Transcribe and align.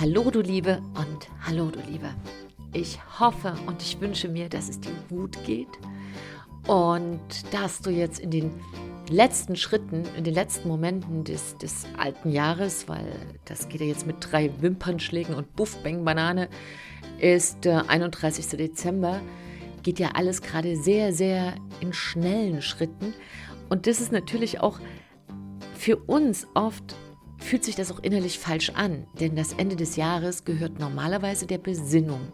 Hallo 0.00 0.30
du 0.30 0.40
Liebe 0.40 0.80
und 0.94 1.28
hallo 1.44 1.72
du 1.72 1.80
Liebe. 1.80 2.10
Ich 2.72 3.00
hoffe 3.18 3.54
und 3.66 3.82
ich 3.82 4.00
wünsche 4.00 4.28
mir, 4.28 4.48
dass 4.48 4.68
es 4.68 4.78
dir 4.78 4.92
gut 5.08 5.36
geht 5.44 5.66
und 6.68 7.18
dass 7.50 7.80
du 7.80 7.90
jetzt 7.90 8.20
in 8.20 8.30
den 8.30 8.52
letzten 9.10 9.56
Schritten, 9.56 10.04
in 10.16 10.22
den 10.22 10.34
letzten 10.34 10.68
Momenten 10.68 11.24
des, 11.24 11.58
des 11.58 11.84
alten 11.96 12.30
Jahres, 12.30 12.88
weil 12.88 13.10
das 13.44 13.68
geht 13.68 13.80
ja 13.80 13.88
jetzt 13.88 14.06
mit 14.06 14.18
drei 14.20 14.52
Wimpernschlägen 14.60 15.34
und 15.34 15.56
Buff 15.56 15.76
Bang 15.82 16.04
Banane, 16.04 16.48
ist 17.18 17.64
der 17.64 17.90
31. 17.90 18.56
Dezember, 18.56 19.20
geht 19.82 19.98
ja 19.98 20.10
alles 20.14 20.42
gerade 20.42 20.76
sehr, 20.76 21.12
sehr 21.12 21.56
in 21.80 21.92
schnellen 21.92 22.62
Schritten. 22.62 23.14
Und 23.68 23.88
das 23.88 24.00
ist 24.00 24.12
natürlich 24.12 24.60
auch 24.60 24.78
für 25.74 25.96
uns 25.96 26.46
oft 26.54 26.94
fühlt 27.38 27.64
sich 27.64 27.76
das 27.76 27.90
auch 27.90 28.00
innerlich 28.00 28.38
falsch 28.38 28.70
an, 28.70 29.06
denn 29.20 29.36
das 29.36 29.52
Ende 29.54 29.76
des 29.76 29.96
Jahres 29.96 30.44
gehört 30.44 30.78
normalerweise 30.78 31.46
der 31.46 31.58
Besinnung. 31.58 32.32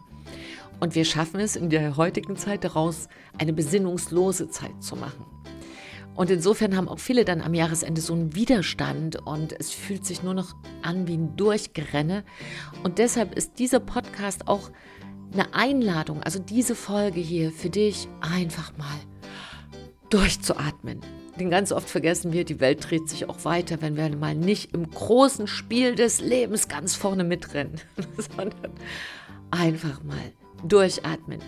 Und 0.79 0.95
wir 0.95 1.05
schaffen 1.05 1.39
es 1.39 1.55
in 1.55 1.69
der 1.69 1.95
heutigen 1.95 2.35
Zeit 2.35 2.63
daraus, 2.63 3.07
eine 3.37 3.53
besinnungslose 3.53 4.49
Zeit 4.49 4.83
zu 4.83 4.95
machen. 4.95 5.25
Und 6.15 6.29
insofern 6.31 6.77
haben 6.77 6.87
auch 6.87 6.99
viele 6.99 7.25
dann 7.25 7.41
am 7.41 7.53
Jahresende 7.53 7.99
so 8.01 8.13
einen 8.13 8.35
Widerstand 8.35 9.17
und 9.25 9.53
es 9.59 9.71
fühlt 9.71 10.05
sich 10.05 10.23
nur 10.23 10.33
noch 10.33 10.55
an 10.81 11.07
wie 11.07 11.17
ein 11.17 11.35
Durchgerenne. 11.35 12.23
Und 12.83 12.99
deshalb 12.99 13.35
ist 13.35 13.59
dieser 13.59 13.81
Podcast 13.81 14.47
auch 14.47 14.71
eine 15.33 15.53
Einladung, 15.53 16.23
also 16.23 16.39
diese 16.39 16.75
Folge 16.75 17.19
hier 17.19 17.51
für 17.51 17.69
dich 17.69 18.07
einfach 18.21 18.77
mal 18.77 18.97
durchzuatmen. 20.09 21.01
Denn 21.39 21.49
ganz 21.49 21.71
oft 21.71 21.89
vergessen 21.89 22.31
wir, 22.31 22.45
die 22.45 22.59
Welt 22.59 22.89
dreht 22.89 23.09
sich 23.09 23.27
auch 23.27 23.43
weiter, 23.43 23.81
wenn 23.81 23.97
wir 23.97 24.15
mal 24.15 24.35
nicht 24.35 24.73
im 24.73 24.89
großen 24.89 25.47
Spiel 25.47 25.95
des 25.95 26.21
Lebens 26.21 26.67
ganz 26.67 26.95
vorne 26.95 27.23
mitrennen, 27.23 27.81
sondern 28.37 28.71
einfach 29.51 30.01
mal 30.03 30.31
durchatmen. 30.63 31.41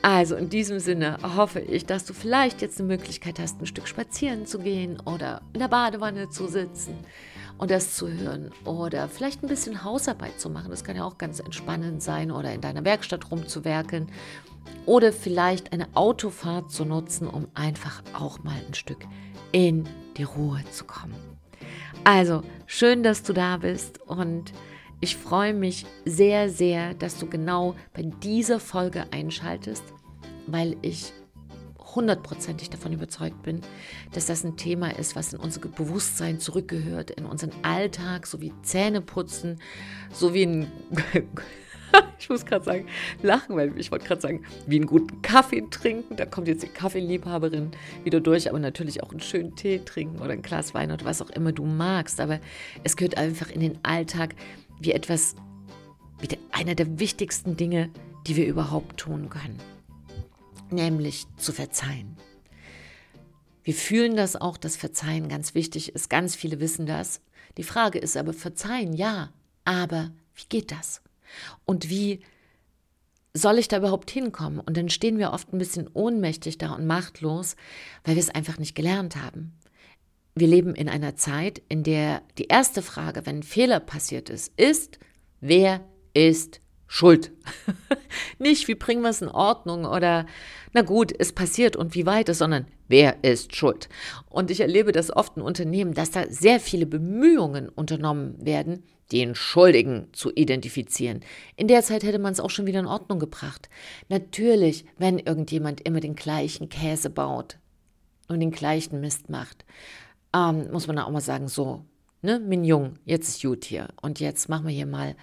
Also 0.00 0.36
in 0.36 0.48
diesem 0.48 0.80
Sinne 0.80 1.18
hoffe 1.36 1.60
ich, 1.60 1.86
dass 1.86 2.04
du 2.04 2.12
vielleicht 2.12 2.62
jetzt 2.62 2.78
eine 2.78 2.88
Möglichkeit 2.88 3.38
hast, 3.38 3.60
ein 3.60 3.66
Stück 3.66 3.88
spazieren 3.88 4.46
zu 4.46 4.58
gehen 4.58 5.00
oder 5.00 5.42
in 5.52 5.60
der 5.60 5.68
Badewanne 5.68 6.28
zu 6.28 6.46
sitzen 6.46 6.98
und 7.58 7.70
das 7.70 7.94
zu 7.94 8.08
hören 8.08 8.50
oder 8.64 9.08
vielleicht 9.08 9.42
ein 9.42 9.48
bisschen 9.48 9.84
Hausarbeit 9.84 10.40
zu 10.40 10.50
machen. 10.50 10.70
Das 10.70 10.84
kann 10.84 10.96
ja 10.96 11.04
auch 11.04 11.18
ganz 11.18 11.40
entspannend 11.40 12.02
sein 12.02 12.30
oder 12.30 12.52
in 12.52 12.60
deiner 12.60 12.84
Werkstatt 12.84 13.30
rumzuwerkeln 13.30 14.08
oder 14.86 15.12
vielleicht 15.12 15.72
eine 15.72 15.88
Autofahrt 15.94 16.70
zu 16.70 16.84
nutzen, 16.84 17.28
um 17.28 17.48
einfach 17.54 18.02
auch 18.12 18.42
mal 18.42 18.56
ein 18.66 18.74
Stück 18.74 19.06
in 19.52 19.88
die 20.16 20.24
Ruhe 20.24 20.62
zu 20.70 20.84
kommen. 20.84 21.14
Also 22.04 22.42
schön, 22.66 23.02
dass 23.02 23.22
du 23.22 23.32
da 23.32 23.56
bist 23.56 24.00
und 24.02 24.52
ich 25.00 25.16
freue 25.16 25.54
mich 25.54 25.86
sehr, 26.04 26.48
sehr, 26.50 26.94
dass 26.94 27.18
du 27.18 27.26
genau 27.26 27.74
bei 27.92 28.02
dieser 28.02 28.60
Folge 28.60 29.04
einschaltest, 29.10 29.82
weil 30.46 30.76
ich 30.82 31.12
hundertprozentig 31.94 32.70
davon 32.70 32.92
überzeugt 32.92 33.42
bin, 33.42 33.60
dass 34.12 34.26
das 34.26 34.44
ein 34.44 34.56
Thema 34.56 34.96
ist, 34.98 35.16
was 35.16 35.32
in 35.32 35.38
unser 35.38 35.60
Bewusstsein 35.60 36.40
zurückgehört, 36.40 37.10
in 37.10 37.24
unseren 37.24 37.52
Alltag, 37.62 38.26
so 38.26 38.40
wie 38.40 38.52
Zähneputzen, 38.62 39.60
so 40.12 40.34
wie 40.34 40.44
ein 40.44 40.72
ich 42.24 42.30
muss 42.30 42.46
gerade 42.46 42.64
sagen, 42.64 42.86
lachen, 43.22 43.54
weil 43.54 43.78
ich 43.78 43.92
wollte 43.92 44.06
gerade 44.06 44.20
sagen, 44.22 44.44
wie 44.66 44.76
einen 44.76 44.86
guten 44.86 45.20
Kaffee 45.20 45.62
trinken. 45.70 46.16
Da 46.16 46.24
kommt 46.24 46.48
jetzt 46.48 46.62
die 46.62 46.68
Kaffeeliebhaberin 46.68 47.72
wieder 48.02 48.20
durch, 48.20 48.48
aber 48.48 48.58
natürlich 48.58 49.02
auch 49.02 49.10
einen 49.10 49.20
schönen 49.20 49.54
Tee 49.56 49.80
trinken 49.84 50.20
oder 50.20 50.32
ein 50.32 50.40
Glas 50.40 50.72
Wein 50.72 50.90
oder 50.90 51.04
was 51.04 51.20
auch 51.20 51.28
immer 51.28 51.52
du 51.52 51.66
magst. 51.66 52.20
Aber 52.20 52.40
es 52.82 52.96
gehört 52.96 53.18
einfach 53.18 53.50
in 53.50 53.60
den 53.60 53.78
Alltag 53.82 54.34
wie 54.80 54.92
etwas, 54.92 55.36
wie 56.20 56.28
einer 56.50 56.74
der 56.74 56.98
wichtigsten 56.98 57.58
Dinge, 57.58 57.90
die 58.26 58.36
wir 58.36 58.46
überhaupt 58.46 58.96
tun 58.96 59.28
können. 59.28 59.58
Nämlich 60.70 61.26
zu 61.36 61.52
verzeihen. 61.52 62.16
Wir 63.64 63.74
fühlen 63.74 64.16
das 64.16 64.34
auch, 64.34 64.56
dass 64.56 64.76
Verzeihen 64.76 65.28
ganz 65.28 65.54
wichtig 65.54 65.94
ist. 65.94 66.08
Ganz 66.08 66.34
viele 66.34 66.58
wissen 66.58 66.86
das. 66.86 67.20
Die 67.58 67.62
Frage 67.62 67.98
ist 67.98 68.16
aber, 68.16 68.32
verzeihen, 68.32 68.94
ja, 68.94 69.30
aber 69.66 70.10
wie 70.34 70.48
geht 70.48 70.72
das? 70.72 71.02
Und 71.64 71.88
wie 71.90 72.20
soll 73.32 73.58
ich 73.58 73.68
da 73.68 73.78
überhaupt 73.78 74.10
hinkommen? 74.10 74.60
Und 74.60 74.76
dann 74.76 74.88
stehen 74.88 75.18
wir 75.18 75.32
oft 75.32 75.52
ein 75.52 75.58
bisschen 75.58 75.88
ohnmächtig 75.92 76.58
da 76.58 76.74
und 76.74 76.86
machtlos, 76.86 77.56
weil 78.04 78.14
wir 78.14 78.22
es 78.22 78.30
einfach 78.30 78.58
nicht 78.58 78.74
gelernt 78.74 79.16
haben. 79.16 79.58
Wir 80.34 80.48
leben 80.48 80.74
in 80.74 80.88
einer 80.88 81.16
Zeit, 81.16 81.62
in 81.68 81.82
der 81.82 82.22
die 82.38 82.46
erste 82.46 82.82
Frage, 82.82 83.26
wenn 83.26 83.38
ein 83.38 83.42
Fehler 83.42 83.80
passiert 83.80 84.30
ist, 84.30 84.52
ist, 84.58 84.98
wer 85.40 85.80
ist 86.12 86.60
schuld? 86.86 87.32
nicht, 88.38 88.68
wie 88.68 88.74
bringen 88.74 89.02
wir 89.02 89.10
es 89.10 89.22
in 89.22 89.28
Ordnung 89.28 89.84
oder, 89.84 90.26
na 90.72 90.82
gut, 90.82 91.12
es 91.16 91.32
passiert 91.32 91.76
und 91.76 91.94
wie 91.94 92.06
weit 92.06 92.28
ist, 92.28 92.38
sondern 92.38 92.66
wer 92.88 93.22
ist 93.22 93.54
schuld? 93.54 93.88
Und 94.28 94.50
ich 94.50 94.60
erlebe 94.60 94.92
das 94.92 95.14
oft 95.14 95.36
in 95.36 95.42
Unternehmen, 95.42 95.94
dass 95.94 96.10
da 96.10 96.24
sehr 96.28 96.60
viele 96.60 96.86
Bemühungen 96.86 97.68
unternommen 97.68 98.34
werden, 98.44 98.84
den 99.12 99.34
Schuldigen 99.34 100.08
zu 100.12 100.32
identifizieren. 100.32 101.20
In 101.56 101.68
der 101.68 101.82
Zeit 101.82 102.02
hätte 102.02 102.18
man 102.18 102.32
es 102.32 102.40
auch 102.40 102.50
schon 102.50 102.66
wieder 102.66 102.80
in 102.80 102.86
Ordnung 102.86 103.18
gebracht. 103.18 103.68
Natürlich, 104.08 104.84
wenn 104.98 105.18
irgendjemand 105.18 105.82
immer 105.82 106.00
den 106.00 106.16
gleichen 106.16 106.68
Käse 106.68 107.10
baut 107.10 107.58
und 108.28 108.40
den 108.40 108.50
gleichen 108.50 109.00
Mist 109.00 109.28
macht, 109.28 109.64
ähm, 110.34 110.70
muss 110.72 110.86
man 110.86 110.98
auch 110.98 111.10
mal 111.10 111.20
sagen, 111.20 111.48
so, 111.48 111.84
ne, 112.22 112.40
Mignon, 112.40 112.98
jetzt 113.04 113.28
ist 113.28 113.42
gut 113.42 113.64
hier 113.64 113.88
und 114.02 114.20
jetzt 114.20 114.48
machen 114.48 114.66
wir 114.66 114.74
hier 114.74 114.86
mal 114.86 115.14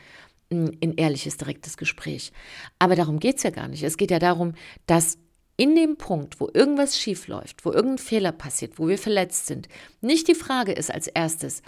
ein, 0.51 0.78
ein 0.83 0.93
ehrliches, 0.95 1.38
direktes 1.38 1.78
Gespräch. 1.78 2.31
Aber 2.79 2.95
darum 2.95 3.19
geht 3.19 3.38
es 3.38 3.43
ja 3.43 3.49
gar 3.49 3.67
nicht. 3.67 3.83
Es 3.83 3.97
geht 3.97 4.11
ja 4.11 4.19
darum, 4.19 4.53
dass 4.85 5.17
in 5.57 5.75
dem 5.75 5.97
Punkt, 5.97 6.39
wo 6.39 6.50
irgendwas 6.53 6.97
schief 6.97 7.28
läuft, 7.28 7.66
wo 7.66 7.72
irgendein 7.72 7.97
Fehler 7.97 8.31
passiert, 8.31 8.79
wo 8.79 8.88
wir 8.88 8.97
verletzt 8.97 9.47
sind, 9.47 9.67
nicht 10.01 10.28
die 10.28 10.35
Frage 10.35 10.72
ist 10.72 10.91
als 10.91 11.07
erstes, 11.07 11.62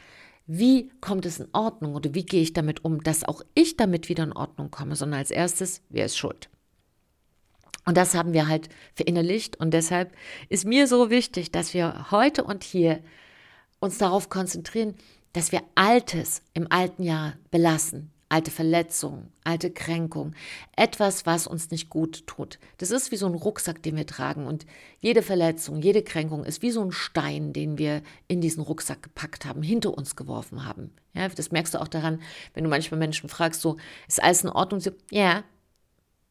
wie 0.45 0.89
kommt 0.99 1.25
es 1.25 1.39
in 1.39 1.47
Ordnung 1.53 1.95
oder 1.95 2.13
wie 2.13 2.25
gehe 2.25 2.41
ich 2.41 2.53
damit 2.53 2.83
um, 2.83 3.01
dass 3.03 3.23
auch 3.23 3.41
ich 3.53 3.77
damit 3.77 4.09
wieder 4.09 4.23
in 4.23 4.33
Ordnung 4.33 4.71
komme, 4.71 4.95
sondern 4.95 5.19
als 5.19 5.31
erstes, 5.31 5.81
wer 5.89 6.05
ist 6.05 6.17
schuld? 6.17 6.49
Und 7.85 7.97
das 7.97 8.15
haben 8.15 8.33
wir 8.33 8.47
halt 8.47 8.69
verinnerlicht 8.95 9.57
und 9.57 9.73
deshalb 9.73 10.13
ist 10.49 10.65
mir 10.65 10.87
so 10.87 11.09
wichtig, 11.09 11.51
dass 11.51 11.73
wir 11.73 12.11
heute 12.11 12.43
und 12.43 12.63
hier 12.63 13.01
uns 13.79 13.97
darauf 13.97 14.29
konzentrieren, 14.29 14.95
dass 15.33 15.51
wir 15.51 15.63
Altes 15.75 16.41
im 16.53 16.71
alten 16.71 17.03
Jahr 17.03 17.33
belassen, 17.51 18.12
alte 18.33 18.49
Verletzungen, 18.49 19.31
alte 19.43 19.69
Kränkungen, 19.69 20.35
etwas, 20.75 21.27
was 21.27 21.45
uns 21.45 21.69
nicht 21.69 21.91
gut 21.91 22.25
tut. 22.25 22.57
Das 22.79 22.89
ist 22.89 23.11
wie 23.11 23.15
so 23.15 23.27
ein 23.27 23.35
Rucksack, 23.35 23.83
den 23.83 23.95
wir 23.95 24.07
tragen 24.07 24.47
und 24.47 24.65
jede 25.01 25.21
Verletzung, 25.21 25.83
jede 25.83 26.01
Kränkung 26.01 26.43
ist 26.43 26.63
wie 26.63 26.71
so 26.71 26.83
ein 26.83 26.91
Stein, 26.91 27.53
den 27.53 27.77
wir 27.77 28.01
in 28.27 28.41
diesen 28.41 28.63
Rucksack 28.63 29.03
gepackt 29.03 29.45
haben, 29.45 29.61
hinter 29.61 29.95
uns 29.95 30.15
geworfen 30.15 30.65
haben. 30.65 30.89
Ja, 31.13 31.29
das 31.29 31.51
merkst 31.51 31.75
du 31.75 31.77
auch 31.79 31.87
daran, 31.87 32.23
wenn 32.55 32.63
du 32.63 32.71
manchmal 32.71 32.97
Menschen 32.97 33.29
fragst, 33.29 33.61
so, 33.61 33.77
ist 34.07 34.23
alles 34.23 34.43
in 34.43 34.49
Ordnung? 34.49 34.79
So, 34.79 34.89
ja. 35.11 35.43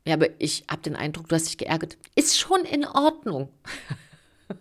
Ja, 0.05 0.15
aber 0.15 0.41
ich 0.41 0.65
habe 0.69 0.83
den 0.83 0.97
Eindruck, 0.97 1.29
du 1.29 1.37
hast 1.37 1.47
dich 1.47 1.59
geärgert. 1.59 1.97
Ist 2.17 2.37
schon 2.37 2.65
in 2.65 2.85
Ordnung. 2.85 3.49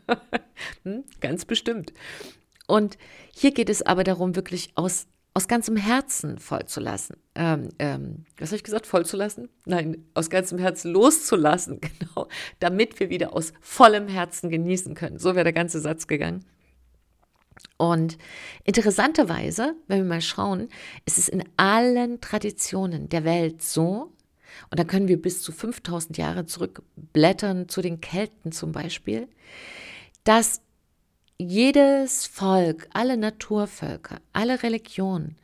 hm? 0.83 1.05
Ganz 1.19 1.45
bestimmt. 1.45 1.91
Und 2.67 2.99
hier 3.33 3.51
geht 3.51 3.71
es 3.71 3.81
aber 3.81 4.03
darum, 4.03 4.35
wirklich 4.35 4.73
aus 4.75 5.07
aus 5.33 5.47
ganzem 5.47 5.77
Herzen 5.77 6.39
vollzulassen. 6.39 7.15
Ähm, 7.35 7.69
ähm, 7.79 8.25
was 8.37 8.49
habe 8.49 8.57
ich 8.57 8.63
gesagt? 8.63 8.85
Vollzulassen? 8.85 9.49
Nein, 9.65 10.05
aus 10.13 10.29
ganzem 10.29 10.59
Herzen 10.59 10.91
loszulassen, 10.91 11.79
genau, 11.99 12.27
damit 12.59 12.99
wir 12.99 13.09
wieder 13.09 13.33
aus 13.33 13.53
vollem 13.61 14.07
Herzen 14.07 14.49
genießen 14.49 14.93
können. 14.95 15.19
So 15.19 15.35
wäre 15.35 15.45
der 15.45 15.53
ganze 15.53 15.79
Satz 15.79 16.07
gegangen. 16.07 16.45
Und 17.77 18.17
interessanterweise, 18.63 19.75
wenn 19.87 19.99
wir 19.99 20.09
mal 20.09 20.21
schauen, 20.21 20.69
ist 21.05 21.17
es 21.17 21.29
in 21.29 21.43
allen 21.57 22.19
Traditionen 22.21 23.09
der 23.09 23.23
Welt 23.23 23.61
so, 23.61 24.11
und 24.69 24.79
da 24.79 24.83
können 24.83 25.07
wir 25.07 25.21
bis 25.21 25.41
zu 25.41 25.51
5000 25.51 26.17
Jahre 26.17 26.45
zurückblättern 26.45 27.69
zu 27.69 27.81
den 27.81 28.01
Kelten 28.01 28.51
zum 28.51 28.73
Beispiel, 28.73 29.27
dass 30.23 30.61
jedes 31.41 32.27
Volk, 32.27 32.87
alle 32.93 33.17
Naturvölker, 33.17 34.19
alle 34.33 34.63
Religionen 34.63 35.35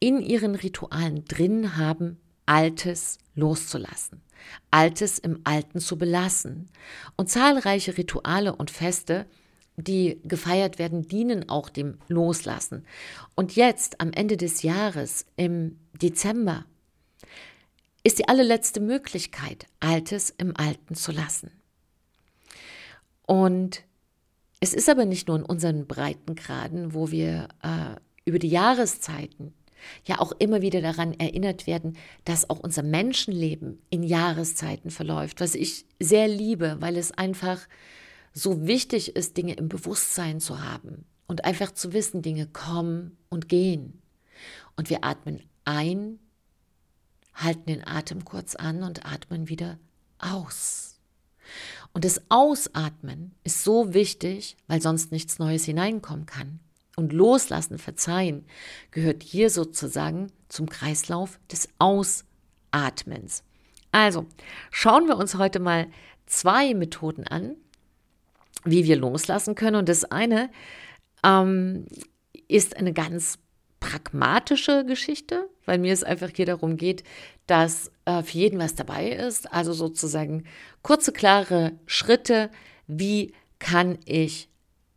in 0.00 0.20
ihren 0.20 0.54
Ritualen 0.54 1.24
drin 1.26 1.76
haben, 1.76 2.18
Altes 2.46 3.18
loszulassen, 3.34 4.20
Altes 4.70 5.18
im 5.18 5.40
Alten 5.44 5.78
zu 5.80 5.96
belassen. 5.96 6.70
Und 7.16 7.30
zahlreiche 7.30 7.96
Rituale 7.96 8.56
und 8.56 8.70
Feste, 8.70 9.26
die 9.76 10.20
gefeiert 10.24 10.78
werden, 10.78 11.06
dienen 11.06 11.48
auch 11.48 11.68
dem 11.68 11.98
Loslassen. 12.08 12.84
Und 13.34 13.54
jetzt, 13.54 14.00
am 14.00 14.12
Ende 14.12 14.36
des 14.36 14.62
Jahres, 14.62 15.26
im 15.36 15.78
Dezember, 15.92 16.64
ist 18.02 18.18
die 18.18 18.28
allerletzte 18.28 18.80
Möglichkeit, 18.80 19.66
Altes 19.78 20.34
im 20.36 20.56
Alten 20.56 20.94
zu 20.94 21.12
lassen. 21.12 21.52
Und 23.24 23.84
es 24.62 24.74
ist 24.74 24.88
aber 24.88 25.06
nicht 25.06 25.26
nur 25.26 25.38
in 25.38 25.42
unseren 25.42 25.88
Breitengraden, 25.88 26.94
wo 26.94 27.10
wir 27.10 27.48
äh, 27.64 27.96
über 28.24 28.38
die 28.38 28.48
Jahreszeiten 28.48 29.54
ja 30.04 30.20
auch 30.20 30.30
immer 30.38 30.62
wieder 30.62 30.80
daran 30.80 31.14
erinnert 31.14 31.66
werden, 31.66 31.98
dass 32.24 32.48
auch 32.48 32.60
unser 32.60 32.84
Menschenleben 32.84 33.82
in 33.90 34.04
Jahreszeiten 34.04 34.92
verläuft, 34.92 35.40
was 35.40 35.56
ich 35.56 35.84
sehr 35.98 36.28
liebe, 36.28 36.76
weil 36.78 36.96
es 36.96 37.10
einfach 37.10 37.66
so 38.32 38.64
wichtig 38.64 39.16
ist, 39.16 39.36
Dinge 39.36 39.54
im 39.54 39.68
Bewusstsein 39.68 40.38
zu 40.38 40.62
haben 40.62 41.06
und 41.26 41.44
einfach 41.44 41.72
zu 41.72 41.92
wissen, 41.92 42.22
Dinge 42.22 42.46
kommen 42.46 43.16
und 43.30 43.48
gehen. 43.48 44.00
Und 44.76 44.90
wir 44.90 45.02
atmen 45.02 45.42
ein, 45.64 46.20
halten 47.34 47.66
den 47.66 47.84
Atem 47.84 48.24
kurz 48.24 48.54
an 48.54 48.84
und 48.84 49.04
atmen 49.04 49.48
wieder 49.48 49.80
aus. 50.20 51.00
Und 51.92 52.04
das 52.04 52.22
Ausatmen 52.30 53.34
ist 53.44 53.64
so 53.64 53.92
wichtig, 53.92 54.56
weil 54.66 54.80
sonst 54.80 55.12
nichts 55.12 55.38
Neues 55.38 55.64
hineinkommen 55.64 56.26
kann. 56.26 56.60
Und 56.96 57.12
Loslassen, 57.12 57.78
Verzeihen 57.78 58.44
gehört 58.90 59.22
hier 59.22 59.50
sozusagen 59.50 60.30
zum 60.48 60.68
Kreislauf 60.68 61.38
des 61.50 61.68
Ausatmens. 61.78 63.44
Also 63.92 64.26
schauen 64.70 65.06
wir 65.06 65.16
uns 65.16 65.36
heute 65.36 65.58
mal 65.58 65.86
zwei 66.26 66.74
Methoden 66.74 67.26
an, 67.26 67.56
wie 68.64 68.84
wir 68.84 68.96
loslassen 68.96 69.54
können. 69.54 69.76
Und 69.76 69.88
das 69.88 70.04
eine 70.04 70.50
ähm, 71.24 71.86
ist 72.48 72.76
eine 72.76 72.92
ganz 72.92 73.38
pragmatische 73.80 74.84
Geschichte, 74.84 75.48
weil 75.64 75.78
mir 75.78 75.92
es 75.92 76.04
einfach 76.04 76.30
hier 76.34 76.46
darum 76.46 76.76
geht, 76.76 77.04
dass 77.46 77.90
äh, 78.04 78.22
für 78.22 78.38
jeden 78.38 78.58
was 78.58 78.74
dabei 78.74 79.10
ist. 79.10 79.52
Also 79.52 79.72
sozusagen 79.72 80.44
kurze, 80.82 81.12
klare 81.12 81.72
Schritte, 81.86 82.50
wie 82.86 83.32
kann 83.58 83.98
ich 84.04 84.48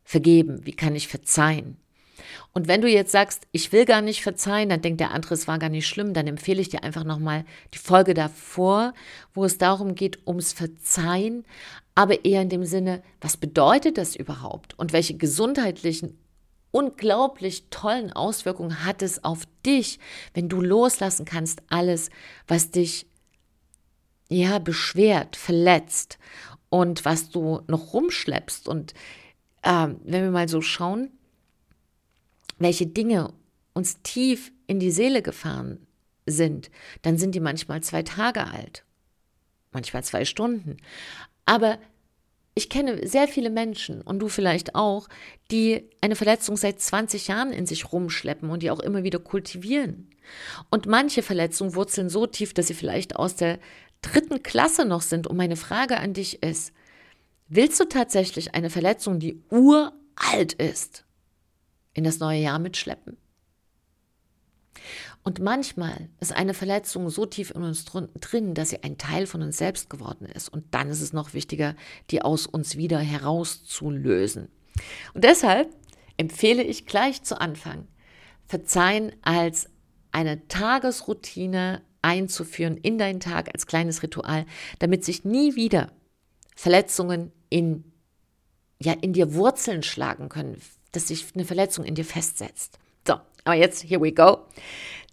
vergeben, 0.04 0.66
wie 0.66 0.74
kann 0.74 0.96
ich 0.96 1.08
verzeihen. 1.08 1.78
Und 2.54 2.68
wenn 2.68 2.82
du 2.82 2.88
jetzt 2.88 3.12
sagst, 3.12 3.48
ich 3.52 3.72
will 3.72 3.86
gar 3.86 4.02
nicht 4.02 4.24
verzeihen, 4.24 4.70
dann 4.70 4.82
denkt 4.82 5.02
der 5.02 5.12
andere, 5.12 5.34
es 5.34 5.48
war 5.48 5.60
gar 5.60 5.70
nicht 5.70 5.88
schlimm, 5.88 6.14
dann 6.14 6.28
empfehle 6.28 6.62
ich 6.62 6.70
dir 6.70 6.84
einfach 6.84 7.04
nochmal 7.04 7.44
die 7.74 7.80
Folge 7.80 8.14
davor, 8.14 8.94
wo 9.34 9.44
es 9.44 9.58
darum 9.58 9.96
geht, 9.96 10.26
ums 10.26 10.54
Verzeihen, 10.54 11.46
aber 11.96 12.24
eher 12.24 12.42
in 12.42 12.50
dem 12.50 12.64
Sinne, 12.64 13.04
was 13.20 13.38
bedeutet 13.38 13.98
das 13.98 14.16
überhaupt 14.16 14.78
und 14.80 14.94
welche 14.94 15.18
gesundheitlichen 15.18 16.18
unglaublich 16.76 17.70
tollen 17.70 18.12
Auswirkungen 18.12 18.84
hat 18.84 19.02
es 19.02 19.24
auf 19.24 19.44
dich, 19.66 19.98
wenn 20.34 20.50
du 20.50 20.60
loslassen 20.60 21.24
kannst 21.24 21.64
alles, 21.70 22.10
was 22.50 22.70
dich 22.70 23.08
ja 24.28 24.60
beschwert, 24.60 25.38
verletzt 25.38 26.20
und 26.70 27.06
was 27.06 27.30
du 27.30 27.62
noch 27.68 27.94
rumschleppst. 27.94 28.68
Und 28.68 28.94
äh, 29.62 29.88
wenn 30.04 30.24
wir 30.24 30.32
mal 30.32 30.50
so 30.50 30.60
schauen, 30.60 31.12
welche 32.58 32.88
Dinge 32.88 33.32
uns 33.74 34.02
tief 34.02 34.52
in 34.68 34.82
die 34.82 34.92
Seele 34.92 35.22
gefahren 35.22 35.88
sind, 36.26 36.70
dann 37.04 37.18
sind 37.18 37.36
die 37.36 37.40
manchmal 37.40 37.84
zwei 37.84 38.04
Tage 38.04 38.48
alt, 38.48 38.84
manchmal 39.72 40.04
zwei 40.04 40.26
Stunden. 40.26 40.76
Aber 41.46 41.78
ich 42.56 42.70
kenne 42.70 43.06
sehr 43.06 43.28
viele 43.28 43.50
Menschen 43.50 44.02
und 44.02 44.20
du 44.20 44.30
vielleicht 44.30 44.76
auch, 44.76 45.10
die 45.52 45.90
eine 46.00 46.16
Verletzung 46.16 46.56
seit 46.56 46.80
20 46.80 47.28
Jahren 47.28 47.52
in 47.52 47.66
sich 47.66 47.92
rumschleppen 47.92 48.50
und 48.50 48.64
die 48.64 48.72
auch 48.72 48.80
immer 48.80 49.04
wieder 49.04 49.20
kultivieren. 49.20 50.10
Und 50.70 50.86
manche 50.86 51.22
Verletzungen 51.22 51.76
wurzeln 51.76 52.10
so 52.10 52.26
tief, 52.26 52.54
dass 52.54 52.68
sie 52.68 52.74
vielleicht 52.74 53.18
aus 53.18 53.36
der 53.36 53.60
dritten 54.02 54.42
Klasse 54.42 54.86
noch 54.86 55.02
sind. 55.02 55.28
Und 55.28 55.36
meine 55.36 55.58
Frage 55.58 55.98
an 55.98 56.14
dich 56.14 56.42
ist, 56.44 56.74
willst 57.50 57.78
du 57.82 57.86
tatsächlich 57.86 58.56
eine 58.56 58.70
Verletzung, 58.70 59.20
die 59.20 59.44
uralt 59.50 60.54
ist, 60.54 61.04
in 61.94 62.06
das 62.06 62.20
neue 62.20 62.40
Jahr 62.40 62.60
mitschleppen? 62.60 63.18
Und 65.26 65.40
manchmal 65.40 66.08
ist 66.20 66.34
eine 66.34 66.54
Verletzung 66.54 67.10
so 67.10 67.26
tief 67.26 67.50
in 67.50 67.64
uns 67.64 67.84
drin, 67.84 68.54
dass 68.54 68.70
sie 68.70 68.84
ein 68.84 69.00
Teil 69.00 69.26
von 69.26 69.42
uns 69.42 69.58
selbst 69.58 69.90
geworden 69.90 70.28
ist. 70.28 70.50
Und 70.50 70.66
dann 70.76 70.88
ist 70.88 71.02
es 71.02 71.14
noch 71.14 71.34
wichtiger, 71.34 71.76
die 72.12 72.22
aus 72.22 72.46
uns 72.46 72.78
wieder 72.78 73.00
herauszulösen. 73.00 74.50
Und 75.16 75.24
deshalb 75.24 75.76
empfehle 76.18 76.62
ich 76.62 76.86
gleich 76.86 77.24
zu 77.24 77.42
Anfang, 77.42 77.88
Verzeihen 78.46 79.14
als 79.24 79.68
eine 80.12 80.48
Tagesroutine 80.48 81.82
einzuführen 82.04 82.78
in 82.78 83.00
deinen 83.00 83.20
Tag 83.20 83.50
als 83.52 83.66
kleines 83.66 84.04
Ritual, 84.04 84.46
damit 84.78 85.04
sich 85.04 85.26
nie 85.26 85.56
wieder 85.56 85.92
Verletzungen 86.56 87.32
in, 87.50 87.84
ja, 88.80 88.94
in 88.94 89.14
dir 89.14 89.34
Wurzeln 89.34 89.82
schlagen 89.82 90.30
können, 90.30 90.62
dass 90.92 91.08
sich 91.08 91.26
eine 91.34 91.46
Verletzung 91.46 91.84
in 91.84 91.96
dir 91.96 92.06
festsetzt. 92.06 92.78
So, 93.08 93.16
aber 93.44 93.56
jetzt, 93.56 93.84
here 93.84 94.02
we 94.02 94.12
go. 94.12 94.46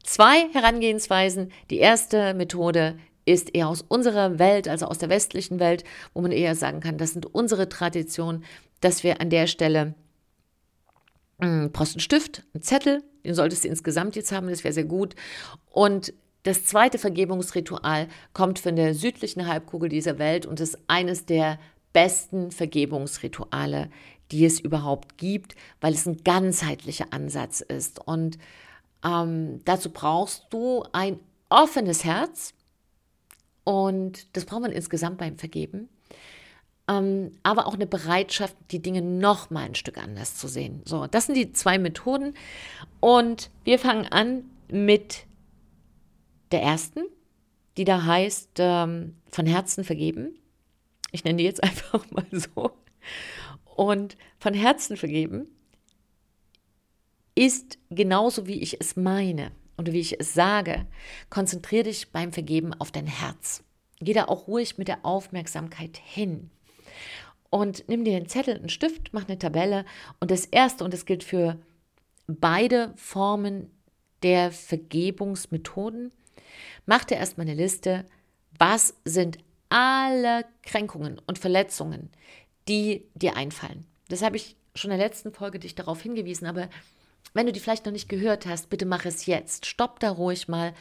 Zwei 0.03 0.49
Herangehensweisen. 0.53 1.53
Die 1.71 1.79
erste 1.79 2.35
Methode 2.35 2.97
ist 3.25 3.55
eher 3.55 3.69
aus 3.69 3.83
unserer 3.83 4.39
Welt, 4.39 4.69
also 4.69 4.87
aus 4.87 4.99
der 4.99 5.09
westlichen 5.09 5.61
Welt, 5.61 5.85
wo 6.13 6.21
man 6.21 6.33
eher 6.33 6.55
sagen 6.55 6.81
kann, 6.81 6.99
das 6.99 7.13
sind 7.13 7.27
unsere 7.27 7.69
Traditionen, 7.69 8.45
dass 8.81 9.05
wir 9.05 9.21
an 9.21 9.31
der 9.31 9.47
Stelle 9.47 9.95
mh, 11.39 11.47
hm, 11.47 11.73
brauchst 11.73 11.95
einen 11.95 12.01
Stift, 12.01 12.43
einen 12.53 12.63
Zettel, 12.63 13.03
den 13.25 13.35
solltest 13.35 13.65
du 13.65 13.69
insgesamt 13.69 14.17
jetzt 14.17 14.33
haben, 14.33 14.49
das 14.49 14.65
wäre 14.65 14.75
sehr 14.75 14.85
gut. 14.85 15.15
Und 15.71 16.13
das 16.43 16.65
zweite 16.65 16.99
Vergebungsritual 16.99 18.09
kommt 18.33 18.59
von 18.59 18.75
der 18.75 18.95
südlichen 18.95 19.47
Halbkugel 19.47 19.89
dieser 19.89 20.19
Welt 20.19 20.45
und 20.45 20.59
ist 20.59 20.77
eines 20.89 21.25
der 21.25 21.61
besten 21.93 22.51
Vergebungsrituale, 22.51 23.91
die 24.33 24.45
es 24.45 24.59
überhaupt 24.59 25.19
gibt, 25.19 25.55
weil 25.81 25.93
es 25.95 26.07
ein 26.07 26.25
ganzheitlicher 26.25 27.07
Ansatz 27.11 27.61
ist. 27.61 28.01
Und 28.05 28.39
ähm, 29.05 29.61
dazu 29.65 29.91
brauchst 29.91 30.47
du 30.51 30.85
ein 30.93 31.19
offenes 31.49 32.05
Herz 32.05 32.55
und 33.65 34.37
das 34.37 34.45
braucht 34.45 34.63
man 34.63 34.73
insgesamt 34.73 35.19
beim 35.19 35.37
Vergeben. 35.37 35.89
Ähm, 36.89 37.33
aber 37.43 37.67
auch 37.67 37.75
eine 37.75 37.87
Bereitschaft, 37.87 38.57
die 38.71 38.81
Dinge 38.81 39.03
noch 39.03 39.51
mal 39.51 39.65
ein 39.65 39.75
Stück 39.75 39.99
anders 39.99 40.37
zu 40.37 40.49
sehen. 40.49 40.83
So, 40.85 41.07
das 41.07 41.27
sind 41.27 41.37
die 41.37 41.53
zwei 41.53 41.79
Methoden 41.79 42.35
und 43.01 43.51
wir 43.65 43.79
fangen 43.79 44.07
an 44.07 44.45
mit 44.69 45.27
der 46.51 46.63
ersten, 46.63 47.03
die 47.77 47.85
da 47.85 48.05
heißt 48.05 48.51
ähm, 48.59 49.17
von 49.31 49.47
Herzen 49.47 49.85
vergeben. 49.85 50.35
Ich 51.13 51.25
nenne 51.25 51.39
die 51.39 51.45
jetzt 51.45 51.63
einfach 51.63 52.05
mal 52.11 52.27
so. 52.31 52.73
Und 53.77 54.17
von 54.39 54.55
Herzen 54.55 54.97
vergeben 54.97 55.47
ist 57.35 57.79
genauso, 57.91 58.47
wie 58.47 58.61
ich 58.61 58.81
es 58.81 58.97
meine 58.97 59.53
oder 59.79 59.93
wie 59.93 60.01
ich 60.01 60.21
es 60.21 60.35
sage. 60.35 60.87
Konzentriere 61.31 61.85
dich 61.85 62.11
beim 62.11 62.33
Vergeben 62.33 62.75
auf 62.75 62.93
dein 62.93 63.07
Herz. 63.07 63.65
Geh 64.01 64.13
da 64.13 64.27
auch 64.27 64.49
ruhig 64.49 64.79
mit 64.79 64.89
der 64.89 65.05
Aufmerksamkeit 65.05 65.97
hin. 65.97 66.51
Und 67.51 67.85
nimm 67.89 68.05
dir 68.05 68.17
einen 68.17 68.29
Zettel, 68.29 68.57
einen 68.57 68.69
Stift, 68.69 69.13
mach 69.13 69.29
eine 69.29 69.39
Tabelle. 69.39 69.85
Und 70.21 70.31
das 70.31 70.47
Erste, 70.47 70.85
und 70.85 70.95
das 70.95 71.07
gilt 71.07 71.23
für 71.23 71.59
beide 72.27 72.93
Formen 72.97 73.71
der 74.23 74.51
Vergebungsmethoden, 74.53 76.13
mach 76.87 77.05
dir 77.05 77.17
erstmal 77.17 77.47
eine 77.47 77.57
Liste, 77.57 78.07
was 78.59 78.95
sind 79.05 79.39
alle 79.69 80.45
Kränkungen 80.63 81.21
und 81.27 81.39
Verletzungen, 81.39 82.11
die 82.69 83.05
dir 83.15 83.37
einfallen. 83.37 83.87
Das 84.09 84.23
habe 84.23 84.37
ich 84.37 84.57
schon 84.75 84.91
in 84.91 84.99
der 84.99 85.07
letzten 85.07 85.33
Folge 85.33 85.59
dich 85.59 85.75
darauf 85.75 86.03
hingewiesen, 86.03 86.47
aber 86.47 86.69
wenn 87.35 87.47
du 87.47 87.53
die 87.53 87.61
vielleicht 87.61 87.87
noch 87.87 87.93
nicht 87.93 88.09
gehört 88.09 88.47
hast, 88.47 88.69
bitte 88.69 88.87
mach 88.87 89.05
es 89.05 89.27
jetzt. 89.27 89.67
Stopp 89.67 90.01
da 90.01 90.11
ruhig 90.11 90.49
mal 90.49 90.75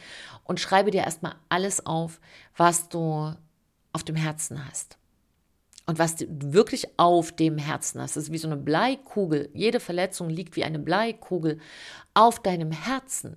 und 0.44 0.60
schreibe 0.60 0.90
dir 0.90 1.02
erstmal 1.02 1.34
alles 1.48 1.86
auf, 1.86 2.20
was 2.56 2.88
du 2.88 3.34
auf 3.92 4.04
dem 4.04 4.16
Herzen 4.16 4.66
hast. 4.66 4.98
Und 5.86 5.98
was 5.98 6.16
du 6.16 6.26
wirklich 6.28 6.98
auf 6.98 7.32
dem 7.32 7.58
Herzen 7.58 8.00
hast. 8.00 8.16
Das 8.16 8.24
ist 8.24 8.32
wie 8.32 8.38
so 8.38 8.46
eine 8.46 8.56
Bleikugel. 8.56 9.50
Jede 9.52 9.80
Verletzung 9.80 10.30
liegt 10.30 10.54
wie 10.54 10.64
eine 10.64 10.78
Bleikugel 10.78 11.58
auf 12.14 12.40
deinem 12.40 12.70
Herzen 12.70 13.36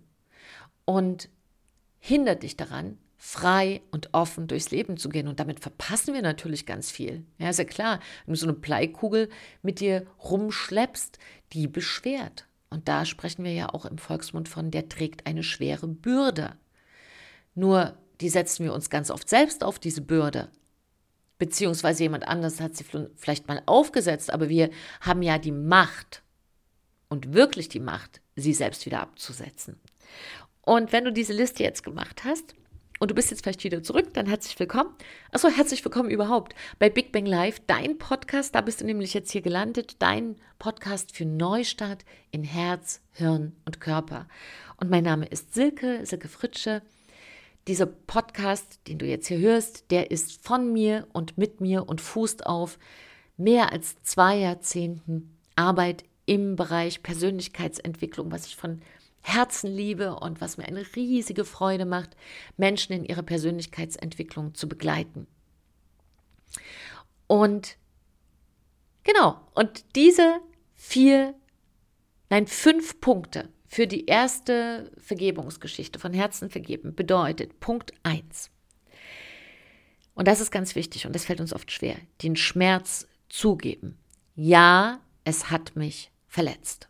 und 0.86 1.30
hindert 2.00 2.44
dich 2.44 2.56
daran, 2.56 3.00
frei 3.18 3.82
und 3.90 4.14
offen 4.14 4.48
durchs 4.48 4.70
Leben 4.70 4.98
zu 4.98 5.10
gehen. 5.10 5.28
Und 5.28 5.40
damit 5.40 5.60
verpassen 5.60 6.14
wir 6.14 6.22
natürlich 6.22 6.68
ganz 6.68 6.92
viel. 6.92 7.26
Ja, 7.40 7.50
ist 7.50 7.58
ja 7.58 7.66
klar, 7.66 8.00
wenn 8.26 8.36
du 8.36 8.40
so 8.40 8.46
eine 8.46 8.54
Bleikugel 8.54 9.30
mit 9.64 9.80
dir 9.80 10.06
rumschleppst, 10.24 11.18
die 11.54 11.68
beschwert. 11.68 12.46
Und 12.76 12.90
da 12.90 13.06
sprechen 13.06 13.46
wir 13.46 13.54
ja 13.54 13.70
auch 13.70 13.86
im 13.86 13.98
Volksmund 13.98 14.50
von, 14.50 14.70
der 14.70 14.90
trägt 14.90 15.26
eine 15.28 15.44
schwere 15.44 15.88
Bürde. 15.88 16.58
Nur 17.54 17.98
die 18.20 18.28
setzen 18.28 18.66
wir 18.66 18.74
uns 18.74 18.90
ganz 18.90 19.10
oft 19.10 19.30
selbst 19.30 19.64
auf 19.64 19.80
diese 19.80 20.02
Bürde. 20.02 20.50
Beziehungsweise 21.38 22.04
jemand 22.04 22.28
anders 22.28 22.60
hat 22.60 22.76
sie 22.76 22.84
vielleicht 23.16 23.48
mal 23.48 23.62
aufgesetzt, 23.66 24.30
aber 24.30 24.50
wir 24.50 24.72
haben 25.00 25.22
ja 25.22 25.38
die 25.38 25.54
Macht 25.54 26.22
und 27.08 27.34
wirklich 27.34 27.70
die 27.70 27.80
Macht, 27.80 28.20
sie 28.36 28.54
selbst 28.54 28.86
wieder 28.86 29.00
abzusetzen. 29.00 29.80
Und 30.60 30.92
wenn 30.92 31.06
du 31.06 31.14
diese 31.14 31.32
Liste 31.32 31.64
jetzt 31.64 31.82
gemacht 31.82 32.26
hast, 32.26 32.56
und 33.06 33.10
du 33.10 33.14
bist 33.14 33.30
jetzt 33.30 33.44
vielleicht 33.44 33.64
wieder 33.64 33.84
zurück, 33.84 34.16
dann 34.16 34.26
herzlich 34.26 34.60
willkommen. 34.60 34.90
Achso, 35.30 35.48
herzlich 35.48 35.86
willkommen 35.86 36.10
überhaupt 36.10 36.56
bei 36.80 36.90
Big 36.90 37.12
Bang 37.12 37.28
Live, 37.28 37.62
dein 37.68 38.00
Podcast. 38.00 38.56
Da 38.56 38.62
bist 38.62 38.82
du 38.82 38.86
nämlich 38.86 39.14
jetzt 39.14 39.30
hier 39.30 39.44
gelandet, 39.44 39.98
dein 40.00 40.38
Podcast 40.58 41.16
für 41.16 41.24
Neustart 41.24 42.04
in 42.32 42.44
Herz, 42.44 43.02
Hirn 43.12 43.56
und 43.64 43.80
Körper. 43.80 44.28
Und 44.78 44.90
mein 44.90 45.04
Name 45.04 45.28
ist 45.28 45.54
Silke, 45.54 46.04
Silke 46.04 46.28
Fritsche. 46.28 46.82
Dieser 47.68 47.86
Podcast, 47.86 48.80
den 48.88 48.98
du 48.98 49.06
jetzt 49.06 49.28
hier 49.28 49.38
hörst, 49.38 49.92
der 49.92 50.10
ist 50.10 50.44
von 50.44 50.74
mir 50.74 51.08
und 51.14 51.38
mit 51.38 51.62
mir 51.62 51.88
und 51.88 52.02
fußt 52.02 52.48
auf 52.48 52.80
mehr 53.38 53.72
als 53.72 54.02
zwei 54.02 54.36
Jahrzehnten 54.38 55.38
Arbeit 55.56 56.06
im 56.26 56.56
Bereich 56.56 57.04
Persönlichkeitsentwicklung, 57.04 58.32
was 58.32 58.48
ich 58.48 58.56
von 58.56 58.82
Herzen 59.26 59.76
liebe 59.76 60.16
und 60.16 60.40
was 60.40 60.58
mir 60.58 60.66
eine 60.66 60.86
riesige 60.96 61.46
Freude 61.46 61.86
macht, 61.86 62.16
Menschen 62.58 62.94
in 62.94 63.04
ihrer 63.04 63.24
Persönlichkeitsentwicklung 63.24 64.54
zu 64.54 64.70
begleiten. 64.70 65.26
Und 67.28 67.78
genau, 69.04 69.42
und 69.56 69.84
diese 69.96 70.40
vier, 70.76 71.34
nein, 72.30 72.46
fünf 72.46 73.02
Punkte 73.02 73.50
für 73.68 73.88
die 73.88 74.06
erste 74.06 74.92
Vergebungsgeschichte 75.00 75.98
von 75.98 76.14
Herzen 76.14 76.52
vergeben 76.52 76.94
bedeutet 76.94 77.60
Punkt 77.60 77.94
1. 78.04 78.52
Und 80.14 80.28
das 80.28 80.40
ist 80.40 80.52
ganz 80.52 80.76
wichtig 80.76 81.08
und 81.08 81.14
das 81.14 81.26
fällt 81.26 81.42
uns 81.42 81.52
oft 81.52 81.72
schwer, 81.72 81.98
den 82.22 82.36
Schmerz 82.36 83.08
zugeben. 83.28 83.98
Ja, 84.36 85.02
es 85.24 85.50
hat 85.50 85.76
mich 85.76 86.12
verletzt. 86.28 86.88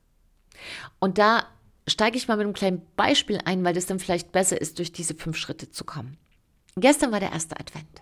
Und 0.99 1.17
da 1.17 1.47
steige 1.87 2.17
ich 2.17 2.27
mal 2.27 2.37
mit 2.37 2.45
einem 2.45 2.53
kleinen 2.53 2.81
Beispiel 2.95 3.39
ein, 3.45 3.63
weil 3.63 3.73
das 3.73 3.85
dann 3.85 3.99
vielleicht 3.99 4.31
besser 4.31 4.59
ist, 4.59 4.79
durch 4.79 4.91
diese 4.91 5.15
fünf 5.15 5.37
Schritte 5.37 5.69
zu 5.69 5.83
kommen. 5.83 6.17
Gestern 6.75 7.11
war 7.11 7.19
der 7.19 7.31
erste 7.31 7.59
Advent. 7.59 8.01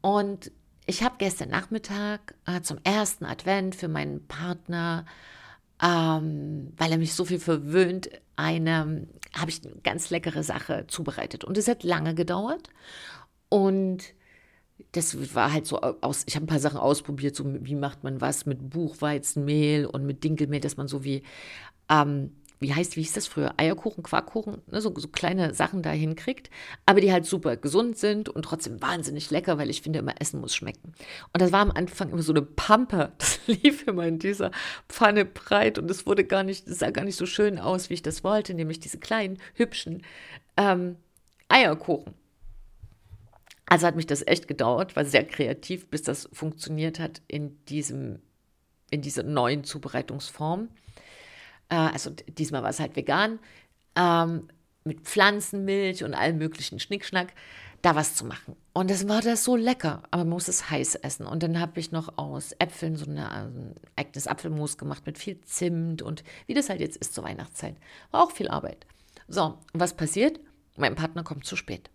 Und 0.00 0.52
ich 0.86 1.02
habe 1.02 1.16
gestern 1.18 1.50
Nachmittag 1.50 2.34
äh, 2.46 2.60
zum 2.60 2.78
ersten 2.84 3.24
Advent 3.24 3.74
für 3.74 3.88
meinen 3.88 4.26
Partner, 4.26 5.04
ähm, 5.82 6.72
weil 6.76 6.92
er 6.92 6.98
mich 6.98 7.14
so 7.14 7.24
viel 7.24 7.40
verwöhnt, 7.40 8.08
eine, 8.36 9.08
habe 9.36 9.50
ich 9.50 9.64
eine 9.64 9.74
ganz 9.82 10.10
leckere 10.10 10.42
Sache 10.42 10.86
zubereitet. 10.86 11.44
Und 11.44 11.58
es 11.58 11.68
hat 11.68 11.82
lange 11.82 12.14
gedauert. 12.14 12.70
Und 13.48 14.04
das 14.92 15.34
war 15.34 15.52
halt 15.52 15.66
so 15.66 15.80
aus, 15.80 16.24
ich 16.26 16.36
habe 16.36 16.44
ein 16.44 16.48
paar 16.48 16.60
Sachen 16.60 16.78
ausprobiert, 16.78 17.34
so 17.34 17.44
wie 17.46 17.74
macht 17.74 18.04
man 18.04 18.20
was 18.20 18.46
mit 18.46 18.70
Buchweizenmehl 18.70 19.86
und 19.86 20.04
mit 20.04 20.22
Dinkelmehl, 20.22 20.60
dass 20.60 20.76
man 20.76 20.86
so 20.86 21.02
wie 21.02 21.22
ähm, 21.88 22.30
wie 22.58 22.72
heißt, 22.72 22.96
wie 22.96 23.02
hieß 23.02 23.12
das 23.12 23.26
früher? 23.26 23.54
Eierkuchen, 23.58 24.02
Quarkkuchen, 24.02 24.62
ne, 24.70 24.80
so, 24.80 24.92
so 24.96 25.08
kleine 25.08 25.52
Sachen 25.52 25.82
da 25.82 25.90
hinkriegt, 25.90 26.50
aber 26.86 27.00
die 27.00 27.12
halt 27.12 27.26
super 27.26 27.56
gesund 27.56 27.98
sind 27.98 28.28
und 28.28 28.42
trotzdem 28.44 28.80
wahnsinnig 28.80 29.30
lecker, 29.30 29.58
weil 29.58 29.68
ich 29.68 29.82
finde 29.82 29.98
immer, 29.98 30.14
Essen 30.20 30.40
muss 30.40 30.54
schmecken. 30.54 30.92
Und 31.32 31.42
das 31.42 31.52
war 31.52 31.60
am 31.60 31.70
Anfang 31.70 32.10
immer 32.10 32.22
so 32.22 32.32
eine 32.32 32.42
Pampe, 32.42 33.12
das 33.18 33.40
lief 33.46 33.86
immer 33.86 34.06
in 34.06 34.18
dieser 34.18 34.50
Pfanne 34.88 35.24
breit 35.24 35.78
und 35.78 35.90
es 35.90 36.06
wurde 36.06 36.24
gar 36.24 36.42
nicht, 36.42 36.66
es 36.66 36.78
sah 36.78 36.90
gar 36.90 37.04
nicht 37.04 37.16
so 37.16 37.26
schön 37.26 37.58
aus, 37.58 37.90
wie 37.90 37.94
ich 37.94 38.02
das 38.02 38.24
wollte, 38.24 38.54
nämlich 38.54 38.80
diese 38.80 38.98
kleinen, 38.98 39.38
hübschen 39.54 40.02
ähm, 40.56 40.96
Eierkuchen. 41.48 42.14
Also 43.68 43.86
hat 43.86 43.96
mich 43.96 44.06
das 44.06 44.26
echt 44.26 44.48
gedauert, 44.48 44.96
war 44.96 45.04
sehr 45.04 45.24
kreativ, 45.24 45.88
bis 45.88 46.02
das 46.02 46.28
funktioniert 46.32 47.00
hat 47.00 47.20
in 47.26 47.62
diesem, 47.66 48.20
in 48.90 49.02
dieser 49.02 49.24
neuen 49.24 49.64
Zubereitungsform 49.64 50.68
äh, 51.68 51.74
also 51.74 52.10
diesmal 52.10 52.62
war 52.62 52.70
es 52.70 52.80
halt 52.80 52.96
vegan, 52.96 53.38
ähm, 53.96 54.48
mit 54.84 55.00
Pflanzenmilch 55.00 56.04
und 56.04 56.14
allem 56.14 56.38
möglichen 56.38 56.78
Schnickschnack, 56.78 57.32
da 57.82 57.94
was 57.94 58.14
zu 58.14 58.24
machen. 58.24 58.56
Und 58.72 58.90
das 58.90 59.08
war 59.08 59.20
das 59.20 59.44
so 59.44 59.56
lecker, 59.56 60.02
aber 60.10 60.24
man 60.24 60.30
muss 60.30 60.48
es 60.48 60.70
heiß 60.70 60.96
essen. 60.96 61.26
Und 61.26 61.42
dann 61.42 61.60
habe 61.60 61.78
ich 61.80 61.92
noch 61.92 62.18
aus 62.18 62.52
Äpfeln 62.58 62.96
so 62.96 63.10
eine, 63.10 63.30
also 63.30 63.58
ein 63.58 63.74
eigenes 63.96 64.26
Apfelmus 64.26 64.78
gemacht 64.78 65.06
mit 65.06 65.18
viel 65.18 65.40
Zimt 65.42 66.02
und 66.02 66.24
wie 66.46 66.54
das 66.54 66.68
halt 66.68 66.80
jetzt 66.80 66.96
ist 66.96 67.14
zur 67.14 67.24
Weihnachtszeit. 67.24 67.76
War 68.10 68.22
auch 68.22 68.30
viel 68.30 68.48
Arbeit. 68.48 68.86
So, 69.28 69.58
was 69.72 69.94
passiert? 69.94 70.40
Mein 70.76 70.94
Partner 70.94 71.24
kommt 71.24 71.46
zu 71.46 71.56
spät. 71.56 71.90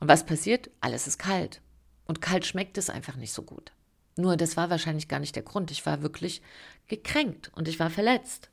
Und 0.00 0.08
was 0.08 0.24
passiert? 0.24 0.70
Alles 0.80 1.06
ist 1.06 1.18
kalt. 1.18 1.60
Und 2.06 2.20
kalt 2.20 2.46
schmeckt 2.46 2.78
es 2.78 2.90
einfach 2.90 3.16
nicht 3.16 3.32
so 3.32 3.42
gut. 3.42 3.72
Nur 4.16 4.36
das 4.36 4.56
war 4.56 4.70
wahrscheinlich 4.70 5.08
gar 5.08 5.20
nicht 5.20 5.36
der 5.36 5.42
Grund. 5.42 5.70
Ich 5.70 5.84
war 5.84 6.02
wirklich 6.02 6.42
gekränkt 6.88 7.50
und 7.54 7.68
ich 7.68 7.78
war 7.78 7.90
verletzt. 7.90 8.50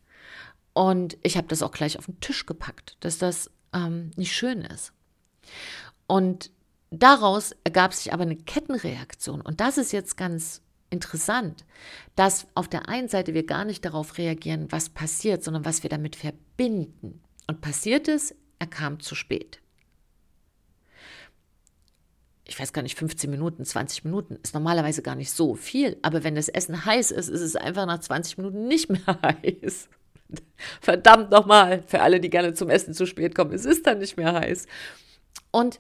Und 0.73 1.17
ich 1.23 1.37
habe 1.37 1.47
das 1.47 1.61
auch 1.61 1.71
gleich 1.71 1.97
auf 1.97 2.05
den 2.05 2.19
Tisch 2.19 2.45
gepackt, 2.45 2.97
dass 2.99 3.17
das 3.17 3.49
ähm, 3.73 4.11
nicht 4.15 4.35
schön 4.35 4.61
ist. 4.61 4.91
Und 6.07 6.51
daraus 6.89 7.55
ergab 7.63 7.93
sich 7.93 8.11
aber 8.11 8.23
eine 8.23 8.35
Kettenreaktion. 8.35 9.41
Und 9.41 9.61
das 9.61 9.77
ist 9.77 9.93
jetzt 9.93 10.17
ganz 10.17 10.61
interessant, 10.89 11.65
dass 12.15 12.47
auf 12.55 12.67
der 12.67 12.89
einen 12.89 13.07
Seite 13.07 13.33
wir 13.33 13.45
gar 13.45 13.65
nicht 13.65 13.85
darauf 13.85 14.17
reagieren, 14.17 14.71
was 14.71 14.89
passiert, 14.89 15.43
sondern 15.43 15.65
was 15.65 15.83
wir 15.83 15.89
damit 15.89 16.15
verbinden. 16.15 17.21
Und 17.47 17.61
passiert 17.61 18.07
ist, 18.07 18.35
er 18.59 18.67
kam 18.67 18.99
zu 18.99 19.15
spät 19.15 19.62
ich 22.45 22.59
weiß 22.59 22.73
gar 22.73 22.81
nicht, 22.81 22.97
15 22.97 23.29
Minuten, 23.29 23.63
20 23.63 24.03
Minuten 24.03 24.37
ist 24.43 24.53
normalerweise 24.53 25.01
gar 25.01 25.15
nicht 25.15 25.31
so 25.31 25.55
viel. 25.55 25.97
Aber 26.01 26.23
wenn 26.23 26.35
das 26.35 26.49
Essen 26.49 26.85
heiß 26.85 27.11
ist, 27.11 27.29
ist 27.29 27.41
es 27.41 27.55
einfach 27.55 27.85
nach 27.85 27.99
20 27.99 28.37
Minuten 28.37 28.67
nicht 28.67 28.89
mehr 28.89 29.01
heiß. 29.21 29.87
Verdammt 30.81 31.31
nochmal, 31.31 31.83
für 31.83 32.01
alle, 32.01 32.19
die 32.19 32.29
gerne 32.29 32.53
zum 32.53 32.69
Essen 32.69 32.93
zu 32.93 33.05
spät 33.05 33.35
kommen, 33.35 33.53
es 33.53 33.65
ist 33.65 33.85
dann 33.87 33.99
nicht 33.99 34.17
mehr 34.17 34.33
heiß. 34.33 34.65
Und 35.51 35.79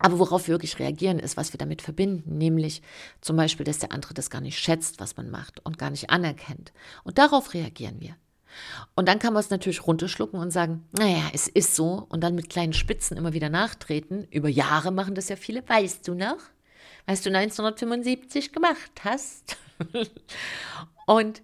aber 0.00 0.20
worauf 0.20 0.46
wir 0.46 0.54
wirklich 0.54 0.78
reagieren, 0.78 1.18
ist, 1.18 1.36
was 1.36 1.52
wir 1.52 1.58
damit 1.58 1.82
verbinden, 1.82 2.38
nämlich 2.38 2.82
zum 3.20 3.36
Beispiel, 3.36 3.64
dass 3.64 3.80
der 3.80 3.90
andere 3.90 4.14
das 4.14 4.30
gar 4.30 4.40
nicht 4.40 4.58
schätzt, 4.58 5.00
was 5.00 5.16
man 5.16 5.28
macht 5.28 5.64
und 5.66 5.76
gar 5.76 5.90
nicht 5.90 6.10
anerkennt. 6.10 6.72
Und 7.02 7.18
darauf 7.18 7.52
reagieren 7.52 8.00
wir. 8.00 8.16
Und 8.94 9.08
dann 9.08 9.18
kann 9.18 9.32
man 9.32 9.40
es 9.40 9.50
natürlich 9.50 9.86
runterschlucken 9.86 10.38
und 10.38 10.50
sagen, 10.50 10.86
naja, 10.98 11.30
es 11.32 11.48
ist 11.48 11.74
so. 11.74 12.06
Und 12.08 12.22
dann 12.22 12.34
mit 12.34 12.50
kleinen 12.50 12.72
Spitzen 12.72 13.16
immer 13.16 13.32
wieder 13.32 13.48
nachtreten. 13.48 14.26
Über 14.30 14.48
Jahre 14.48 14.90
machen 14.90 15.14
das 15.14 15.28
ja 15.28 15.36
viele. 15.36 15.68
Weißt 15.68 16.06
du 16.08 16.14
noch? 16.14 16.38
Was 17.06 17.22
du 17.22 17.30
1975 17.30 18.52
gemacht 18.52 18.92
hast? 19.02 19.56
und 21.06 21.42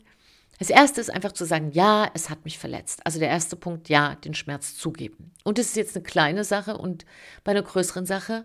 das 0.58 0.70
erste 0.70 1.00
ist 1.00 1.10
einfach 1.10 1.32
zu 1.32 1.44
sagen, 1.44 1.72
ja, 1.72 2.10
es 2.14 2.30
hat 2.30 2.44
mich 2.44 2.58
verletzt. 2.58 3.00
Also 3.04 3.18
der 3.18 3.28
erste 3.28 3.56
Punkt, 3.56 3.88
ja, 3.88 4.14
den 4.14 4.34
Schmerz 4.34 4.76
zugeben. 4.76 5.32
Und 5.42 5.58
das 5.58 5.66
ist 5.66 5.76
jetzt 5.76 5.96
eine 5.96 6.04
kleine 6.04 6.44
Sache 6.44 6.76
und 6.78 7.04
bei 7.42 7.52
einer 7.52 7.62
größeren 7.62 8.06
Sache 8.06 8.44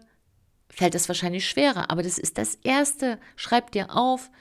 fällt 0.69 0.95
es 0.95 1.07
wahrscheinlich 1.07 1.47
schwerer. 1.47 1.89
Aber 1.89 2.03
das 2.03 2.17
ist 2.17 2.37
das 2.37 2.55
erste. 2.55 3.19
Schreib 3.35 3.71
dir 3.71 3.95
auf, 3.95 4.31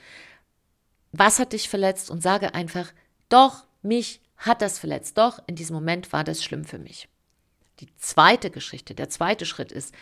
was 1.13 1.39
hat 1.39 1.53
dich 1.53 1.69
verletzt 1.69 2.11
und 2.11 2.23
sage 2.23 2.55
einfach, 2.55 2.93
doch, 3.29 3.65
mich 3.83 4.21
hat 4.37 4.63
das 4.63 4.79
verletzt, 4.79 5.19
doch 5.19 5.41
in 5.47 5.57
diesem 5.57 5.75
Moment 5.75 6.13
war 6.13 6.25
das 6.25 6.45
schlimm 6.45 6.65
für 6.65 6.79
mich. 6.79 7.09
Die 7.81 7.89
zweite 7.97 8.51
Geschichte, 8.51 8.95
der 8.95 9.09
zweite 9.09 9.47
Schritt 9.47 9.73
ist, 9.73 9.95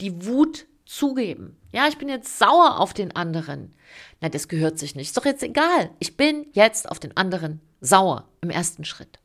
die 0.00 0.26
Wut 0.26 0.66
zugeben. 0.84 1.56
Ja, 1.72 1.88
ich 1.88 1.98
bin 1.98 2.08
jetzt 2.08 2.38
sauer 2.38 2.78
auf 2.78 2.92
den 2.92 3.14
anderen. 3.16 3.74
Na, 4.20 4.28
das 4.28 4.48
gehört 4.48 4.78
sich 4.78 4.94
nicht. 4.94 5.08
Ist 5.08 5.16
doch 5.16 5.24
jetzt 5.24 5.42
egal. 5.42 5.90
Ich 5.98 6.16
bin 6.16 6.46
jetzt 6.52 6.90
auf 6.90 6.98
den 6.98 7.16
anderen 7.16 7.60
sauer 7.80 8.28
im 8.40 8.50
ersten 8.50 8.84
Schritt. 8.84 9.18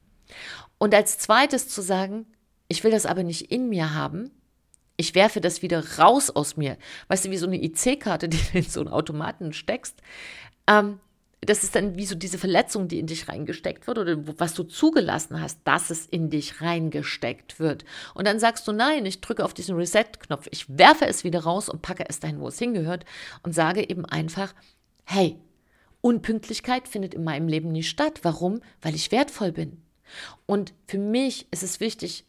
Und 0.78 0.94
als 0.94 1.18
zweites 1.18 1.68
zu 1.68 1.82
sagen, 1.82 2.26
ich 2.68 2.84
will 2.84 2.92
das 2.92 3.06
aber 3.06 3.24
nicht 3.24 3.52
in 3.52 3.70
mir 3.70 3.94
haben. 3.94 4.32
Ich 4.98 5.16
werfe 5.16 5.42
das 5.42 5.62
wieder 5.62 5.98
raus 5.98 6.30
aus 6.30 6.58
mir. 6.58 6.78
Weißt 7.08 7.26
du, 7.26 7.32
wie 7.32 7.38
so 7.38 7.48
eine 7.48 7.62
IC-Karte, 7.62 8.30
die 8.30 8.40
du 8.52 8.60
in 8.60 8.64
so 8.64 8.80
einen 8.80 8.90
Automaten 8.90 9.54
steckst. 9.54 10.02
Ähm, 10.68 11.00
das 11.42 11.64
ist 11.64 11.76
dann 11.76 11.98
wie 11.98 12.06
so 12.06 12.16
diese 12.16 12.40
Verletzung, 12.40 12.88
die 12.88 13.00
in 13.00 13.06
dich 13.06 13.28
reingesteckt 13.28 13.86
wird 13.86 14.00
oder 14.00 14.18
was 14.40 14.54
du 14.54 14.64
zugelassen 14.64 15.40
hast, 15.40 15.60
dass 15.66 15.92
es 15.92 16.06
in 16.08 16.30
dich 16.30 16.62
reingesteckt 16.62 17.60
wird. 17.60 17.86
Und 18.16 18.26
dann 18.26 18.40
sagst 18.40 18.68
du, 18.68 18.72
nein, 18.72 19.06
ich 19.06 19.22
drücke 19.22 19.46
auf 19.46 19.54
diesen 19.54 19.76
Reset-Knopf, 19.76 20.48
ich 20.52 20.66
werfe 20.78 21.06
es 21.06 21.24
wieder 21.24 21.42
raus 21.42 21.70
und 21.70 21.84
packe 21.84 22.06
es 22.10 22.20
dahin, 22.20 22.40
wo 22.40 22.48
es 22.48 22.58
hingehört 22.58 23.06
und 23.44 23.54
sage 23.54 23.88
eben 23.88 24.06
einfach, 24.06 24.54
hey, 25.06 25.38
Unpünktlichkeit 26.02 26.88
findet 26.88 27.14
in 27.14 27.24
meinem 27.24 27.48
Leben 27.48 27.72
nicht 27.72 27.90
statt. 27.90 28.20
Warum? 28.24 28.62
Weil 28.82 28.96
ich 28.96 29.12
wertvoll 29.12 29.52
bin. 29.52 29.82
Und 30.46 30.74
für 30.88 31.00
mich 31.00 31.48
ist 31.52 31.64
es 31.64 31.80
wichtig, 31.80 32.26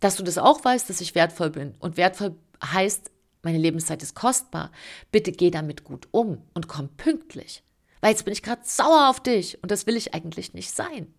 dass 0.00 0.16
du 0.16 0.22
das 0.22 0.38
auch 0.38 0.64
weißt, 0.64 0.88
dass 0.88 1.00
ich 1.00 1.14
wertvoll 1.14 1.50
bin. 1.50 1.74
Und 1.78 1.96
wertvoll 1.96 2.34
heißt, 2.64 3.10
meine 3.42 3.58
Lebenszeit 3.58 4.02
ist 4.02 4.14
kostbar. 4.14 4.70
Bitte 5.12 5.32
geh 5.32 5.50
damit 5.50 5.84
gut 5.84 6.08
um 6.10 6.42
und 6.54 6.68
komm 6.68 6.88
pünktlich 6.96 7.62
weil 8.00 8.12
jetzt 8.12 8.24
bin 8.24 8.32
ich 8.32 8.42
gerade 8.42 8.62
sauer 8.64 9.08
auf 9.08 9.20
dich 9.20 9.62
und 9.62 9.70
das 9.70 9.86
will 9.86 9.96
ich 9.96 10.14
eigentlich 10.14 10.54
nicht 10.54 10.74
sein. 10.74 11.12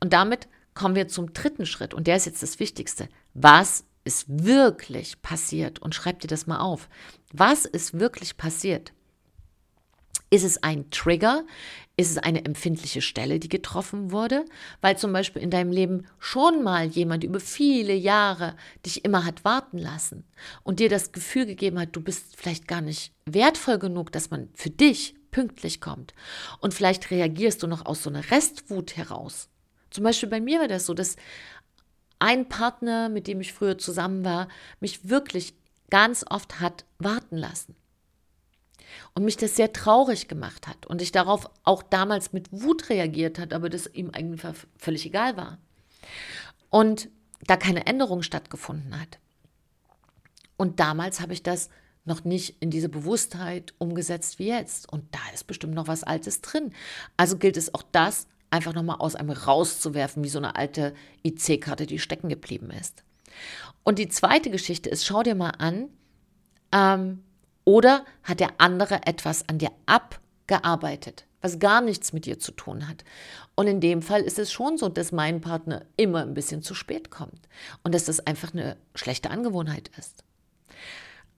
Und 0.00 0.12
damit 0.12 0.48
kommen 0.74 0.94
wir 0.94 1.08
zum 1.08 1.32
dritten 1.32 1.66
Schritt 1.66 1.94
und 1.94 2.06
der 2.06 2.16
ist 2.16 2.26
jetzt 2.26 2.42
das 2.42 2.58
Wichtigste. 2.58 3.08
Was 3.34 3.84
ist 4.04 4.26
wirklich 4.28 5.22
passiert? 5.22 5.80
Und 5.80 5.94
schreib 5.94 6.20
dir 6.20 6.28
das 6.28 6.46
mal 6.46 6.60
auf. 6.60 6.88
Was 7.32 7.64
ist 7.64 7.98
wirklich 7.98 8.36
passiert? 8.36 8.92
Ist 10.30 10.44
es 10.44 10.62
ein 10.62 10.90
Trigger? 10.90 11.44
Ist 11.96 12.12
es 12.12 12.18
eine 12.18 12.44
empfindliche 12.44 13.02
Stelle, 13.02 13.40
die 13.40 13.48
getroffen 13.48 14.12
wurde? 14.12 14.44
Weil 14.80 14.96
zum 14.96 15.12
Beispiel 15.12 15.42
in 15.42 15.50
deinem 15.50 15.72
Leben 15.72 16.06
schon 16.18 16.62
mal 16.62 16.86
jemand 16.86 17.24
über 17.24 17.40
viele 17.40 17.94
Jahre 17.94 18.56
dich 18.86 19.04
immer 19.04 19.24
hat 19.24 19.44
warten 19.44 19.76
lassen 19.76 20.24
und 20.62 20.78
dir 20.78 20.88
das 20.88 21.12
Gefühl 21.12 21.46
gegeben 21.46 21.78
hat, 21.80 21.94
du 21.94 22.00
bist 22.00 22.36
vielleicht 22.36 22.68
gar 22.68 22.80
nicht 22.80 23.12
wertvoll 23.26 23.78
genug, 23.78 24.12
dass 24.12 24.30
man 24.30 24.48
für 24.54 24.70
dich 24.70 25.14
pünktlich 25.30 25.80
kommt. 25.80 26.14
Und 26.60 26.74
vielleicht 26.74 27.10
reagierst 27.10 27.62
du 27.62 27.66
noch 27.66 27.86
aus 27.86 28.02
so 28.02 28.10
einer 28.10 28.30
Restwut 28.30 28.96
heraus. 28.96 29.48
Zum 29.90 30.04
Beispiel 30.04 30.28
bei 30.28 30.40
mir 30.40 30.60
war 30.60 30.68
das 30.68 30.86
so, 30.86 30.94
dass 30.94 31.16
ein 32.18 32.48
Partner, 32.48 33.08
mit 33.08 33.26
dem 33.26 33.40
ich 33.40 33.52
früher 33.52 33.78
zusammen 33.78 34.24
war, 34.24 34.48
mich 34.78 35.08
wirklich 35.08 35.54
ganz 35.90 36.24
oft 36.28 36.60
hat 36.60 36.84
warten 36.98 37.36
lassen 37.36 37.74
und 39.14 39.24
mich 39.24 39.36
das 39.36 39.56
sehr 39.56 39.72
traurig 39.72 40.28
gemacht 40.28 40.66
hat 40.66 40.86
und 40.86 41.02
ich 41.02 41.12
darauf 41.12 41.50
auch 41.64 41.82
damals 41.82 42.32
mit 42.32 42.48
Wut 42.52 42.88
reagiert 42.90 43.38
hat, 43.38 43.52
aber 43.52 43.68
das 43.68 43.86
ihm 43.86 44.10
eigentlich 44.12 44.42
völlig 44.76 45.06
egal 45.06 45.36
war. 45.36 45.58
Und 46.68 47.08
da 47.46 47.56
keine 47.56 47.86
Änderung 47.86 48.22
stattgefunden 48.22 49.00
hat. 49.00 49.18
Und 50.56 50.78
damals 50.78 51.20
habe 51.20 51.32
ich 51.32 51.42
das 51.42 51.70
noch 52.04 52.24
nicht 52.24 52.56
in 52.60 52.70
diese 52.70 52.88
Bewusstheit 52.88 53.74
umgesetzt 53.78 54.38
wie 54.38 54.48
jetzt. 54.48 54.90
Und 54.90 55.04
da 55.14 55.20
ist 55.34 55.46
bestimmt 55.46 55.74
noch 55.74 55.88
was 55.88 56.04
Altes 56.04 56.40
drin. 56.40 56.72
Also 57.16 57.36
gilt 57.36 57.56
es 57.56 57.74
auch 57.74 57.82
das 57.92 58.26
einfach 58.50 58.74
nochmal 58.74 58.96
aus 58.98 59.14
einem 59.14 59.30
rauszuwerfen, 59.30 60.24
wie 60.24 60.28
so 60.28 60.38
eine 60.38 60.56
alte 60.56 60.94
IC-Karte, 61.24 61.86
die 61.86 61.98
stecken 61.98 62.28
geblieben 62.28 62.70
ist. 62.70 63.04
Und 63.84 63.98
die 63.98 64.08
zweite 64.08 64.50
Geschichte 64.50 64.90
ist, 64.90 65.06
schau 65.06 65.22
dir 65.22 65.34
mal 65.34 65.50
an, 65.50 65.88
ähm, 66.72 67.22
oder 67.64 68.04
hat 68.22 68.40
der 68.40 68.54
andere 68.58 69.06
etwas 69.06 69.48
an 69.48 69.58
dir 69.58 69.70
abgearbeitet, 69.86 71.26
was 71.40 71.58
gar 71.58 71.80
nichts 71.80 72.12
mit 72.12 72.26
dir 72.26 72.38
zu 72.38 72.52
tun 72.52 72.88
hat? 72.88 73.04
Und 73.54 73.66
in 73.66 73.80
dem 73.80 74.02
Fall 74.02 74.22
ist 74.22 74.38
es 74.38 74.50
schon 74.50 74.78
so, 74.78 74.88
dass 74.88 75.12
mein 75.12 75.40
Partner 75.40 75.84
immer 75.96 76.22
ein 76.22 76.34
bisschen 76.34 76.62
zu 76.62 76.74
spät 76.74 77.10
kommt 77.10 77.48
und 77.84 77.94
dass 77.94 78.06
das 78.06 78.20
einfach 78.20 78.52
eine 78.52 78.76
schlechte 78.94 79.30
Angewohnheit 79.30 79.90
ist. 79.98 80.24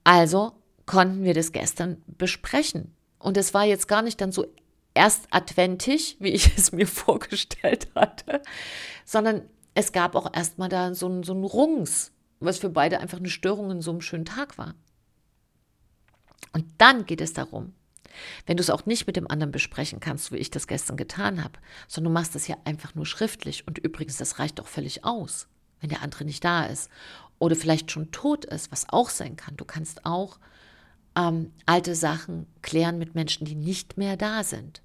Also 0.03 0.53
konnten 0.85 1.23
wir 1.23 1.33
das 1.33 1.51
gestern 1.51 2.01
besprechen. 2.07 2.93
Und 3.19 3.37
es 3.37 3.53
war 3.53 3.63
jetzt 3.63 3.87
gar 3.87 4.01
nicht 4.01 4.19
dann 4.19 4.31
so 4.31 4.45
erst 4.93 5.27
adventig, 5.31 6.17
wie 6.19 6.29
ich 6.29 6.51
es 6.57 6.71
mir 6.71 6.87
vorgestellt 6.87 7.87
hatte, 7.95 8.41
sondern 9.05 9.43
es 9.73 9.91
gab 9.91 10.15
auch 10.15 10.33
erstmal 10.33 10.69
da 10.69 10.93
so 10.93 11.07
ein, 11.07 11.23
so 11.23 11.33
Rungs, 11.33 12.11
was 12.39 12.59
für 12.59 12.69
beide 12.69 12.99
einfach 12.99 13.17
eine 13.17 13.29
Störung 13.29 13.71
in 13.71 13.81
so 13.81 13.91
einem 13.91 14.01
schönen 14.01 14.25
Tag 14.25 14.57
war. 14.57 14.75
Und 16.51 16.65
dann 16.77 17.05
geht 17.05 17.21
es 17.21 17.33
darum, 17.33 17.73
wenn 18.45 18.57
du 18.57 18.61
es 18.61 18.69
auch 18.69 18.85
nicht 18.85 19.07
mit 19.07 19.15
dem 19.15 19.27
anderen 19.27 19.51
besprechen 19.51 19.99
kannst, 19.99 20.31
wie 20.31 20.37
ich 20.37 20.51
das 20.51 20.67
gestern 20.67 20.97
getan 20.97 21.43
habe, 21.43 21.57
sondern 21.87 22.13
du 22.13 22.19
machst 22.19 22.35
das 22.35 22.47
ja 22.47 22.57
einfach 22.65 22.93
nur 22.93 23.07
schriftlich 23.07 23.65
und 23.65 23.79
übrigens, 23.79 24.17
das 24.17 24.37
reicht 24.37 24.59
auch 24.59 24.67
völlig 24.67 25.03
aus, 25.03 25.47
wenn 25.79 25.89
der 25.89 26.03
andere 26.03 26.25
nicht 26.25 26.43
da 26.43 26.65
ist 26.65 26.91
oder 27.39 27.55
vielleicht 27.55 27.91
schon 27.91 28.11
tot 28.11 28.45
ist, 28.45 28.71
was 28.71 28.89
auch 28.89 29.09
sein 29.09 29.35
kann. 29.35 29.57
Du 29.57 29.65
kannst 29.65 30.05
auch 30.05 30.39
ähm, 31.15 31.51
alte 31.65 31.95
Sachen 31.95 32.47
klären 32.61 32.97
mit 32.97 33.15
Menschen, 33.15 33.45
die 33.45 33.55
nicht 33.55 33.97
mehr 33.97 34.17
da 34.17 34.43
sind. 34.43 34.81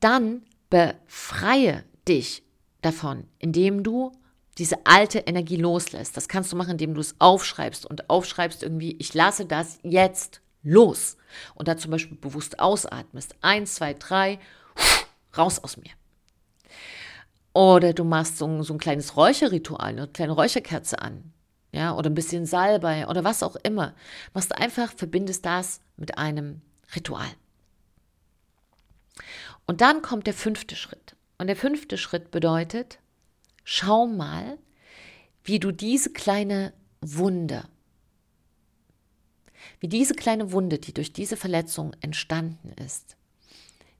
Dann 0.00 0.42
befreie 0.68 1.84
dich 2.08 2.42
davon, 2.80 3.24
indem 3.38 3.82
du 3.82 4.12
diese 4.58 4.84
alte 4.84 5.20
Energie 5.20 5.56
loslässt. 5.56 6.16
Das 6.16 6.28
kannst 6.28 6.52
du 6.52 6.56
machen, 6.56 6.72
indem 6.72 6.94
du 6.94 7.00
es 7.00 7.14
aufschreibst 7.18 7.86
und 7.86 8.10
aufschreibst 8.10 8.62
irgendwie, 8.62 8.96
ich 8.98 9.14
lasse 9.14 9.46
das 9.46 9.78
jetzt 9.82 10.40
los. 10.62 11.16
Und 11.54 11.68
da 11.68 11.76
zum 11.76 11.90
Beispiel 11.90 12.16
bewusst 12.16 12.58
ausatmest. 12.58 13.34
Eins, 13.40 13.76
zwei, 13.76 13.94
drei, 13.94 14.38
raus 15.36 15.58
aus 15.60 15.76
mir. 15.76 15.90
Oder 17.54 17.92
du 17.92 18.04
machst 18.04 18.38
so, 18.38 18.62
so 18.62 18.72
ein 18.72 18.78
kleines 18.78 19.16
Räucherritual, 19.16 19.88
eine 19.88 20.08
kleine 20.08 20.32
Räucherkerze 20.32 21.00
an. 21.00 21.32
Ja, 21.72 21.96
oder 21.96 22.10
ein 22.10 22.14
bisschen 22.14 22.46
Salbei 22.46 23.06
oder 23.06 23.24
was 23.24 23.42
auch 23.42 23.56
immer. 23.56 23.94
Machst 24.34 24.54
einfach, 24.54 24.92
verbindest 24.92 25.44
das 25.46 25.80
mit 25.96 26.18
einem 26.18 26.60
Ritual. 26.94 27.30
Und 29.66 29.80
dann 29.80 30.02
kommt 30.02 30.26
der 30.26 30.34
fünfte 30.34 30.76
Schritt. 30.76 31.16
Und 31.38 31.46
der 31.46 31.56
fünfte 31.56 31.96
Schritt 31.96 32.30
bedeutet, 32.30 32.98
Schau 33.64 34.06
mal, 34.06 34.58
wie 35.44 35.60
du 35.60 35.70
diese 35.70 36.12
kleine 36.12 36.72
Wunde, 37.00 37.64
wie 39.80 39.88
diese 39.88 40.14
kleine 40.14 40.52
Wunde, 40.52 40.78
die 40.78 40.92
durch 40.92 41.12
diese 41.12 41.36
Verletzung 41.36 41.94
entstanden 42.00 42.72
ist, 42.84 43.16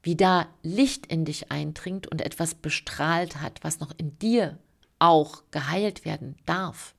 wie 0.03 0.17
da 0.17 0.49
Licht 0.63 1.07
in 1.07 1.25
dich 1.25 1.51
eindringt 1.51 2.07
und 2.07 2.21
etwas 2.21 2.55
bestrahlt 2.55 3.41
hat, 3.41 3.63
was 3.63 3.81
noch 3.81 3.93
in 3.97 4.19
dir 4.19 4.59
auch 4.99 5.43
geheilt 5.51 6.05
werden 6.05 6.37
darf. 6.47 6.95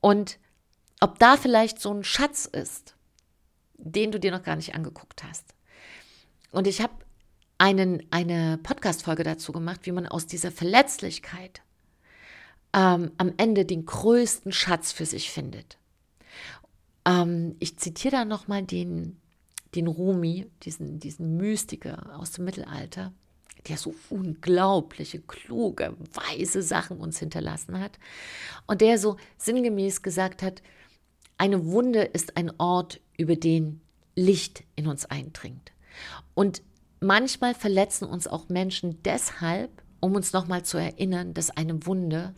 Und 0.00 0.38
ob 1.00 1.18
da 1.18 1.36
vielleicht 1.36 1.80
so 1.80 1.92
ein 1.92 2.04
Schatz 2.04 2.46
ist, 2.46 2.94
den 3.74 4.12
du 4.12 4.18
dir 4.18 4.30
noch 4.30 4.42
gar 4.42 4.56
nicht 4.56 4.74
angeguckt 4.74 5.22
hast. 5.24 5.54
Und 6.50 6.66
ich 6.66 6.80
habe 6.80 6.94
einen, 7.58 8.06
eine 8.10 8.58
Podcast-Folge 8.62 9.24
dazu 9.24 9.52
gemacht, 9.52 9.80
wie 9.84 9.92
man 9.92 10.06
aus 10.06 10.26
dieser 10.26 10.50
Verletzlichkeit 10.50 11.62
ähm, 12.72 13.12
am 13.18 13.32
Ende 13.36 13.64
den 13.64 13.86
größten 13.86 14.52
Schatz 14.52 14.92
für 14.92 15.06
sich 15.06 15.30
findet. 15.30 15.78
Ähm, 17.04 17.56
ich 17.58 17.78
zitiere 17.78 18.16
da 18.16 18.24
nochmal 18.24 18.62
den, 18.62 19.20
den 19.74 19.86
Rumi, 19.86 20.46
diesen, 20.62 21.00
diesen 21.00 21.36
Mystiker 21.36 22.18
aus 22.18 22.32
dem 22.32 22.44
Mittelalter, 22.44 23.12
der 23.68 23.76
so 23.76 23.94
unglaubliche, 24.10 25.20
kluge, 25.20 25.96
weise 26.12 26.62
Sachen 26.62 26.98
uns 26.98 27.18
hinterlassen 27.18 27.80
hat. 27.80 27.98
Und 28.66 28.80
der 28.80 28.98
so 28.98 29.16
sinngemäß 29.38 30.02
gesagt 30.02 30.42
hat, 30.42 30.62
eine 31.38 31.66
Wunde 31.66 32.02
ist 32.02 32.36
ein 32.36 32.52
Ort, 32.58 33.00
über 33.18 33.36
den 33.36 33.80
Licht 34.14 34.64
in 34.74 34.86
uns 34.86 35.06
eindringt. 35.06 35.72
Und 36.34 36.62
manchmal 37.00 37.54
verletzen 37.54 38.06
uns 38.06 38.26
auch 38.26 38.48
Menschen 38.48 39.02
deshalb, 39.02 39.82
um 40.00 40.14
uns 40.14 40.32
nochmal 40.32 40.64
zu 40.64 40.78
erinnern, 40.78 41.34
dass 41.34 41.50
eine 41.50 41.86
Wunde 41.86 42.34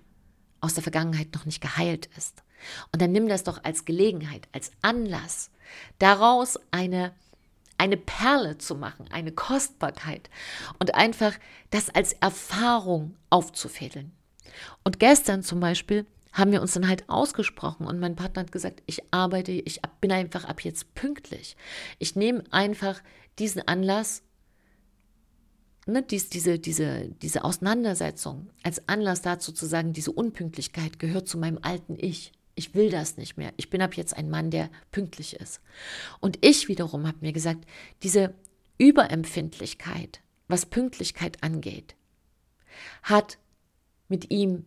aus 0.61 0.75
der 0.75 0.83
Vergangenheit 0.83 1.35
noch 1.35 1.47
nicht 1.47 1.61
geheilt 1.61 2.09
ist. 2.17 2.43
Und 2.93 3.03
dann 3.03 3.13
nimm 3.13 3.29
das 3.29 3.45
doch 3.45 3.63
als 3.65 3.85
Gelegenheit, 3.85 4.49
als 4.53 4.71
Anlass, 4.83 5.51
daraus 5.99 6.59
eine, 6.71 7.13
eine 7.77 7.97
Perle 7.97 8.59
zu 8.59 8.75
machen, 8.75 9.07
eine 9.11 9.33
Kostbarkeit 9.33 10.31
und 10.79 10.95
einfach 10.95 11.35
das 11.71 11.91
als 11.91 12.15
Erfahrung 12.15 13.17
aufzufädeln. 13.31 14.13
Und 14.85 14.99
gestern 14.99 15.43
zum 15.43 15.61
Beispiel 15.61 16.07
haben 16.33 16.53
wir 16.53 16.63
uns 16.63 16.73
dann 16.73 16.89
halt 16.89 17.09
ausgesprochen 17.09 17.87
und 17.87 18.01
mein 18.01 18.17
Partner 18.17 18.43
hat 18.43 18.53
gesagt, 18.53 18.83
ich 18.87 19.03
arbeite, 19.13 19.53
ich 19.53 19.81
bin 20.01 20.13
einfach 20.13 20.45
ab 20.45 20.61
jetzt 20.61 20.95
pünktlich. 20.95 21.57
Ich 21.99 22.17
nehme 22.17 22.45
einfach 22.51 23.01
diesen 23.39 23.67
Anlass 23.67 24.23
ne, 25.89 26.03
dies, 26.03 26.29
diese, 26.29 26.59
diese, 26.59 27.09
diese 27.23 27.45
Auseinandersetzung 27.45 28.51
als 28.63 28.89
Anlass 28.89 29.23
dazu 29.23 29.53
zu 29.53 29.67
sagen, 29.67 29.93
diese 29.93 30.13
Unpünktlichkeit 30.13 30.99
gehört 30.99 31.29
zu 31.29 31.39
meinem 31.39 31.59
alten 31.63 31.97
Ich. 31.99 32.33
Ich 32.59 32.75
will 32.75 32.91
das 32.91 33.17
nicht 33.17 33.37
mehr. 33.37 33.53
Ich 33.57 33.71
bin 33.71 33.81
ab 33.81 33.95
jetzt 33.95 34.17
ein 34.17 34.31
Mann, 34.31 34.51
der 34.51 34.69
pünktlich 34.91 35.37
ist. 35.37 35.61
Und 36.21 36.45
ich 36.45 36.69
wiederum 36.69 37.07
habe 37.07 37.19
mir 37.21 37.33
gesagt, 37.33 37.65
diese 38.03 38.35
Überempfindlichkeit, 38.79 40.21
was 40.49 40.67
Pünktlichkeit 40.67 41.43
angeht, 41.43 41.95
hat 43.03 43.39
mit 44.09 44.31
ihm 44.31 44.65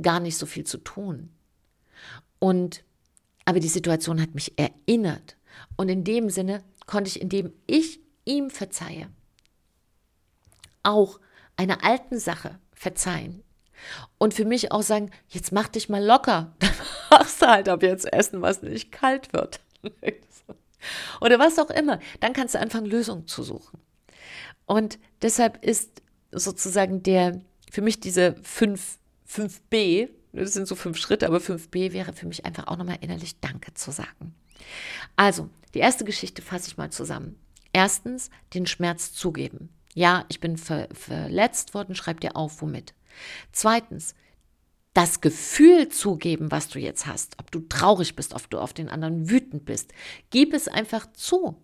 gar 0.00 0.20
nicht 0.20 0.36
so 0.36 0.46
viel 0.46 0.64
zu 0.64 0.78
tun. 0.78 1.30
Und 2.38 2.84
aber 3.44 3.60
die 3.60 3.68
Situation 3.68 4.20
hat 4.20 4.34
mich 4.34 4.58
erinnert. 4.58 5.36
Und 5.76 5.88
in 5.88 6.04
dem 6.04 6.30
Sinne 6.30 6.62
konnte 6.86 7.08
ich, 7.08 7.20
indem 7.20 7.52
ich 7.66 8.00
ihm 8.24 8.50
verzeihe, 8.50 9.08
auch 10.82 11.18
einer 11.56 11.84
alten 11.84 12.18
Sache 12.18 12.58
verzeihen. 12.72 13.42
Und 14.18 14.34
für 14.34 14.44
mich 14.44 14.72
auch 14.72 14.82
sagen, 14.82 15.10
jetzt 15.28 15.52
mach 15.52 15.68
dich 15.68 15.88
mal 15.88 16.04
locker. 16.04 16.54
Dann 16.58 16.70
machst 17.10 17.42
du 17.42 17.46
halt 17.46 17.68
ab 17.68 17.82
jetzt 17.82 18.12
Essen, 18.12 18.42
was 18.42 18.62
nicht 18.62 18.92
kalt 18.92 19.32
wird. 19.32 19.60
Oder 21.20 21.38
was 21.38 21.58
auch 21.58 21.70
immer. 21.70 21.98
Dann 22.20 22.32
kannst 22.32 22.54
du 22.54 22.60
anfangen, 22.60 22.86
Lösungen 22.86 23.26
zu 23.26 23.42
suchen. 23.42 23.80
Und 24.66 24.98
deshalb 25.22 25.64
ist 25.64 26.02
sozusagen 26.30 27.02
der, 27.02 27.40
für 27.70 27.82
mich 27.82 28.00
diese 28.00 28.36
5, 28.42 28.98
5b, 29.28 30.08
das 30.32 30.54
sind 30.54 30.66
so 30.66 30.74
fünf 30.74 30.96
Schritte, 30.96 31.26
aber 31.26 31.38
5b 31.38 31.92
wäre 31.92 32.12
für 32.14 32.26
mich 32.26 32.46
einfach 32.46 32.66
auch 32.66 32.76
nochmal 32.76 32.98
innerlich 33.00 33.38
Danke 33.40 33.74
zu 33.74 33.90
sagen. 33.90 34.34
Also, 35.14 35.50
die 35.74 35.80
erste 35.80 36.04
Geschichte 36.04 36.42
fasse 36.42 36.68
ich 36.68 36.76
mal 36.76 36.90
zusammen. 36.90 37.38
Erstens, 37.72 38.30
den 38.54 38.66
Schmerz 38.66 39.12
zugeben. 39.12 39.70
Ja, 39.94 40.24
ich 40.28 40.40
bin 40.40 40.56
ver 40.56 40.88
verletzt 40.92 41.74
worden, 41.74 41.94
schreib 41.94 42.20
dir 42.20 42.36
auf, 42.36 42.62
womit. 42.62 42.94
Zweitens, 43.52 44.14
das 44.94 45.20
Gefühl 45.20 45.88
zugeben, 45.88 46.50
was 46.50 46.68
du 46.68 46.78
jetzt 46.78 47.06
hast, 47.06 47.38
ob 47.38 47.50
du 47.50 47.60
traurig 47.60 48.14
bist, 48.14 48.34
ob 48.34 48.48
du 48.50 48.58
auf 48.58 48.72
den 48.74 48.88
anderen 48.88 49.30
wütend 49.30 49.64
bist. 49.64 49.92
Gib 50.30 50.52
es 50.52 50.68
einfach 50.68 51.10
zu. 51.12 51.62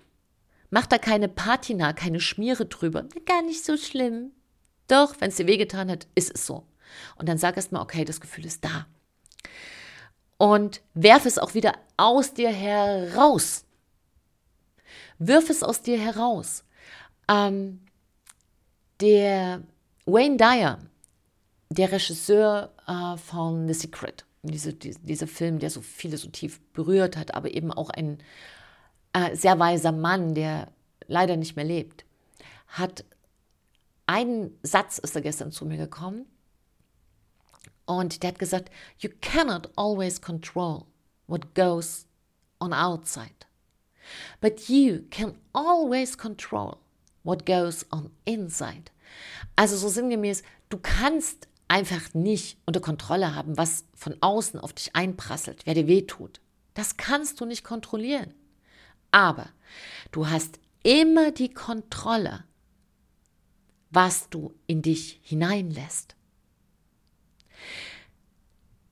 mach 0.70 0.86
da 0.86 0.98
keine 0.98 1.28
Patina, 1.28 1.92
keine 1.92 2.20
Schmiere 2.20 2.66
drüber. 2.66 3.04
Gar 3.26 3.42
nicht 3.42 3.64
so 3.64 3.76
schlimm. 3.76 4.32
Doch, 4.86 5.14
wenn 5.20 5.30
es 5.30 5.36
dir 5.36 5.46
wehgetan 5.46 5.90
hat, 5.90 6.06
ist 6.14 6.34
es 6.34 6.46
so. 6.46 6.66
Und 7.16 7.28
dann 7.28 7.38
sag 7.38 7.56
erst 7.56 7.72
mal, 7.72 7.82
okay, 7.82 8.04
das 8.04 8.20
Gefühl 8.20 8.46
ist 8.46 8.64
da. 8.64 8.86
Und 10.38 10.82
werf 10.94 11.26
es 11.26 11.38
auch 11.38 11.54
wieder 11.54 11.74
aus 11.96 12.32
dir 12.32 12.50
heraus. 12.50 13.64
Wirf 15.18 15.50
es 15.50 15.62
aus 15.62 15.82
dir 15.82 15.98
heraus. 15.98 16.64
Ähm, 17.28 17.80
der 19.00 19.62
Wayne 20.06 20.36
Dyer, 20.36 20.78
der 21.70 21.92
Regisseur 21.92 22.72
äh, 22.86 23.16
von 23.16 23.68
The 23.68 23.74
Secret, 23.74 24.24
diese, 24.42 24.72
die, 24.72 24.94
dieser 24.94 25.26
Film, 25.26 25.58
der 25.58 25.70
so 25.70 25.80
viele 25.80 26.16
so 26.16 26.28
tief 26.28 26.60
berührt 26.72 27.16
hat, 27.16 27.34
aber 27.34 27.52
eben 27.52 27.72
auch 27.72 27.90
ein 27.90 28.18
äh, 29.12 29.34
sehr 29.36 29.58
weiser 29.58 29.92
Mann, 29.92 30.34
der 30.34 30.72
leider 31.06 31.36
nicht 31.36 31.56
mehr 31.56 31.64
lebt, 31.64 32.04
hat 32.68 33.04
einen 34.06 34.58
Satz, 34.62 34.98
ist 34.98 35.14
er 35.14 35.22
gestern 35.22 35.52
zu 35.52 35.66
mir 35.66 35.76
gekommen, 35.76 36.26
und 37.88 38.22
der 38.22 38.32
hat 38.32 38.38
gesagt, 38.38 38.70
you 38.98 39.08
cannot 39.22 39.70
always 39.76 40.20
control 40.20 40.84
what 41.26 41.54
goes 41.54 42.06
on 42.60 42.74
outside, 42.74 43.46
but 44.42 44.68
you 44.68 45.04
can 45.10 45.38
always 45.54 46.16
control 46.16 46.78
what 47.24 47.46
goes 47.46 47.86
on 47.90 48.10
inside. 48.26 48.90
Also 49.56 49.76
so 49.78 49.88
sinngemäß, 49.88 50.42
du 50.68 50.78
kannst 50.78 51.48
einfach 51.68 52.14
nicht 52.14 52.58
unter 52.66 52.80
Kontrolle 52.80 53.34
haben, 53.34 53.56
was 53.56 53.84
von 53.94 54.16
außen 54.20 54.58
auf 54.58 54.72
dich 54.72 54.96
einprasselt, 54.96 55.66
wer 55.66 55.74
dir 55.74 55.86
wehtut. 55.86 56.40
Das 56.74 56.96
kannst 56.96 57.40
du 57.40 57.44
nicht 57.44 57.64
kontrollieren. 57.64 58.34
Aber 59.10 59.48
du 60.10 60.28
hast 60.28 60.58
immer 60.82 61.30
die 61.30 61.52
Kontrolle, 61.52 62.44
was 63.90 64.28
du 64.30 64.54
in 64.66 64.82
dich 64.82 65.20
hineinlässt. 65.22 66.16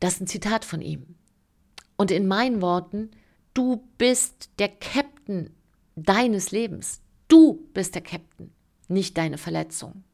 Das 0.01 0.15
ist 0.15 0.21
ein 0.21 0.27
Zitat 0.27 0.65
von 0.65 0.83
ihm. 0.83 1.17
Und 1.97 2.11
in 2.11 2.27
meinen 2.27 2.61
Worten, 2.61 3.11
du 3.55 3.89
bist 3.99 4.51
der 4.59 4.69
Captain 4.69 5.55
deines 5.95 6.51
Lebens. 6.51 7.01
Du 7.29 7.67
bist 7.73 7.95
der 7.95 8.03
Captain, 8.03 8.53
nicht 8.89 9.17
deine 9.17 9.39
Verletzung. 9.39 10.05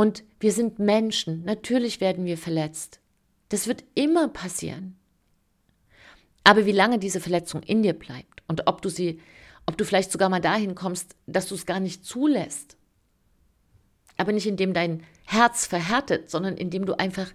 Und 0.00 0.24
wir 0.38 0.54
sind 0.54 0.78
Menschen, 0.78 1.44
natürlich 1.44 2.00
werden 2.00 2.24
wir 2.24 2.38
verletzt. 2.38 3.00
Das 3.50 3.66
wird 3.66 3.84
immer 3.94 4.28
passieren. 4.28 4.98
Aber 6.42 6.64
wie 6.64 6.72
lange 6.72 6.98
diese 6.98 7.20
Verletzung 7.20 7.62
in 7.64 7.82
dir 7.82 7.92
bleibt 7.92 8.42
und 8.48 8.66
ob 8.66 8.80
du 8.80 8.88
sie, 8.88 9.20
ob 9.66 9.76
du 9.76 9.84
vielleicht 9.84 10.10
sogar 10.10 10.30
mal 10.30 10.40
dahin 10.40 10.74
kommst, 10.74 11.16
dass 11.26 11.48
du 11.48 11.54
es 11.54 11.66
gar 11.66 11.80
nicht 11.80 12.02
zulässt. 12.02 12.78
Aber 14.16 14.32
nicht 14.32 14.46
indem 14.46 14.72
dein 14.72 15.02
Herz 15.26 15.66
verhärtet, 15.66 16.30
sondern 16.30 16.56
indem 16.56 16.86
du 16.86 16.98
einfach, 16.98 17.30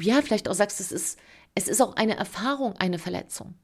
ja, 0.00 0.22
vielleicht 0.22 0.48
auch 0.48 0.54
sagst, 0.54 0.80
es 0.80 0.90
ist, 0.90 1.20
es 1.54 1.68
ist 1.68 1.80
auch 1.80 1.94
eine 1.94 2.16
Erfahrung, 2.16 2.74
eine 2.78 2.98
Verletzung. 2.98 3.54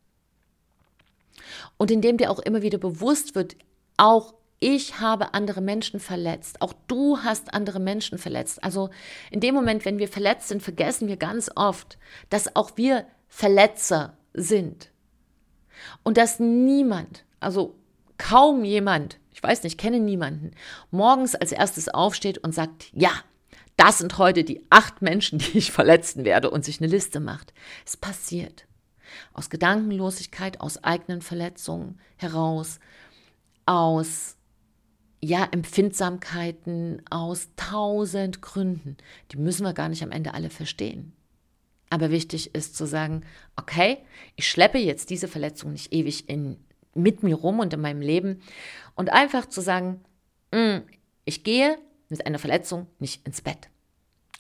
Und 1.77 1.91
indem 1.91 2.19
dir 2.19 2.31
auch 2.31 2.39
immer 2.39 2.63
wieder 2.63 2.79
bewusst 2.79 3.35
wird, 3.35 3.57
auch 3.97 4.35
ich 4.59 5.01
habe 5.01 5.35
andere 5.35 5.61
Menschen 5.61 6.01
verletzt. 6.01 6.63
Auch 6.63 6.73
du 6.87 7.19
hast 7.19 7.53
andere 7.53 7.79
Menschen 7.79 8.19
verletzt. 8.19 8.65
Also 8.65 8.91
in 9.31 9.41
dem 9.41 9.55
Moment, 9.55 9.85
wenn 9.85 9.99
wir 9.99 10.09
verletzt 10.09 10.49
sind, 10.49 10.63
vergessen 10.63 11.09
wir 11.09 11.17
ganz 11.17 11.51
oft, 11.55 11.99
dass 12.31 12.57
auch 12.57 12.73
wir 12.77 13.07
Verletzer 13.29 14.17
sind. 14.33 14.91
Und 16.03 16.17
dass 16.17 16.41
niemand, 16.41 17.25
also 17.39 17.77
kaum 18.17 18.65
jemand, 18.65 19.19
ich 19.33 19.43
weiß 19.43 19.63
nicht, 19.63 19.79
kenne 19.79 20.01
niemanden, 20.01 20.53
morgens 20.91 21.35
als 21.35 21.53
erstes 21.53 21.89
aufsteht 21.89 22.39
und 22.39 22.55
sagt, 22.55 22.87
ja, 22.93 23.13
das 23.77 23.99
sind 23.99 24.17
heute 24.17 24.43
die 24.43 24.65
acht 24.71 25.03
Menschen, 25.03 25.39
die 25.39 25.59
ich 25.59 25.71
verletzen 25.71 26.25
werde 26.25 26.51
und 26.51 26.65
sich 26.65 26.81
eine 26.81 26.91
Liste 26.91 27.21
macht. 27.21 27.53
Es 27.85 27.97
passiert. 27.97 28.67
Aus 29.35 29.51
Gedankenlosigkeit, 29.51 30.61
aus 30.61 30.83
eigenen 30.83 31.21
Verletzungen 31.21 32.01
heraus, 32.17 32.81
aus 33.67 34.36
ja, 35.21 35.49
Empfindsamkeiten, 35.51 37.03
aus 37.11 37.49
tausend 37.57 38.43
Gründen. 38.43 38.97
Die 39.33 39.39
müssen 39.39 39.65
wir 39.65 39.73
gar 39.73 39.89
nicht 39.89 40.03
am 40.03 40.13
Ende 40.13 40.35
alle 40.35 40.51
verstehen. 40.51 41.13
Aber 41.91 42.11
wichtig 42.11 42.55
ist 42.55 42.77
zu 42.77 42.87
sagen, 42.87 43.23
okay, 43.57 43.99
ich 44.35 44.49
schleppe 44.49 44.79
jetzt 44.79 45.11
diese 45.11 45.29
Verletzung 45.29 45.73
nicht 45.73 45.93
ewig 45.93 46.29
in, 46.29 46.59
mit 46.95 47.23
mir 47.23 47.37
rum 47.37 47.61
und 47.61 47.73
in 47.73 47.81
meinem 47.81 48.01
Leben 48.01 48.43
und 48.95 49.13
einfach 49.13 49.47
zu 49.47 49.61
sagen, 49.61 50.01
mm, 50.53 50.79
ich 51.25 51.45
gehe 51.45 51.79
mit 52.09 52.27
einer 52.27 52.39
Verletzung 52.39 52.87
nicht 52.99 53.27
ins 53.27 53.41
Bett. 53.41 53.69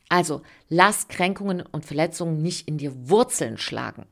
Also 0.08 0.42
lass 0.68 1.08
Kränkungen 1.08 1.62
und 1.62 1.84
Verletzungen 1.84 2.42
nicht 2.42 2.68
in 2.68 2.78
dir 2.78 3.08
Wurzeln 3.08 3.58
schlagen. 3.58 4.06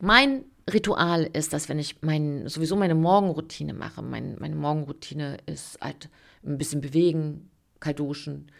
Mein 0.00 0.44
Ritual 0.72 1.24
ist, 1.24 1.52
dass 1.52 1.68
wenn 1.68 1.78
ich 1.78 2.02
mein, 2.02 2.48
sowieso 2.48 2.76
meine 2.76 2.94
Morgenroutine 2.94 3.74
mache, 3.74 4.02
mein, 4.02 4.36
meine 4.38 4.56
Morgenroutine 4.56 5.38
ist 5.46 5.78
halt 5.80 6.08
ein 6.44 6.58
bisschen 6.58 6.80
bewegen, 6.80 7.50
kalt 7.80 7.98
duschen 7.98 8.50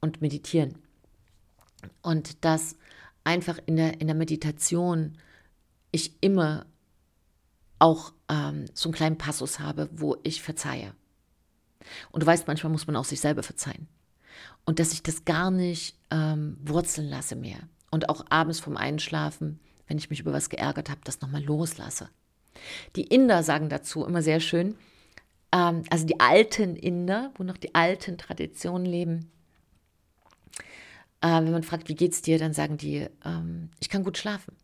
und 0.00 0.20
meditieren. 0.20 0.76
Und 2.02 2.44
dass 2.44 2.76
einfach 3.24 3.58
in 3.66 3.76
der, 3.76 4.00
in 4.00 4.06
der 4.06 4.16
Meditation 4.16 5.18
ich 5.90 6.12
immer 6.20 6.66
auch 7.78 8.12
ähm, 8.28 8.66
so 8.74 8.88
einen 8.88 8.94
kleinen 8.94 9.18
Passus 9.18 9.58
habe, 9.58 9.88
wo 9.92 10.16
ich 10.22 10.42
verzeihe. 10.42 10.94
Und 12.10 12.22
du 12.22 12.26
weißt, 12.26 12.46
manchmal 12.46 12.72
muss 12.72 12.86
man 12.86 12.96
auch 12.96 13.04
sich 13.04 13.20
selber 13.20 13.42
verzeihen. 13.42 13.88
Und 14.64 14.78
dass 14.78 14.92
ich 14.92 15.02
das 15.02 15.24
gar 15.24 15.50
nicht 15.50 15.96
ähm, 16.10 16.56
wurzeln 16.62 17.08
lasse 17.08 17.36
mehr. 17.36 17.58
Und 17.90 18.08
auch 18.08 18.24
abends 18.28 18.60
vom 18.60 18.76
Einschlafen 18.76 19.60
wenn 19.86 19.98
ich 19.98 20.10
mich 20.10 20.20
über 20.20 20.32
was 20.32 20.48
geärgert 20.48 20.90
habe, 20.90 21.00
das 21.04 21.20
nochmal 21.20 21.42
loslasse. 21.42 22.08
Die 22.96 23.04
Inder 23.04 23.42
sagen 23.42 23.68
dazu 23.68 24.04
immer 24.04 24.22
sehr 24.22 24.40
schön, 24.40 24.76
ähm, 25.52 25.84
also 25.90 26.06
die 26.06 26.20
alten 26.20 26.76
Inder, 26.76 27.32
wo 27.36 27.44
noch 27.44 27.56
die 27.56 27.74
alten 27.74 28.18
Traditionen 28.18 28.86
leben, 28.86 29.30
äh, 31.20 31.42
wenn 31.42 31.52
man 31.52 31.62
fragt, 31.62 31.88
wie 31.88 31.94
geht's 31.94 32.22
dir, 32.22 32.38
dann 32.38 32.52
sagen 32.52 32.76
die, 32.76 33.06
ähm, 33.24 33.70
ich 33.80 33.88
kann 33.88 34.04
gut 34.04 34.18
schlafen. 34.18 34.54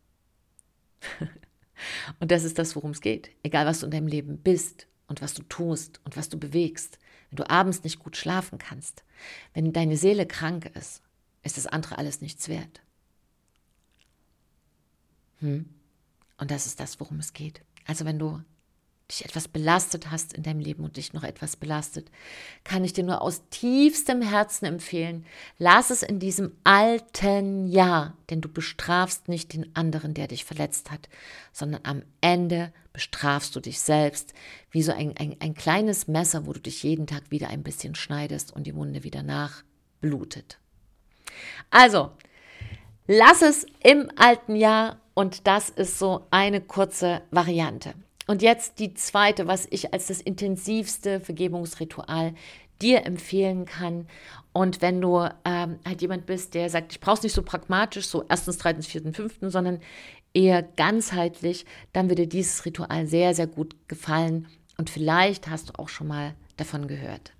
und 2.19 2.29
das 2.29 2.43
ist 2.43 2.59
das, 2.59 2.75
worum 2.75 2.91
es 2.91 3.01
geht. 3.01 3.31
Egal, 3.41 3.65
was 3.65 3.79
du 3.79 3.85
in 3.85 3.91
deinem 3.91 4.07
Leben 4.07 4.37
bist 4.37 4.87
und 5.07 5.21
was 5.21 5.33
du 5.33 5.43
tust 5.43 5.99
und 6.05 6.17
was 6.17 6.29
du 6.29 6.37
bewegst. 6.37 6.99
Wenn 7.29 7.37
du 7.37 7.49
abends 7.49 7.83
nicht 7.83 7.99
gut 7.99 8.17
schlafen 8.17 8.59
kannst, 8.59 9.03
wenn 9.53 9.73
deine 9.73 9.97
Seele 9.97 10.25
krank 10.25 10.71
ist, 10.75 11.01
ist 11.43 11.57
das 11.57 11.65
andere 11.65 11.97
alles 11.97 12.21
nichts 12.21 12.49
wert. 12.49 12.81
Hm? 15.41 15.65
Und 16.37 16.49
das 16.49 16.65
ist 16.65 16.79
das, 16.79 16.99
worum 16.99 17.19
es 17.19 17.33
geht. 17.33 17.61
Also 17.85 18.05
wenn 18.05 18.17
du 18.17 18.41
dich 19.11 19.25
etwas 19.25 19.47
belastet 19.47 20.09
hast 20.09 20.33
in 20.33 20.43
deinem 20.43 20.59
Leben 20.59 20.83
und 20.83 20.97
dich 20.97 21.13
noch 21.13 21.23
etwas 21.23 21.55
belastet, 21.55 22.09
kann 22.63 22.83
ich 22.83 22.93
dir 22.93 23.03
nur 23.03 23.21
aus 23.21 23.41
tiefstem 23.49 24.21
Herzen 24.21 24.65
empfehlen, 24.65 25.25
lass 25.57 25.89
es 25.89 26.01
in 26.01 26.19
diesem 26.19 26.53
alten 26.63 27.67
Jahr, 27.67 28.17
denn 28.29 28.41
du 28.41 28.49
bestrafst 28.49 29.27
nicht 29.27 29.53
den 29.53 29.75
anderen, 29.75 30.13
der 30.13 30.27
dich 30.27 30.45
verletzt 30.45 30.91
hat, 30.91 31.09
sondern 31.51 31.81
am 31.83 32.03
Ende 32.21 32.71
bestrafst 32.93 33.55
du 33.55 33.59
dich 33.59 33.79
selbst, 33.81 34.33
wie 34.71 34.81
so 34.81 34.93
ein, 34.93 35.15
ein, 35.17 35.35
ein 35.39 35.53
kleines 35.53 36.07
Messer, 36.07 36.45
wo 36.45 36.53
du 36.53 36.59
dich 36.59 36.83
jeden 36.83 37.07
Tag 37.07 37.23
wieder 37.29 37.49
ein 37.49 37.63
bisschen 37.63 37.95
schneidest 37.95 38.53
und 38.55 38.65
die 38.65 38.75
Wunde 38.75 39.03
wieder 39.03 39.23
nachblutet. 39.23 40.57
Also, 41.69 42.11
lass 43.07 43.41
es 43.41 43.65
im 43.83 44.09
alten 44.15 44.55
Jahr 44.55 45.00
und 45.13 45.47
das 45.47 45.69
ist 45.69 45.99
so 45.99 46.25
eine 46.31 46.61
kurze 46.61 47.21
Variante. 47.31 47.93
Und 48.27 48.41
jetzt 48.41 48.79
die 48.79 48.93
zweite, 48.93 49.47
was 49.47 49.67
ich 49.69 49.93
als 49.93 50.07
das 50.07 50.21
intensivste 50.21 51.19
Vergebungsritual 51.19 52.33
dir 52.81 53.05
empfehlen 53.05 53.65
kann. 53.65 54.07
Und 54.53 54.81
wenn 54.81 55.01
du 55.01 55.27
ähm, 55.45 55.79
halt 55.85 56.01
jemand 56.01 56.25
bist, 56.25 56.53
der 56.53 56.69
sagt, 56.69 56.93
ich 56.93 56.99
brauche 56.99 57.17
es 57.17 57.23
nicht 57.23 57.33
so 57.33 57.43
pragmatisch, 57.43 58.05
so 58.07 58.23
erstens, 58.27 58.57
zweitens, 58.57 58.87
vierten, 58.87 59.13
fünften, 59.13 59.49
sondern 59.49 59.79
eher 60.33 60.63
ganzheitlich, 60.63 61.65
dann 61.93 62.09
würde 62.09 62.27
dieses 62.27 62.65
Ritual 62.65 63.05
sehr, 63.05 63.35
sehr 63.35 63.47
gut 63.47 63.75
gefallen. 63.87 64.47
Und 64.77 64.89
vielleicht 64.89 65.49
hast 65.49 65.69
du 65.69 65.73
auch 65.79 65.89
schon 65.89 66.07
mal 66.07 66.33
davon 66.57 66.87
gehört. 66.87 67.33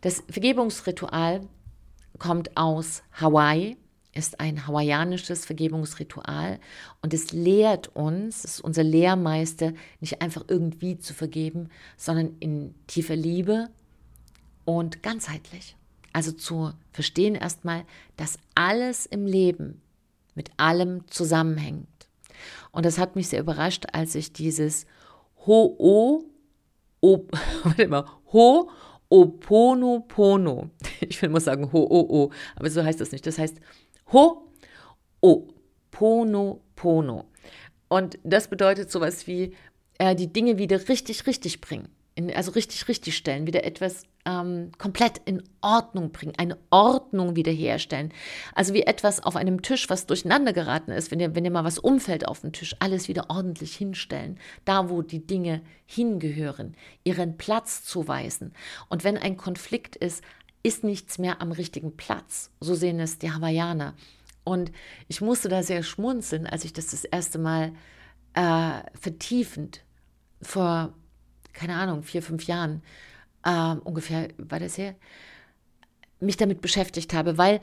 Das 0.00 0.24
Vergebungsritual 0.28 1.42
kommt 2.18 2.56
aus 2.56 3.02
Hawaii 3.12 3.76
ist 4.16 4.40
ein 4.40 4.66
hawaiianisches 4.66 5.44
Vergebungsritual 5.44 6.58
und 7.02 7.14
es 7.14 7.32
lehrt 7.32 7.94
uns, 7.94 8.44
es 8.44 8.54
ist 8.56 8.60
unser 8.60 8.82
Lehrmeister, 8.82 9.72
nicht 10.00 10.22
einfach 10.22 10.44
irgendwie 10.48 10.98
zu 10.98 11.14
vergeben, 11.14 11.68
sondern 11.96 12.36
in 12.40 12.74
tiefer 12.86 13.16
Liebe 13.16 13.68
und 14.64 15.02
ganzheitlich. 15.02 15.76
Also 16.12 16.32
zu 16.32 16.72
verstehen 16.92 17.34
erstmal, 17.34 17.84
dass 18.16 18.38
alles 18.54 19.06
im 19.06 19.26
Leben 19.26 19.82
mit 20.34 20.50
allem 20.56 21.06
zusammenhängt. 21.08 21.86
Und 22.72 22.86
das 22.86 22.98
hat 22.98 23.16
mich 23.16 23.28
sehr 23.28 23.40
überrascht, 23.40 23.84
als 23.92 24.14
ich 24.14 24.32
dieses 24.32 24.86
Ho-O 25.46 26.24
O, 27.00 27.26
mal, 27.88 28.04
Ho 28.32 28.70
Oponopono. 29.08 30.70
Ich 31.00 31.20
will 31.22 31.28
mal 31.28 31.40
sagen 31.40 31.72
Ho 31.72 31.78
O 31.78 32.00
O, 32.08 32.30
aber 32.56 32.70
so 32.70 32.82
heißt 32.82 33.00
das 33.00 33.12
nicht. 33.12 33.26
Das 33.26 33.38
heißt 33.38 33.58
Ho 34.12 34.52
O 35.20 35.48
Pono 35.90 36.60
Pono. 36.76 37.24
Und 37.88 38.18
das 38.22 38.48
bedeutet 38.48 38.90
sowas 38.90 39.26
wie 39.26 39.54
äh, 39.98 40.14
die 40.14 40.32
Dinge 40.32 40.58
wieder 40.58 40.88
richtig, 40.88 41.26
richtig 41.26 41.60
bringen. 41.60 41.88
In, 42.14 42.32
also 42.34 42.52
richtig, 42.52 42.88
richtig 42.88 43.16
stellen, 43.16 43.46
wieder 43.46 43.64
etwas 43.64 44.04
ähm, 44.24 44.72
komplett 44.78 45.20
in 45.26 45.42
Ordnung 45.60 46.12
bringen, 46.12 46.32
eine 46.38 46.56
Ordnung 46.70 47.36
wiederherstellen. 47.36 48.10
Also 48.54 48.72
wie 48.72 48.82
etwas 48.82 49.22
auf 49.22 49.36
einem 49.36 49.60
Tisch, 49.60 49.90
was 49.90 50.06
durcheinander 50.06 50.54
geraten 50.54 50.92
ist, 50.92 51.10
wenn 51.10 51.18
dir, 51.18 51.34
wenn 51.34 51.44
dir 51.44 51.50
mal 51.50 51.64
was 51.64 51.78
umfällt 51.78 52.26
auf 52.26 52.40
dem 52.40 52.52
Tisch, 52.52 52.74
alles 52.78 53.08
wieder 53.08 53.28
ordentlich 53.28 53.76
hinstellen, 53.76 54.38
da 54.64 54.88
wo 54.88 55.02
die 55.02 55.26
Dinge 55.26 55.60
hingehören, 55.84 56.74
ihren 57.04 57.36
Platz 57.36 57.84
zuweisen. 57.84 58.54
Und 58.88 59.04
wenn 59.04 59.18
ein 59.18 59.36
Konflikt 59.36 59.94
ist, 59.96 60.22
ist 60.62 60.84
nichts 60.84 61.18
mehr 61.18 61.40
am 61.40 61.52
richtigen 61.52 61.96
Platz. 61.96 62.50
So 62.60 62.74
sehen 62.74 63.00
es 63.00 63.18
die 63.18 63.32
Hawaiianer. 63.32 63.94
Und 64.44 64.70
ich 65.08 65.20
musste 65.20 65.48
da 65.48 65.62
sehr 65.62 65.82
schmunzeln, 65.82 66.46
als 66.46 66.64
ich 66.64 66.72
das 66.72 66.88
das 66.88 67.04
erste 67.04 67.38
Mal 67.38 67.72
äh, 68.34 68.82
vertiefend 68.94 69.82
vor, 70.42 70.94
keine 71.52 71.74
Ahnung, 71.74 72.02
vier, 72.02 72.22
fünf 72.22 72.44
Jahren 72.44 72.82
äh, 73.44 73.74
ungefähr, 73.82 74.28
war 74.38 74.60
das 74.60 74.78
her, 74.78 74.94
mich 76.20 76.36
damit 76.36 76.60
beschäftigt 76.60 77.12
habe, 77.14 77.38
weil 77.38 77.60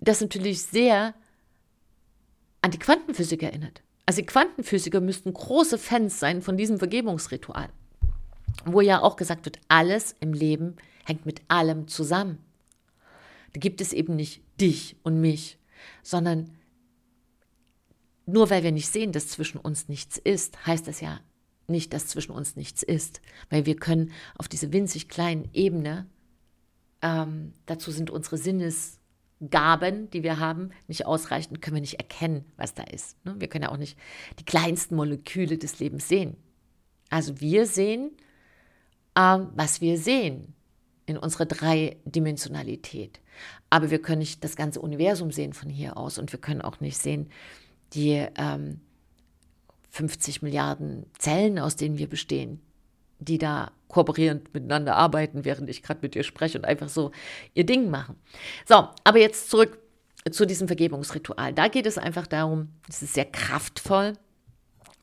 das 0.00 0.20
natürlich 0.20 0.62
sehr 0.62 1.14
an 2.62 2.70
die 2.70 2.78
Quantenphysik 2.78 3.42
erinnert. 3.42 3.82
Also 4.06 4.20
die 4.20 4.26
Quantenphysiker 4.26 5.00
müssten 5.00 5.32
große 5.32 5.78
Fans 5.78 6.18
sein 6.18 6.42
von 6.42 6.56
diesem 6.56 6.78
Vergebungsritual, 6.78 7.68
wo 8.64 8.80
ja 8.80 9.02
auch 9.02 9.16
gesagt 9.16 9.44
wird, 9.44 9.58
alles 9.68 10.14
im 10.20 10.32
Leben 10.32 10.76
hängt 11.08 11.26
mit 11.26 11.42
allem 11.48 11.88
zusammen. 11.88 12.38
Da 13.54 13.60
gibt 13.60 13.80
es 13.80 13.92
eben 13.92 14.14
nicht 14.14 14.42
dich 14.60 14.96
und 15.02 15.20
mich, 15.20 15.58
sondern 16.02 16.50
nur 18.26 18.50
weil 18.50 18.62
wir 18.62 18.72
nicht 18.72 18.88
sehen, 18.88 19.12
dass 19.12 19.28
zwischen 19.28 19.58
uns 19.58 19.88
nichts 19.88 20.18
ist, 20.18 20.66
heißt 20.66 20.86
das 20.86 21.00
ja 21.00 21.20
nicht, 21.66 21.92
dass 21.92 22.08
zwischen 22.08 22.32
uns 22.32 22.56
nichts 22.56 22.82
ist, 22.82 23.20
weil 23.50 23.66
wir 23.66 23.76
können 23.76 24.12
auf 24.36 24.48
diese 24.48 24.72
winzig 24.72 25.08
kleinen 25.08 25.48
Ebene, 25.54 26.06
ähm, 27.00 27.54
dazu 27.66 27.90
sind 27.90 28.10
unsere 28.10 28.36
Sinnesgaben, 28.36 30.10
die 30.10 30.22
wir 30.22 30.38
haben, 30.38 30.70
nicht 30.88 31.06
ausreichend, 31.06 31.62
können 31.62 31.76
wir 31.76 31.80
nicht 31.80 32.00
erkennen, 32.00 32.44
was 32.56 32.74
da 32.74 32.82
ist. 32.84 33.22
Ne? 33.24 33.34
Wir 33.38 33.48
können 33.48 33.64
ja 33.64 33.70
auch 33.70 33.78
nicht 33.78 33.98
die 34.38 34.44
kleinsten 34.44 34.96
Moleküle 34.96 35.56
des 35.56 35.78
Lebens 35.78 36.08
sehen. 36.08 36.36
Also 37.10 37.40
wir 37.40 37.66
sehen, 37.66 38.10
ähm, 39.16 39.48
was 39.54 39.80
wir 39.80 39.96
sehen 39.96 40.54
in 41.08 41.16
unserer 41.16 41.46
Dreidimensionalität. 41.46 43.20
Aber 43.70 43.90
wir 43.90 44.00
können 44.00 44.20
nicht 44.20 44.44
das 44.44 44.56
ganze 44.56 44.80
Universum 44.80 45.30
sehen 45.30 45.52
von 45.52 45.70
hier 45.70 45.96
aus 45.96 46.18
und 46.18 46.32
wir 46.32 46.40
können 46.40 46.62
auch 46.62 46.80
nicht 46.80 46.98
sehen 46.98 47.30
die 47.94 48.26
ähm, 48.36 48.80
50 49.90 50.42
Milliarden 50.42 51.06
Zellen, 51.18 51.58
aus 51.58 51.76
denen 51.76 51.98
wir 51.98 52.08
bestehen, 52.08 52.60
die 53.18 53.38
da 53.38 53.72
kooperierend 53.88 54.52
miteinander 54.52 54.96
arbeiten, 54.96 55.44
während 55.44 55.70
ich 55.70 55.82
gerade 55.82 56.00
mit 56.02 56.14
dir 56.14 56.22
spreche 56.22 56.58
und 56.58 56.64
einfach 56.64 56.90
so 56.90 57.10
ihr 57.54 57.64
Ding 57.64 57.90
machen. 57.90 58.16
So, 58.66 58.88
aber 59.04 59.18
jetzt 59.18 59.50
zurück 59.50 59.78
zu 60.30 60.46
diesem 60.46 60.68
Vergebungsritual. 60.68 61.54
Da 61.54 61.68
geht 61.68 61.86
es 61.86 61.96
einfach 61.96 62.26
darum, 62.26 62.68
es 62.88 63.02
ist 63.02 63.14
sehr 63.14 63.24
kraftvoll, 63.24 64.12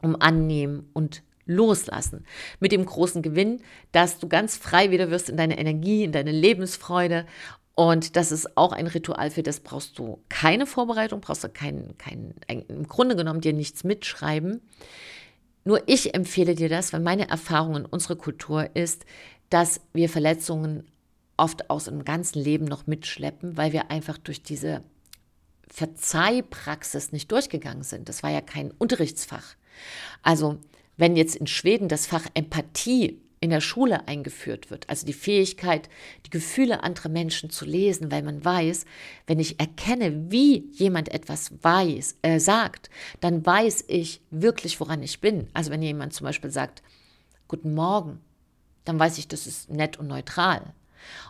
um 0.02 0.16
Annehmen 0.22 0.88
und 0.94 1.24
Loslassen. 1.46 2.26
Mit 2.60 2.72
dem 2.72 2.86
großen 2.86 3.22
Gewinn, 3.22 3.62
dass 3.92 4.20
du 4.20 4.28
ganz 4.28 4.58
frei 4.58 4.92
wieder 4.92 5.12
wirst 5.12 5.30
in 5.30 5.38
deine 5.38 5.58
Energie, 5.58 6.04
in 6.04 6.12
deine 6.12 6.32
Lebensfreude. 6.32 7.26
Und 7.76 8.16
das 8.16 8.32
ist 8.32 8.58
auch 8.58 8.72
ein 8.72 8.88
Ritual, 8.88 9.30
für 9.30 9.44
das 9.44 9.60
brauchst 9.60 10.00
du 10.00 10.24
keine 10.30 10.66
Vorbereitung, 10.66 11.22
brauchst 11.22 11.44
du 11.44 11.50
kein, 11.50 11.96
kein, 11.98 12.34
im 12.48 12.88
Grunde 12.88 13.16
genommen 13.16 13.42
dir 13.42 13.54
nichts 13.54 13.84
mitschreiben. 13.84 14.62
Nur 15.66 15.88
ich 15.88 16.14
empfehle 16.14 16.56
dir 16.56 16.70
das, 16.70 16.94
weil 16.94 17.02
meine 17.02 17.28
Erfahrung 17.28 17.76
in 17.76 17.86
unserer 17.86 18.16
Kultur 18.16 18.70
ist, 18.76 19.06
dass 19.50 19.82
wir 19.94 20.10
Verletzungen 20.10 20.86
oft 21.38 21.70
aus 21.70 21.88
einem 21.88 22.06
ganzen 22.06 22.40
Leben 22.40 22.66
noch 22.66 22.88
mitschleppen, 22.88 23.58
weil 23.58 23.74
wir 23.74 23.92
einfach 23.92 24.18
durch 24.18 24.42
diese 24.42 24.84
Verzeihpraxis 25.70 27.12
nicht 27.12 27.32
durchgegangen 27.32 27.84
sind. 27.84 28.08
Das 28.08 28.24
war 28.24 28.30
ja 28.30 28.42
kein 28.42 28.72
Unterrichtsfach. 28.72 29.56
Also 30.22 30.60
wenn 30.98 31.16
jetzt 31.16 31.36
in 31.36 31.48
Schweden 31.48 31.88
das 31.88 32.08
Fach 32.08 32.26
Empathie 32.34 33.22
in 33.42 33.50
der 33.50 33.62
Schule 33.62 34.08
eingeführt 34.08 34.72
wird, 34.72 34.90
also 34.90 35.06
die 35.06 35.14
Fähigkeit, 35.14 35.90
die 36.26 36.30
Gefühle 36.30 36.84
anderer 36.84 37.10
Menschen 37.10 37.50
zu 37.50 37.66
lesen, 37.66 38.12
weil 38.12 38.24
man 38.24 38.44
weiß, 38.44 38.86
wenn 39.28 39.40
ich 39.40 39.60
erkenne, 39.60 40.32
wie 40.32 40.70
jemand 40.72 41.14
etwas 41.14 41.52
weiß, 41.62 42.18
äh, 42.22 42.40
sagt, 42.40 42.90
dann 43.20 43.46
weiß 43.46 43.86
ich 43.88 44.22
wirklich, 44.32 44.80
woran 44.80 45.04
ich 45.04 45.22
bin. 45.22 45.48
Also 45.54 45.70
wenn 45.70 45.82
jemand 45.82 46.14
zum 46.14 46.26
Beispiel 46.26 46.52
sagt, 46.52 46.82
Guten 47.48 47.76
Morgen, 47.76 48.22
dann 48.86 48.98
weiß 48.98 49.20
ich, 49.20 49.28
das 49.28 49.46
ist 49.46 49.70
nett 49.70 49.98
und 49.98 50.08
neutral. 50.08 50.74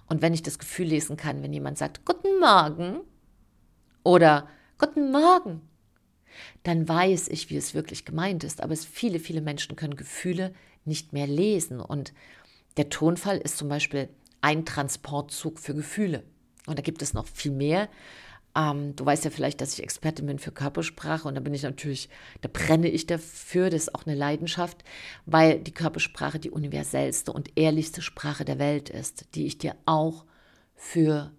Und 0.07 0.21
wenn 0.21 0.33
ich 0.33 0.43
das 0.43 0.59
Gefühl 0.59 0.87
lesen 0.87 1.17
kann, 1.17 1.43
wenn 1.43 1.51
jemand 1.51 1.77
sagt, 1.77 2.05
Guten 2.05 2.39
Morgen 2.39 3.01
oder 4.03 4.47
Guten 4.77 5.11
Morgen, 5.11 5.61
dann 6.63 6.87
weiß 6.87 7.27
ich, 7.29 7.49
wie 7.49 7.57
es 7.57 7.73
wirklich 7.73 8.05
gemeint 8.05 8.43
ist. 8.43 8.61
Aber 8.61 8.73
es, 8.73 8.85
viele, 8.85 9.19
viele 9.19 9.41
Menschen 9.41 9.75
können 9.75 9.95
Gefühle 9.95 10.53
nicht 10.85 11.13
mehr 11.13 11.27
lesen. 11.27 11.79
Und 11.79 12.13
der 12.77 12.89
Tonfall 12.89 13.37
ist 13.37 13.57
zum 13.57 13.69
Beispiel 13.69 14.09
ein 14.41 14.65
Transportzug 14.65 15.59
für 15.59 15.73
Gefühle. 15.73 16.23
Und 16.67 16.77
da 16.77 16.81
gibt 16.81 17.01
es 17.01 17.13
noch 17.13 17.27
viel 17.27 17.51
mehr. 17.51 17.89
Ähm, 18.55 18.95
du 18.95 19.05
weißt 19.05 19.25
ja 19.25 19.31
vielleicht, 19.31 19.59
dass 19.59 19.73
ich 19.73 19.83
Expertin 19.83 20.25
bin 20.25 20.39
für 20.39 20.51
Körpersprache 20.51 21.27
und 21.27 21.35
da 21.35 21.41
bin 21.41 21.53
ich 21.53 21.63
natürlich, 21.63 22.09
da 22.41 22.49
brenne 22.51 22.87
ich 22.87 23.05
dafür, 23.05 23.69
das 23.69 23.83
ist 23.83 23.95
auch 23.95 24.05
eine 24.05 24.15
Leidenschaft, 24.15 24.83
weil 25.25 25.59
die 25.59 25.73
Körpersprache 25.73 26.39
die 26.39 26.51
universellste 26.51 27.33
und 27.33 27.57
ehrlichste 27.57 28.01
Sprache 28.01 28.45
der 28.45 28.57
Welt 28.57 28.89
ist, 28.89 29.35
die 29.35 29.45
ich 29.45 29.57
dir 29.57 29.75
auch 29.85 30.25
für 30.73 31.31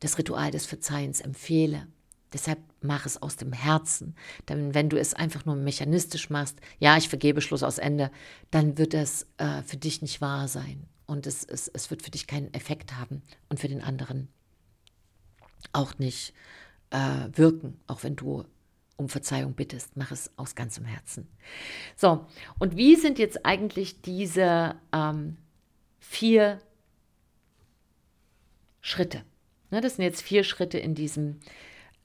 das 0.00 0.18
Ritual 0.18 0.50
des 0.50 0.66
Verzeihens 0.66 1.20
empfehle. 1.20 1.86
Deshalb 2.34 2.58
mach 2.80 3.06
es 3.06 3.22
aus 3.22 3.36
dem 3.36 3.52
Herzen. 3.52 4.16
Denn 4.48 4.74
wenn 4.74 4.90
du 4.90 4.98
es 4.98 5.14
einfach 5.14 5.44
nur 5.46 5.54
mechanistisch 5.54 6.30
machst, 6.30 6.58
ja, 6.80 6.96
ich 6.96 7.08
vergebe 7.08 7.40
Schluss 7.40 7.62
aus 7.62 7.78
Ende, 7.78 8.10
dann 8.50 8.76
wird 8.76 8.92
das 8.92 9.26
äh, 9.38 9.62
für 9.62 9.76
dich 9.76 10.02
nicht 10.02 10.20
wahr 10.20 10.48
sein. 10.48 10.86
Und 11.06 11.26
es, 11.26 11.44
es, 11.44 11.68
es 11.68 11.90
wird 11.90 12.02
für 12.02 12.10
dich 12.10 12.26
keinen 12.26 12.52
Effekt 12.52 12.96
haben 12.96 13.22
und 13.48 13.60
für 13.60 13.68
den 13.68 13.82
anderen 13.82 14.28
auch 15.72 15.98
nicht 15.98 16.34
äh, 16.90 17.28
wirken, 17.32 17.80
auch 17.86 18.02
wenn 18.02 18.16
du 18.16 18.44
um 18.96 19.08
Verzeihung 19.08 19.54
bittest. 19.54 19.96
Mach 19.96 20.10
es 20.10 20.30
aus 20.36 20.56
ganzem 20.56 20.84
Herzen. 20.84 21.28
So, 21.96 22.26
und 22.58 22.76
wie 22.76 22.96
sind 22.96 23.18
jetzt 23.18 23.46
eigentlich 23.46 24.02
diese 24.02 24.74
ähm, 24.92 25.36
vier 26.00 26.60
Schritte? 28.80 29.22
Ne, 29.70 29.80
das 29.80 29.96
sind 29.96 30.04
jetzt 30.04 30.22
vier 30.22 30.44
Schritte 30.44 30.78
in 30.78 30.94
diesem 30.94 31.40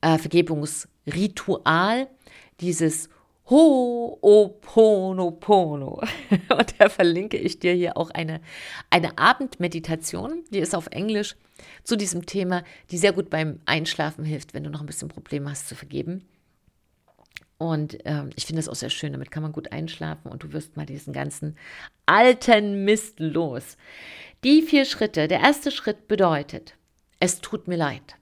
äh, 0.01 0.17
Vergebungsritual, 0.17 2.07
dieses 2.59 3.09
Ho'oponopono. 3.49 6.01
Und 6.57 6.79
da 6.79 6.89
verlinke 6.89 7.37
ich 7.37 7.59
dir 7.59 7.73
hier 7.73 7.97
auch 7.97 8.11
eine, 8.11 8.41
eine 8.89 9.17
Abendmeditation, 9.17 10.43
die 10.51 10.59
ist 10.59 10.75
auf 10.75 10.87
Englisch 10.87 11.35
zu 11.83 11.95
diesem 11.95 12.25
Thema, 12.25 12.63
die 12.91 12.97
sehr 12.97 13.13
gut 13.13 13.29
beim 13.29 13.59
Einschlafen 13.65 14.23
hilft, 14.23 14.53
wenn 14.53 14.63
du 14.63 14.69
noch 14.69 14.81
ein 14.81 14.85
bisschen 14.85 15.09
Probleme 15.09 15.49
hast 15.49 15.67
zu 15.67 15.75
vergeben. 15.75 16.25
Und 17.57 17.97
ähm, 18.05 18.29
ich 18.35 18.45
finde 18.45 18.61
das 18.61 18.69
auch 18.69 18.75
sehr 18.75 18.89
schön, 18.89 19.11
damit 19.11 19.31
kann 19.31 19.43
man 19.43 19.51
gut 19.51 19.73
einschlafen 19.73 20.31
und 20.31 20.43
du 20.43 20.53
wirst 20.53 20.77
mal 20.77 20.85
diesen 20.85 21.11
ganzen 21.11 21.57
alten 22.05 22.85
Mist 22.85 23.19
los. 23.19 23.75
Die 24.45 24.61
vier 24.61 24.85
Schritte. 24.85 25.27
Der 25.27 25.41
erste 25.41 25.69
Schritt 25.69 26.07
bedeutet, 26.07 26.75
es 27.19 27.41
tut 27.41 27.67
mir 27.67 27.75
leid. 27.75 28.15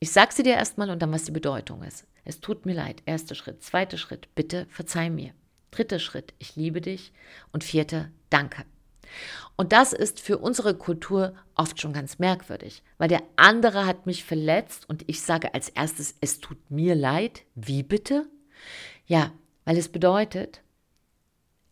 Ich 0.00 0.12
sage 0.12 0.32
sie 0.32 0.42
dir 0.42 0.54
erstmal 0.54 0.90
und 0.90 1.00
dann, 1.00 1.12
was 1.12 1.24
die 1.24 1.32
Bedeutung 1.32 1.82
ist. 1.82 2.06
Es 2.24 2.40
tut 2.40 2.66
mir 2.66 2.74
leid. 2.74 3.02
Erster 3.06 3.34
Schritt. 3.34 3.62
Zweiter 3.62 3.98
Schritt. 3.98 4.34
Bitte 4.34 4.66
verzeih 4.70 5.10
mir. 5.10 5.32
Dritter 5.70 5.98
Schritt. 5.98 6.34
Ich 6.38 6.56
liebe 6.56 6.80
dich. 6.80 7.12
Und 7.52 7.64
vierter. 7.64 8.10
Danke. 8.30 8.64
Und 9.56 9.72
das 9.72 9.92
ist 9.92 10.20
für 10.20 10.38
unsere 10.38 10.74
Kultur 10.74 11.34
oft 11.54 11.80
schon 11.80 11.92
ganz 11.92 12.18
merkwürdig, 12.18 12.82
weil 12.98 13.08
der 13.08 13.22
andere 13.36 13.86
hat 13.86 14.06
mich 14.06 14.24
verletzt 14.24 14.88
und 14.88 15.02
ich 15.08 15.22
sage 15.22 15.54
als 15.54 15.68
erstes, 15.70 16.14
es 16.20 16.40
tut 16.40 16.70
mir 16.70 16.94
leid. 16.94 17.42
Wie 17.54 17.82
bitte? 17.82 18.28
Ja, 19.06 19.32
weil 19.64 19.76
es 19.76 19.88
bedeutet, 19.88 20.62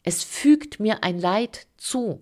es 0.02 0.24
fügt 0.24 0.80
mir 0.80 1.04
ein 1.04 1.18
Leid 1.18 1.66
zu. 1.76 2.20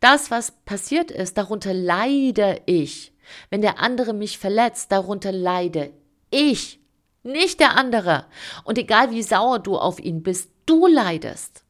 Das, 0.00 0.30
was 0.30 0.52
passiert 0.64 1.10
ist, 1.10 1.38
darunter 1.38 1.72
leide 1.72 2.60
ich. 2.66 3.12
Wenn 3.50 3.62
der 3.62 3.78
andere 3.78 4.12
mich 4.12 4.38
verletzt, 4.38 4.92
darunter 4.92 5.32
leide 5.32 5.92
ich, 6.30 6.80
nicht 7.22 7.60
der 7.60 7.76
andere. 7.76 8.26
Und 8.64 8.78
egal 8.78 9.10
wie 9.10 9.22
sauer 9.22 9.58
du 9.58 9.76
auf 9.76 9.98
ihn 9.98 10.22
bist, 10.22 10.50
du 10.66 10.86
leidest. 10.86 11.64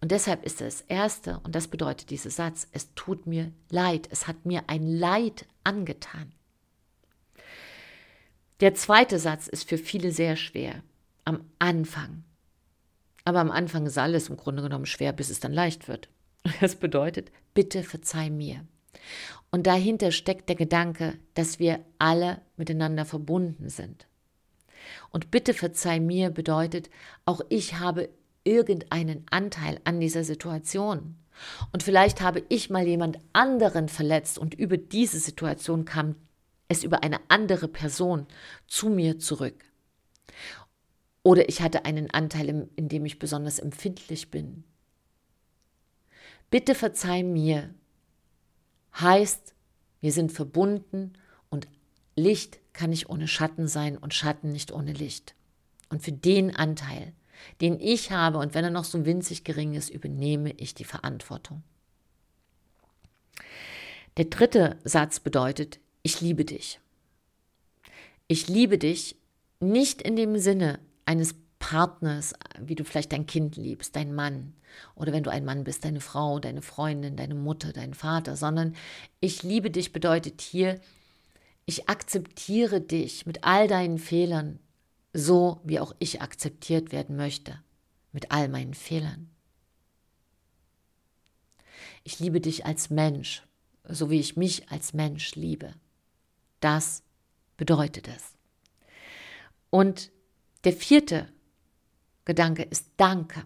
Und 0.00 0.12
deshalb 0.12 0.44
ist 0.44 0.60
das 0.60 0.80
Erste, 0.82 1.40
und 1.44 1.54
das 1.54 1.68
bedeutet 1.68 2.10
dieser 2.10 2.30
Satz, 2.30 2.66
es 2.72 2.94
tut 2.94 3.26
mir 3.26 3.52
leid, 3.70 4.08
es 4.10 4.26
hat 4.26 4.46
mir 4.46 4.64
ein 4.66 4.86
Leid 4.86 5.46
angetan. 5.62 6.32
Der 8.60 8.74
zweite 8.74 9.18
Satz 9.18 9.46
ist 9.46 9.68
für 9.68 9.78
viele 9.78 10.10
sehr 10.10 10.36
schwer, 10.36 10.82
am 11.24 11.44
Anfang. 11.58 12.24
Aber 13.24 13.40
am 13.40 13.50
Anfang 13.50 13.86
ist 13.86 13.98
alles 13.98 14.28
im 14.28 14.36
Grunde 14.36 14.62
genommen 14.62 14.86
schwer, 14.86 15.12
bis 15.12 15.30
es 15.30 15.40
dann 15.40 15.52
leicht 15.52 15.88
wird. 15.88 16.08
Das 16.60 16.76
bedeutet, 16.76 17.30
bitte 17.52 17.82
verzeih 17.82 18.30
mir. 18.30 18.66
Und 19.50 19.66
dahinter 19.66 20.12
steckt 20.12 20.48
der 20.48 20.56
Gedanke, 20.56 21.18
dass 21.34 21.58
wir 21.58 21.80
alle 21.98 22.40
miteinander 22.56 23.04
verbunden 23.04 23.68
sind. 23.68 24.06
Und 25.10 25.30
bitte 25.30 25.54
verzeih 25.54 26.00
mir 26.00 26.30
bedeutet, 26.30 26.90
auch 27.24 27.40
ich 27.48 27.78
habe 27.78 28.08
irgendeinen 28.44 29.26
Anteil 29.30 29.80
an 29.84 30.00
dieser 30.00 30.24
Situation. 30.24 31.16
Und 31.72 31.82
vielleicht 31.82 32.20
habe 32.20 32.42
ich 32.48 32.70
mal 32.70 32.86
jemand 32.86 33.18
anderen 33.32 33.88
verletzt 33.88 34.38
und 34.38 34.54
über 34.54 34.76
diese 34.76 35.18
Situation 35.18 35.84
kam 35.84 36.16
es 36.68 36.84
über 36.84 37.02
eine 37.02 37.20
andere 37.28 37.68
Person 37.68 38.26
zu 38.66 38.88
mir 38.88 39.18
zurück. 39.18 39.64
Oder 41.22 41.48
ich 41.48 41.60
hatte 41.60 41.84
einen 41.84 42.10
Anteil, 42.10 42.68
in 42.76 42.88
dem 42.88 43.04
ich 43.04 43.18
besonders 43.18 43.58
empfindlich 43.58 44.30
bin. 44.30 44.64
Bitte 46.50 46.74
verzeih 46.74 47.22
mir 47.22 47.74
heißt, 48.98 49.54
wir 50.00 50.12
sind 50.12 50.32
verbunden 50.32 51.12
und 51.48 51.68
Licht 52.16 52.58
kann 52.72 52.90
nicht 52.90 53.08
ohne 53.08 53.28
Schatten 53.28 53.68
sein 53.68 53.96
und 53.98 54.14
Schatten 54.14 54.52
nicht 54.52 54.72
ohne 54.72 54.92
Licht. 54.92 55.34
Und 55.88 56.02
für 56.02 56.12
den 56.12 56.54
Anteil, 56.54 57.12
den 57.60 57.80
ich 57.80 58.10
habe, 58.10 58.38
und 58.38 58.54
wenn 58.54 58.64
er 58.64 58.70
noch 58.70 58.84
so 58.84 59.04
winzig 59.04 59.44
gering 59.44 59.74
ist, 59.74 59.90
übernehme 59.90 60.52
ich 60.52 60.74
die 60.74 60.84
Verantwortung. 60.84 61.62
Der 64.16 64.26
dritte 64.26 64.78
Satz 64.84 65.20
bedeutet, 65.20 65.78
ich 66.02 66.20
liebe 66.20 66.44
dich. 66.44 66.80
Ich 68.28 68.48
liebe 68.48 68.78
dich 68.78 69.16
nicht 69.60 70.02
in 70.02 70.16
dem 70.16 70.38
Sinne 70.38 70.78
eines 71.04 71.34
Partners, 71.60 72.34
wie 72.58 72.74
du 72.74 72.84
vielleicht 72.84 73.12
dein 73.12 73.26
Kind 73.26 73.56
liebst, 73.56 73.94
dein 73.94 74.12
Mann 74.12 74.54
oder 74.96 75.12
wenn 75.12 75.22
du 75.22 75.30
ein 75.30 75.44
Mann 75.44 75.62
bist, 75.62 75.84
deine 75.84 76.00
Frau, 76.00 76.40
deine 76.40 76.62
Freundin, 76.62 77.16
deine 77.16 77.36
Mutter, 77.36 77.72
dein 77.72 77.94
Vater, 77.94 78.34
sondern 78.34 78.74
ich 79.20 79.44
liebe 79.44 79.70
dich 79.70 79.92
bedeutet 79.92 80.40
hier, 80.40 80.80
ich 81.66 81.88
akzeptiere 81.88 82.80
dich 82.80 83.26
mit 83.26 83.44
all 83.44 83.68
deinen 83.68 83.98
Fehlern, 83.98 84.58
so 85.12 85.60
wie 85.62 85.78
auch 85.78 85.94
ich 86.00 86.20
akzeptiert 86.22 86.90
werden 86.90 87.16
möchte, 87.16 87.62
mit 88.10 88.32
all 88.32 88.48
meinen 88.48 88.74
Fehlern. 88.74 89.30
Ich 92.02 92.18
liebe 92.18 92.40
dich 92.40 92.64
als 92.66 92.90
Mensch, 92.90 93.42
so 93.84 94.10
wie 94.10 94.18
ich 94.18 94.36
mich 94.36 94.70
als 94.70 94.94
Mensch 94.94 95.34
liebe. 95.34 95.74
Das 96.60 97.02
bedeutet 97.56 98.08
es. 98.08 98.34
Und 99.68 100.10
der 100.64 100.72
vierte 100.72 101.28
Gedanke 102.30 102.62
ist 102.62 102.92
Danke. 102.96 103.42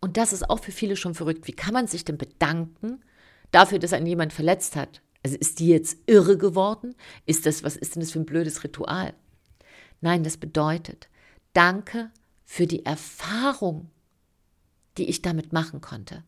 Und 0.00 0.16
das 0.16 0.32
ist 0.32 0.50
auch 0.50 0.58
für 0.58 0.72
viele 0.72 0.96
schon 0.96 1.14
verrückt. 1.14 1.46
Wie 1.46 1.52
kann 1.52 1.72
man 1.72 1.86
sich 1.86 2.04
denn 2.04 2.18
bedanken 2.18 3.04
dafür, 3.52 3.78
dass 3.78 3.92
einen 3.92 4.06
jemand 4.06 4.32
verletzt 4.32 4.74
hat? 4.74 5.02
Also 5.22 5.36
ist 5.36 5.60
die 5.60 5.68
jetzt 5.68 5.98
irre 6.06 6.36
geworden? 6.36 6.96
Ist 7.26 7.46
das, 7.46 7.62
was 7.62 7.76
ist 7.76 7.94
denn 7.94 8.00
das 8.00 8.10
für 8.10 8.18
ein 8.18 8.26
blödes 8.26 8.64
Ritual? 8.64 9.14
Nein, 10.00 10.24
das 10.24 10.36
bedeutet, 10.36 11.08
danke 11.52 12.10
für 12.44 12.66
die 12.66 12.84
Erfahrung, 12.84 13.88
die 14.98 15.08
ich 15.08 15.22
damit 15.22 15.52
machen 15.52 15.80
konnte. 15.80 16.24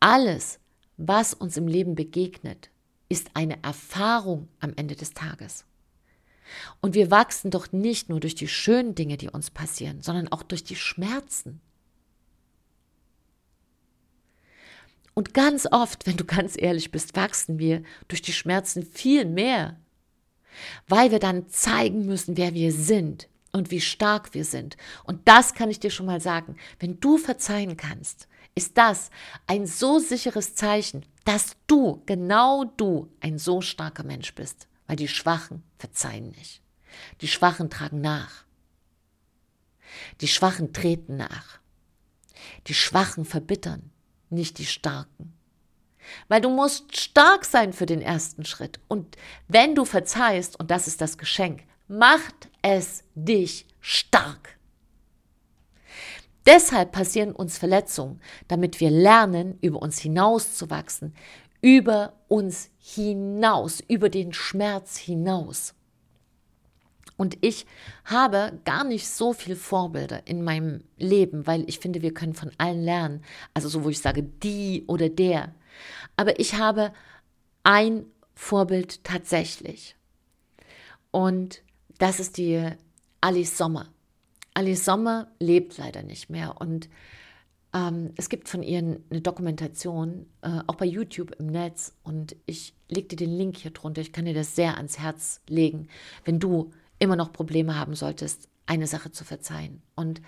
Alles, 0.00 0.60
was 0.96 1.34
uns 1.34 1.58
im 1.58 1.68
Leben 1.68 1.94
begegnet, 1.94 2.70
ist 3.10 3.32
eine 3.34 3.62
Erfahrung 3.62 4.48
am 4.60 4.72
Ende 4.76 4.96
des 4.96 5.12
Tages. 5.12 5.66
Und 6.80 6.94
wir 6.94 7.10
wachsen 7.10 7.50
doch 7.50 7.72
nicht 7.72 8.08
nur 8.08 8.20
durch 8.20 8.34
die 8.34 8.48
schönen 8.48 8.94
Dinge, 8.94 9.16
die 9.16 9.28
uns 9.28 9.50
passieren, 9.50 10.02
sondern 10.02 10.28
auch 10.28 10.42
durch 10.42 10.64
die 10.64 10.76
Schmerzen. 10.76 11.60
Und 15.14 15.34
ganz 15.34 15.66
oft, 15.70 16.06
wenn 16.06 16.16
du 16.16 16.24
ganz 16.24 16.54
ehrlich 16.56 16.90
bist, 16.90 17.16
wachsen 17.16 17.58
wir 17.58 17.82
durch 18.08 18.22
die 18.22 18.32
Schmerzen 18.32 18.82
viel 18.82 19.26
mehr, 19.26 19.78
weil 20.88 21.10
wir 21.10 21.18
dann 21.18 21.48
zeigen 21.48 22.06
müssen, 22.06 22.36
wer 22.36 22.54
wir 22.54 22.72
sind 22.72 23.28
und 23.52 23.70
wie 23.70 23.80
stark 23.80 24.32
wir 24.32 24.44
sind. 24.44 24.76
Und 25.04 25.28
das 25.28 25.54
kann 25.54 25.70
ich 25.70 25.80
dir 25.80 25.90
schon 25.90 26.06
mal 26.06 26.20
sagen. 26.20 26.56
Wenn 26.78 26.98
du 27.00 27.18
verzeihen 27.18 27.76
kannst, 27.76 28.26
ist 28.54 28.78
das 28.78 29.10
ein 29.46 29.66
so 29.66 29.98
sicheres 29.98 30.54
Zeichen, 30.54 31.04
dass 31.24 31.56
du, 31.66 32.02
genau 32.06 32.64
du, 32.64 33.08
ein 33.20 33.38
so 33.38 33.60
starker 33.60 34.04
Mensch 34.04 34.34
bist 34.34 34.66
weil 34.86 34.96
die 34.96 35.08
Schwachen 35.08 35.62
verzeihen 35.78 36.30
nicht. 36.30 36.62
Die 37.20 37.28
Schwachen 37.28 37.70
tragen 37.70 38.00
nach. 38.00 38.44
Die 40.20 40.28
Schwachen 40.28 40.72
treten 40.72 41.16
nach. 41.16 41.58
Die 42.66 42.74
Schwachen 42.74 43.24
verbittern, 43.24 43.90
nicht 44.30 44.58
die 44.58 44.66
Starken. 44.66 45.32
Weil 46.28 46.40
du 46.40 46.50
musst 46.50 46.96
stark 46.96 47.44
sein 47.44 47.72
für 47.72 47.86
den 47.86 48.02
ersten 48.02 48.44
Schritt. 48.44 48.80
Und 48.88 49.16
wenn 49.48 49.74
du 49.74 49.84
verzeihst, 49.84 50.58
und 50.58 50.70
das 50.70 50.86
ist 50.86 51.00
das 51.00 51.18
Geschenk, 51.18 51.62
macht 51.86 52.48
es 52.62 53.04
dich 53.14 53.66
stark. 53.80 54.58
Deshalb 56.44 56.90
passieren 56.90 57.32
uns 57.32 57.56
Verletzungen, 57.56 58.20
damit 58.48 58.80
wir 58.80 58.90
lernen, 58.90 59.58
über 59.60 59.80
uns 59.80 60.00
hinauszuwachsen, 60.00 61.14
über 61.62 62.12
uns 62.28 62.70
hinaus, 62.78 63.80
über 63.80 64.10
den 64.10 64.34
Schmerz 64.34 64.98
hinaus. 64.98 65.74
Und 67.16 67.38
ich 67.40 67.66
habe 68.04 68.58
gar 68.64 68.84
nicht 68.84 69.08
so 69.08 69.32
viele 69.32 69.54
Vorbilder 69.54 70.26
in 70.26 70.42
meinem 70.42 70.82
Leben, 70.98 71.46
weil 71.46 71.62
ich 71.68 71.78
finde, 71.78 72.02
wir 72.02 72.12
können 72.12 72.34
von 72.34 72.50
allen 72.58 72.82
lernen. 72.82 73.24
Also 73.54 73.68
so, 73.68 73.84
wo 73.84 73.90
ich 73.90 74.00
sage, 74.00 74.24
die 74.24 74.84
oder 74.88 75.08
der. 75.08 75.54
Aber 76.16 76.40
ich 76.40 76.54
habe 76.54 76.92
ein 77.62 78.06
Vorbild 78.34 79.04
tatsächlich. 79.04 79.94
Und 81.12 81.62
das 81.98 82.18
ist 82.18 82.38
die 82.38 82.70
Alice 83.20 83.56
Sommer. 83.56 83.92
Alice 84.54 84.84
Sommer 84.84 85.28
lebt 85.38 85.78
leider 85.78 86.02
nicht 86.02 86.28
mehr. 86.28 86.60
Und 86.60 86.88
ähm, 87.74 88.12
es 88.16 88.28
gibt 88.28 88.48
von 88.48 88.62
ihr 88.62 88.78
eine 88.78 89.20
Dokumentation, 89.20 90.26
äh, 90.42 90.60
auch 90.66 90.74
bei 90.74 90.84
YouTube 90.84 91.32
im 91.38 91.46
Netz. 91.46 91.94
Und 92.02 92.36
ich 92.46 92.74
leg 92.88 93.08
dir 93.08 93.16
den 93.16 93.30
Link 93.30 93.56
hier 93.56 93.70
drunter. 93.70 94.00
Ich 94.00 94.12
kann 94.12 94.26
dir 94.26 94.34
das 94.34 94.54
sehr 94.54 94.76
ans 94.76 94.98
Herz 94.98 95.40
legen, 95.48 95.88
wenn 96.24 96.38
du 96.38 96.70
immer 96.98 97.16
noch 97.16 97.32
Probleme 97.32 97.78
haben 97.78 97.94
solltest, 97.94 98.48
eine 98.66 98.86
Sache 98.86 99.10
zu 99.10 99.24
verzeihen. 99.24 99.82
Und 99.94 100.20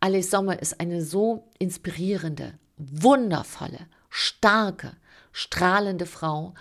Alice 0.00 0.30
Sommer 0.30 0.60
ist 0.60 0.80
eine 0.80 1.02
so 1.02 1.48
inspirierende, 1.58 2.54
wundervolle, 2.76 3.86
starke, 4.08 4.92
strahlende 5.32 6.06
Frau. 6.06 6.54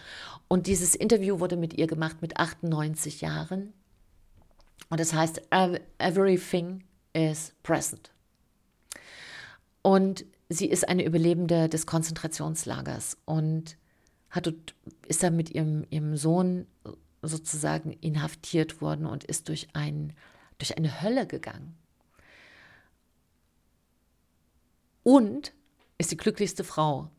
Und 0.48 0.68
dieses 0.68 0.96
Interview 0.96 1.40
wurde 1.40 1.58
mit 1.58 1.74
ihr 1.74 1.88
gemacht 1.88 2.22
mit 2.22 2.38
98 2.38 3.22
Jahren. 3.22 3.74
Und 4.90 5.00
das 5.00 5.14
heißt, 5.14 5.42
Everything 5.98 6.84
is 7.14 7.54
present. 7.64 8.15
Und 9.86 10.26
sie 10.50 10.66
ist 10.66 10.90
eine 10.90 11.06
Überlebende 11.06 11.70
des 11.70 11.86
Konzentrationslagers 11.86 13.20
und 13.26 13.78
hat, 14.32 14.52
ist 15.06 15.22
da 15.22 15.30
mit 15.30 15.52
ihrem, 15.52 15.86
ihrem 15.92 16.18
Sohn 16.18 16.66
sozusagen 17.22 17.94
inhaftiert 17.94 18.82
worden 18.82 19.06
und 19.06 19.26
ist 19.26 19.48
durch, 19.48 19.68
ein, 19.74 20.14
durch 20.58 20.76
eine 20.76 21.04
Hölle 21.04 21.28
gegangen. 21.28 21.78
Und 25.04 25.54
ist 26.00 26.10
die 26.10 26.18
glücklichste 26.18 26.64
Frau 26.64 27.12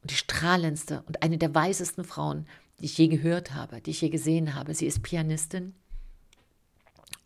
und 0.00 0.10
die 0.10 0.16
strahlendste 0.16 1.02
und 1.06 1.22
eine 1.22 1.36
der 1.36 1.54
weisesten 1.54 2.04
Frauen, 2.04 2.46
die 2.80 2.86
ich 2.86 2.96
je 2.96 3.08
gehört 3.08 3.52
habe, 3.52 3.82
die 3.82 3.90
ich 3.90 4.00
je 4.00 4.08
gesehen 4.08 4.54
habe. 4.54 4.72
Sie 4.72 4.86
ist 4.86 5.02
Pianistin 5.02 5.74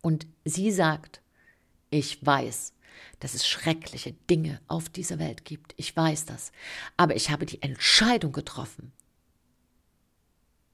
und 0.02 0.26
sie 0.44 0.72
sagt, 0.72 1.22
ich 1.88 2.26
weiß, 2.26 2.72
dass 3.20 3.34
es 3.34 3.46
schreckliche 3.46 4.12
Dinge 4.30 4.60
auf 4.68 4.88
dieser 4.88 5.18
Welt 5.18 5.44
gibt. 5.44 5.74
Ich 5.76 5.96
weiß 5.96 6.24
das. 6.26 6.52
Aber 6.96 7.16
ich 7.16 7.30
habe 7.30 7.46
die 7.46 7.62
Entscheidung 7.62 8.32
getroffen, 8.32 8.92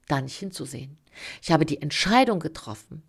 da 0.07 0.21
nicht 0.21 0.37
hinzusehen. 0.37 0.97
Ich 1.41 1.51
habe 1.51 1.65
die 1.65 1.81
Entscheidung 1.81 2.39
getroffen, 2.39 3.03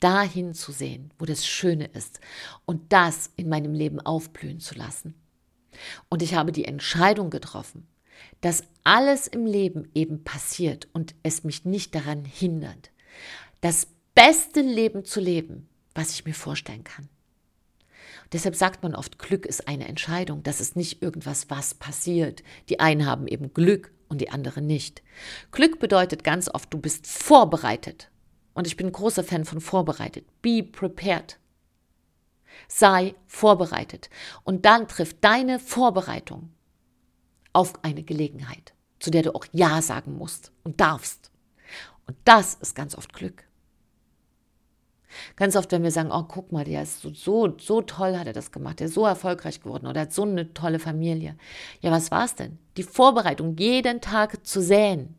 da 0.00 0.22
hinzusehen, 0.22 1.12
wo 1.18 1.24
das 1.24 1.46
Schöne 1.46 1.86
ist 1.86 2.20
und 2.64 2.92
das 2.92 3.30
in 3.36 3.48
meinem 3.48 3.72
Leben 3.72 4.00
aufblühen 4.00 4.60
zu 4.60 4.74
lassen. 4.74 5.14
Und 6.08 6.22
ich 6.22 6.34
habe 6.34 6.52
die 6.52 6.64
Entscheidung 6.64 7.30
getroffen, 7.30 7.86
dass 8.40 8.64
alles 8.84 9.26
im 9.26 9.46
Leben 9.46 9.88
eben 9.94 10.24
passiert 10.24 10.88
und 10.92 11.14
es 11.22 11.44
mich 11.44 11.64
nicht 11.64 11.94
daran 11.94 12.24
hindert, 12.24 12.90
das 13.60 13.86
beste 14.14 14.60
Leben 14.60 15.04
zu 15.04 15.20
leben, 15.20 15.68
was 15.94 16.12
ich 16.12 16.24
mir 16.24 16.34
vorstellen 16.34 16.84
kann. 16.84 17.08
Deshalb 18.32 18.56
sagt 18.56 18.82
man 18.82 18.94
oft, 18.94 19.18
Glück 19.18 19.44
ist 19.44 19.68
eine 19.68 19.88
Entscheidung. 19.88 20.42
Das 20.42 20.60
ist 20.60 20.76
nicht 20.76 21.02
irgendwas, 21.02 21.50
was 21.50 21.74
passiert. 21.74 22.42
Die 22.68 22.80
einen 22.80 23.06
haben 23.06 23.26
eben 23.26 23.52
Glück 23.52 23.92
und 24.08 24.20
die 24.20 24.30
anderen 24.30 24.66
nicht. 24.66 25.02
Glück 25.50 25.78
bedeutet 25.78 26.24
ganz 26.24 26.48
oft, 26.48 26.72
du 26.72 26.78
bist 26.78 27.06
vorbereitet. 27.06 28.10
Und 28.54 28.66
ich 28.66 28.76
bin 28.76 28.86
ein 28.86 28.92
großer 28.92 29.24
Fan 29.24 29.44
von 29.44 29.60
vorbereitet. 29.60 30.26
Be 30.42 30.62
prepared. 30.62 31.38
Sei 32.68 33.14
vorbereitet. 33.26 34.10
Und 34.44 34.64
dann 34.64 34.88
trifft 34.88 35.18
deine 35.22 35.58
Vorbereitung 35.58 36.50
auf 37.52 37.84
eine 37.84 38.02
Gelegenheit, 38.02 38.74
zu 38.98 39.10
der 39.10 39.22
du 39.22 39.34
auch 39.34 39.46
Ja 39.52 39.82
sagen 39.82 40.16
musst 40.16 40.52
und 40.64 40.80
darfst. 40.80 41.30
Und 42.06 42.16
das 42.24 42.54
ist 42.54 42.74
ganz 42.74 42.94
oft 42.94 43.12
Glück. 43.12 43.44
Ganz 45.36 45.56
oft, 45.56 45.72
wenn 45.72 45.82
wir 45.82 45.90
sagen, 45.90 46.10
oh, 46.12 46.24
guck 46.24 46.52
mal, 46.52 46.64
der 46.64 46.82
ist 46.82 47.00
so, 47.02 47.12
so, 47.12 47.56
so 47.58 47.82
toll 47.82 48.16
hat 48.18 48.26
er 48.26 48.32
das 48.32 48.52
gemacht, 48.52 48.80
der 48.80 48.86
ist 48.86 48.94
so 48.94 49.06
erfolgreich 49.06 49.60
geworden 49.60 49.86
oder 49.86 50.02
hat 50.02 50.12
so 50.12 50.22
eine 50.22 50.52
tolle 50.54 50.78
Familie. 50.78 51.36
Ja, 51.80 51.90
was 51.90 52.10
war 52.10 52.24
es 52.24 52.34
denn? 52.34 52.58
Die 52.76 52.82
Vorbereitung, 52.82 53.56
jeden 53.56 54.00
Tag 54.00 54.46
zu 54.46 54.62
säen. 54.62 55.16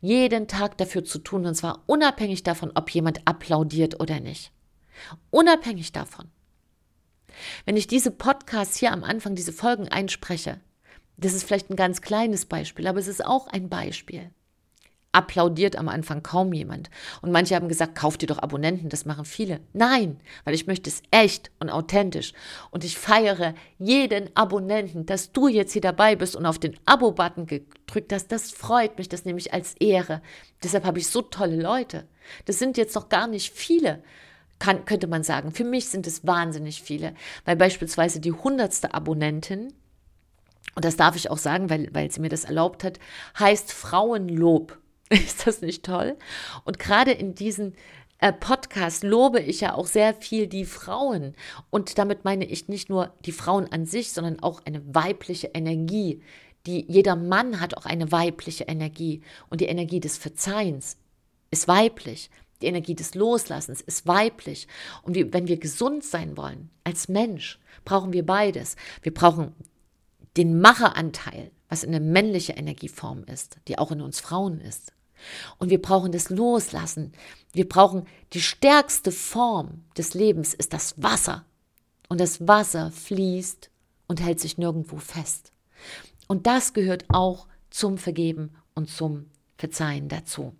Jeden 0.00 0.46
Tag 0.46 0.78
dafür 0.78 1.04
zu 1.04 1.18
tun, 1.18 1.44
und 1.46 1.54
zwar 1.54 1.82
unabhängig 1.86 2.42
davon, 2.42 2.70
ob 2.74 2.90
jemand 2.90 3.26
applaudiert 3.26 4.00
oder 4.00 4.20
nicht. 4.20 4.52
Unabhängig 5.30 5.92
davon. 5.92 6.30
Wenn 7.64 7.76
ich 7.76 7.86
diese 7.86 8.10
Podcasts 8.10 8.78
hier 8.78 8.92
am 8.92 9.04
Anfang, 9.04 9.34
diese 9.34 9.52
Folgen 9.52 9.88
einspreche, 9.88 10.60
das 11.16 11.34
ist 11.34 11.44
vielleicht 11.44 11.70
ein 11.70 11.76
ganz 11.76 12.00
kleines 12.02 12.46
Beispiel, 12.46 12.86
aber 12.86 12.98
es 12.98 13.08
ist 13.08 13.24
auch 13.24 13.46
ein 13.48 13.68
Beispiel. 13.68 14.30
Applaudiert 15.16 15.76
am 15.76 15.88
Anfang 15.88 16.22
kaum 16.22 16.52
jemand. 16.52 16.90
Und 17.22 17.32
manche 17.32 17.54
haben 17.54 17.68
gesagt, 17.68 17.94
kauf 17.94 18.18
dir 18.18 18.26
doch 18.26 18.42
Abonnenten, 18.42 18.90
das 18.90 19.06
machen 19.06 19.24
viele. 19.24 19.60
Nein, 19.72 20.20
weil 20.44 20.54
ich 20.54 20.66
möchte 20.66 20.90
es 20.90 21.02
echt 21.10 21.50
und 21.58 21.70
authentisch. 21.70 22.34
Und 22.70 22.84
ich 22.84 22.98
feiere 22.98 23.54
jeden 23.78 24.34
Abonnenten, 24.36 25.06
dass 25.06 25.32
du 25.32 25.48
jetzt 25.48 25.72
hier 25.72 25.80
dabei 25.80 26.16
bist 26.16 26.36
und 26.36 26.44
auf 26.44 26.58
den 26.58 26.76
Abo-Button 26.84 27.46
gedrückt 27.46 28.12
hast. 28.12 28.30
Das 28.30 28.50
freut 28.50 28.98
mich, 28.98 29.08
das 29.08 29.24
nehme 29.24 29.38
ich 29.38 29.54
als 29.54 29.74
Ehre. 29.76 30.20
Deshalb 30.62 30.84
habe 30.84 30.98
ich 30.98 31.06
so 31.06 31.22
tolle 31.22 31.56
Leute. 31.56 32.06
Das 32.44 32.58
sind 32.58 32.76
jetzt 32.76 32.94
noch 32.94 33.08
gar 33.08 33.26
nicht 33.26 33.52
viele 33.52 34.02
kann, 34.58 34.84
könnte 34.84 35.06
man 35.06 35.22
sagen. 35.22 35.52
Für 35.52 35.64
mich 35.64 35.88
sind 35.88 36.06
es 36.06 36.26
wahnsinnig 36.26 36.82
viele, 36.82 37.14
weil 37.44 37.56
beispielsweise 37.56 38.20
die 38.20 38.32
hundertste 38.32 38.94
Abonnentin, 38.94 39.72
und 40.74 40.84
das 40.84 40.96
darf 40.96 41.16
ich 41.16 41.30
auch 41.30 41.38
sagen, 41.38 41.70
weil, 41.70 41.88
weil 41.92 42.10
sie 42.10 42.20
mir 42.20 42.28
das 42.28 42.44
erlaubt 42.44 42.84
hat, 42.84 42.98
heißt 43.38 43.72
Frauenlob. 43.72 44.78
Ist 45.10 45.46
das 45.46 45.60
nicht 45.60 45.84
toll? 45.84 46.16
Und 46.64 46.78
gerade 46.78 47.12
in 47.12 47.34
diesen 47.34 47.74
äh, 48.18 48.32
Podcast 48.32 49.04
lobe 49.04 49.40
ich 49.40 49.60
ja 49.60 49.74
auch 49.74 49.86
sehr 49.86 50.14
viel 50.14 50.46
die 50.46 50.64
Frauen. 50.64 51.34
Und 51.70 51.98
damit 51.98 52.24
meine 52.24 52.44
ich 52.44 52.68
nicht 52.68 52.88
nur 52.88 53.12
die 53.24 53.32
Frauen 53.32 53.70
an 53.70 53.86
sich, 53.86 54.12
sondern 54.12 54.40
auch 54.40 54.64
eine 54.64 54.82
weibliche 54.94 55.48
Energie. 55.54 56.22
Die, 56.66 56.84
jeder 56.88 57.14
Mann 57.14 57.60
hat 57.60 57.76
auch 57.76 57.86
eine 57.86 58.10
weibliche 58.10 58.64
Energie. 58.64 59.22
Und 59.50 59.60
die 59.60 59.66
Energie 59.66 60.00
des 60.00 60.18
Verzeihens 60.18 60.96
ist 61.50 61.68
weiblich. 61.68 62.30
Die 62.62 62.66
Energie 62.66 62.94
des 62.94 63.14
Loslassens 63.14 63.82
ist 63.82 64.06
weiblich. 64.06 64.66
Und 65.02 65.14
wir, 65.14 65.32
wenn 65.32 65.46
wir 65.46 65.58
gesund 65.58 66.02
sein 66.02 66.36
wollen 66.36 66.70
als 66.84 67.08
Mensch, 67.08 67.60
brauchen 67.84 68.12
wir 68.12 68.24
beides. 68.24 68.76
Wir 69.02 69.12
brauchen 69.12 69.54
den 70.38 70.60
Macheranteil, 70.60 71.50
was 71.68 71.84
eine 71.84 72.00
männliche 72.00 72.54
Energieform 72.54 73.24
ist, 73.24 73.58
die 73.68 73.78
auch 73.78 73.92
in 73.92 74.00
uns 74.00 74.20
Frauen 74.20 74.60
ist. 74.60 74.92
Und 75.58 75.70
wir 75.70 75.80
brauchen 75.80 76.12
das 76.12 76.30
Loslassen. 76.30 77.12
Wir 77.52 77.68
brauchen 77.68 78.06
die 78.32 78.40
stärkste 78.40 79.12
Form 79.12 79.84
des 79.96 80.14
Lebens 80.14 80.54
ist 80.54 80.72
das 80.72 81.00
Wasser. 81.02 81.44
Und 82.08 82.20
das 82.20 82.46
Wasser 82.46 82.90
fließt 82.92 83.70
und 84.06 84.20
hält 84.20 84.40
sich 84.40 84.58
nirgendwo 84.58 84.98
fest. 84.98 85.52
Und 86.28 86.46
das 86.46 86.72
gehört 86.72 87.04
auch 87.08 87.46
zum 87.70 87.98
Vergeben 87.98 88.50
und 88.74 88.90
zum 88.90 89.26
Verzeihen 89.56 90.08
dazu. 90.08 90.54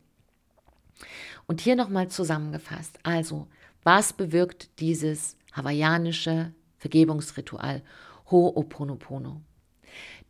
Und 1.47 1.61
hier 1.61 1.77
nochmal 1.77 2.09
zusammengefasst. 2.09 2.99
Also, 3.03 3.47
was 3.83 4.13
bewirkt 4.13 4.81
dieses 4.81 5.37
hawaiianische 5.53 6.53
Vergebungsritual 6.79 7.83
Ho'oponopono? 8.31 9.41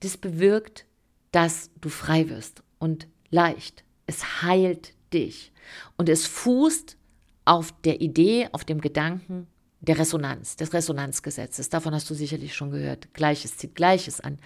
Das 0.01 0.16
bewirkt, 0.16 0.85
dass 1.33 1.70
du 1.81 1.89
frei 1.89 2.29
wirst 2.29 2.62
und 2.79 3.09
leicht. 3.31 3.86
Es 4.07 4.42
heilt 4.42 4.94
dich 5.12 5.52
und 5.96 6.09
es 6.09 6.26
fußt 6.26 6.96
auf 7.44 7.72
der 7.84 8.00
Idee, 8.00 8.48
auf 8.52 8.64
dem 8.64 8.80
Gedanken 8.80 9.46
der 9.80 9.98
Resonanz, 9.98 10.57
des 10.57 10.72
Resonanzgesetzes. 10.72 11.68
Davon 11.68 11.94
hast 11.94 12.09
du 12.11 12.14
sicherlich 12.14 12.54
schon 12.54 12.70
gehört. 12.70 13.12
Gleiches 13.14 13.57
zieht 13.57 13.74
Gleiches 13.74 14.20
an. 14.20 14.38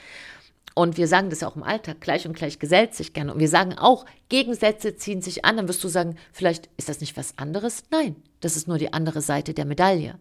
Und 0.74 0.96
wir 0.96 1.08
sagen 1.08 1.30
das 1.30 1.40
ja 1.40 1.48
auch 1.48 1.56
im 1.56 1.62
Alltag, 1.62 2.00
gleich 2.00 2.26
und 2.26 2.34
gleich 2.34 2.58
gesellt 2.58 2.94
sich 2.94 3.12
gerne. 3.12 3.34
Und 3.34 3.40
wir 3.40 3.48
sagen 3.48 3.74
auch, 3.74 4.06
Gegensätze 4.28 4.96
ziehen 4.96 5.20
sich 5.20 5.44
an. 5.44 5.56
Dann 5.56 5.68
wirst 5.68 5.82
du 5.82 5.88
sagen, 5.88 6.16
vielleicht 6.32 6.68
ist 6.76 6.88
das 6.88 7.00
nicht 7.00 7.16
was 7.16 7.36
anderes? 7.38 7.84
Nein, 7.90 8.16
das 8.40 8.56
ist 8.56 8.68
nur 8.68 8.78
die 8.78 8.92
andere 8.92 9.20
Seite 9.20 9.52
der 9.52 9.64
Medaille. 9.64 10.18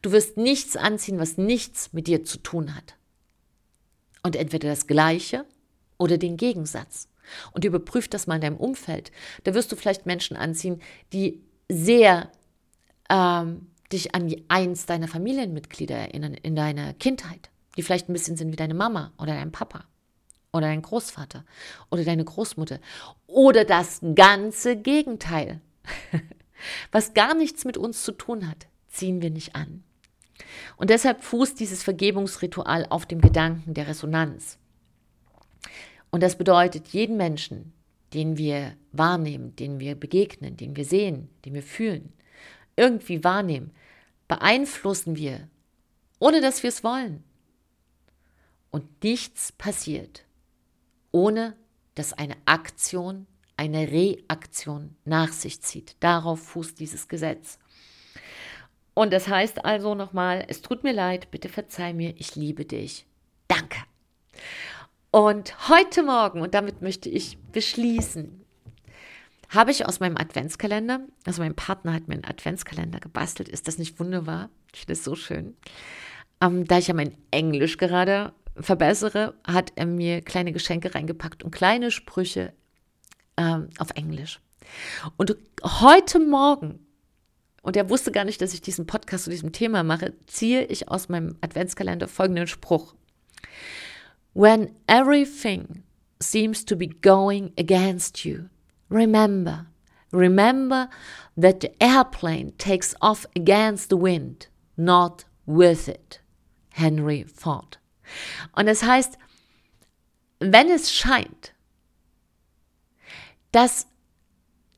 Du 0.00 0.10
wirst 0.10 0.36
nichts 0.36 0.76
anziehen, 0.76 1.18
was 1.18 1.38
nichts 1.38 1.92
mit 1.92 2.08
dir 2.08 2.24
zu 2.24 2.38
tun 2.38 2.74
hat. 2.74 2.96
Und 4.22 4.36
entweder 4.36 4.68
das 4.68 4.86
Gleiche 4.86 5.44
oder 5.98 6.18
den 6.18 6.36
Gegensatz. 6.36 7.08
Und 7.52 7.64
überprüf 7.64 8.08
das 8.08 8.26
mal 8.26 8.36
in 8.36 8.40
deinem 8.40 8.56
Umfeld. 8.56 9.12
Da 9.44 9.54
wirst 9.54 9.72
du 9.72 9.76
vielleicht 9.76 10.06
Menschen 10.06 10.36
anziehen, 10.36 10.80
die 11.12 11.40
sehr 11.68 12.30
ähm, 13.08 13.68
dich 13.92 14.14
an 14.14 14.34
eins 14.48 14.86
deiner 14.86 15.08
Familienmitglieder 15.08 15.96
erinnern 15.96 16.34
in 16.34 16.56
deiner 16.56 16.94
Kindheit. 16.94 17.50
Die 17.76 17.82
vielleicht 17.82 18.08
ein 18.08 18.12
bisschen 18.12 18.36
sind 18.36 18.52
wie 18.52 18.56
deine 18.56 18.74
Mama 18.74 19.12
oder 19.18 19.34
dein 19.34 19.52
Papa 19.52 19.84
oder 20.52 20.66
dein 20.66 20.82
Großvater 20.82 21.44
oder 21.90 22.04
deine 22.04 22.24
Großmutter 22.24 22.78
oder 23.26 23.64
das 23.64 24.00
ganze 24.14 24.76
Gegenteil, 24.76 25.60
was 26.92 27.14
gar 27.14 27.34
nichts 27.34 27.64
mit 27.64 27.78
uns 27.78 28.04
zu 28.04 28.12
tun 28.12 28.48
hat, 28.48 28.66
ziehen 28.88 29.22
wir 29.22 29.30
nicht 29.30 29.54
an. 29.56 29.82
Und 30.76 30.90
deshalb 30.90 31.22
fußt 31.22 31.58
dieses 31.58 31.82
Vergebungsritual 31.82 32.86
auf 32.90 33.06
dem 33.06 33.20
Gedanken 33.20 33.74
der 33.74 33.88
Resonanz. 33.88 34.58
Und 36.12 36.22
das 36.22 36.36
bedeutet, 36.36 36.88
jeden 36.88 37.16
Menschen, 37.16 37.72
den 38.14 38.36
wir 38.36 38.76
wahrnehmen, 38.92 39.56
den 39.56 39.80
wir 39.80 39.96
begegnen, 39.96 40.56
den 40.56 40.76
wir 40.76 40.84
sehen, 40.84 41.28
den 41.44 41.54
wir 41.54 41.62
fühlen, 41.62 42.12
irgendwie 42.76 43.24
wahrnehmen, 43.24 43.72
beeinflussen 44.28 45.16
wir, 45.16 45.48
ohne 46.20 46.40
dass 46.40 46.62
wir 46.62 46.68
es 46.68 46.84
wollen. 46.84 47.24
Und 48.70 49.02
nichts 49.02 49.50
passiert, 49.52 50.24
ohne 51.10 51.56
dass 51.94 52.12
eine 52.12 52.36
Aktion 52.44 53.26
eine 53.56 53.90
Reaktion 53.90 54.96
nach 55.04 55.32
sich 55.32 55.60
zieht. 55.60 55.96
Darauf 56.00 56.40
fußt 56.40 56.80
dieses 56.80 57.08
Gesetz. 57.08 57.58
Und 58.94 59.12
das 59.12 59.28
heißt 59.28 59.64
also 59.64 59.94
nochmal, 59.94 60.44
es 60.48 60.62
tut 60.62 60.84
mir 60.84 60.92
leid, 60.92 61.30
bitte 61.30 61.48
verzeih 61.48 61.92
mir, 61.92 62.14
ich 62.18 62.34
liebe 62.34 62.64
dich. 62.64 63.06
Danke. 63.48 63.78
Und 65.12 65.68
heute 65.68 66.02
Morgen, 66.02 66.40
und 66.40 66.54
damit 66.54 66.80
möchte 66.80 67.10
ich 67.10 67.36
beschließen, 67.52 68.46
habe 69.50 69.70
ich 69.70 69.84
aus 69.84 70.00
meinem 70.00 70.16
Adventskalender, 70.16 71.00
also 71.26 71.42
mein 71.42 71.54
Partner 71.54 71.92
hat 71.92 72.08
mir 72.08 72.14
einen 72.14 72.24
Adventskalender 72.24 72.98
gebastelt, 72.98 73.50
ist 73.50 73.68
das 73.68 73.76
nicht 73.76 74.00
wunderbar? 74.00 74.48
Ich 74.72 74.80
finde 74.80 74.94
es 74.94 75.04
so 75.04 75.14
schön. 75.14 75.54
Ähm, 76.40 76.66
da 76.66 76.78
ich 76.78 76.88
ja 76.88 76.94
mein 76.94 77.14
Englisch 77.30 77.76
gerade 77.76 78.32
verbessere, 78.56 79.34
hat 79.44 79.72
er 79.74 79.84
mir 79.84 80.22
kleine 80.22 80.50
Geschenke 80.50 80.94
reingepackt 80.94 81.42
und 81.42 81.50
kleine 81.50 81.90
Sprüche 81.90 82.54
ähm, 83.36 83.68
auf 83.76 83.90
Englisch. 83.90 84.40
Und 85.18 85.36
heute 85.62 86.20
Morgen, 86.20 86.86
und 87.60 87.76
er 87.76 87.90
wusste 87.90 88.12
gar 88.12 88.24
nicht, 88.24 88.40
dass 88.40 88.54
ich 88.54 88.62
diesen 88.62 88.86
Podcast 88.86 89.24
zu 89.24 89.30
diesem 89.30 89.52
Thema 89.52 89.82
mache, 89.82 90.14
ziehe 90.26 90.64
ich 90.64 90.88
aus 90.88 91.10
meinem 91.10 91.36
Adventskalender 91.42 92.08
folgenden 92.08 92.46
Spruch. 92.46 92.94
When 94.32 94.74
everything 94.88 95.82
seems 96.20 96.64
to 96.64 96.76
be 96.76 96.86
going 96.86 97.52
against 97.58 98.24
you, 98.24 98.48
remember, 98.88 99.66
remember 100.10 100.88
that 101.36 101.60
the 101.60 101.82
airplane 101.82 102.52
takes 102.58 102.94
off 103.00 103.26
against 103.36 103.90
the 103.90 103.96
wind, 103.96 104.46
not 104.76 105.24
with 105.46 105.88
it. 105.88 106.20
Henry 106.70 107.24
Ford. 107.24 107.78
Und 108.54 108.66
das 108.66 108.82
heißt, 108.82 109.18
wenn 110.40 110.70
es 110.70 110.90
scheint, 110.90 111.52
dass 113.52 113.86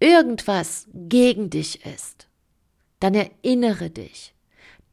irgendwas 0.01 0.87
gegen 0.93 1.51
dich 1.51 1.85
ist, 1.87 2.29
dann 3.01 3.15
erinnere 3.15 3.91
dich, 3.91 4.35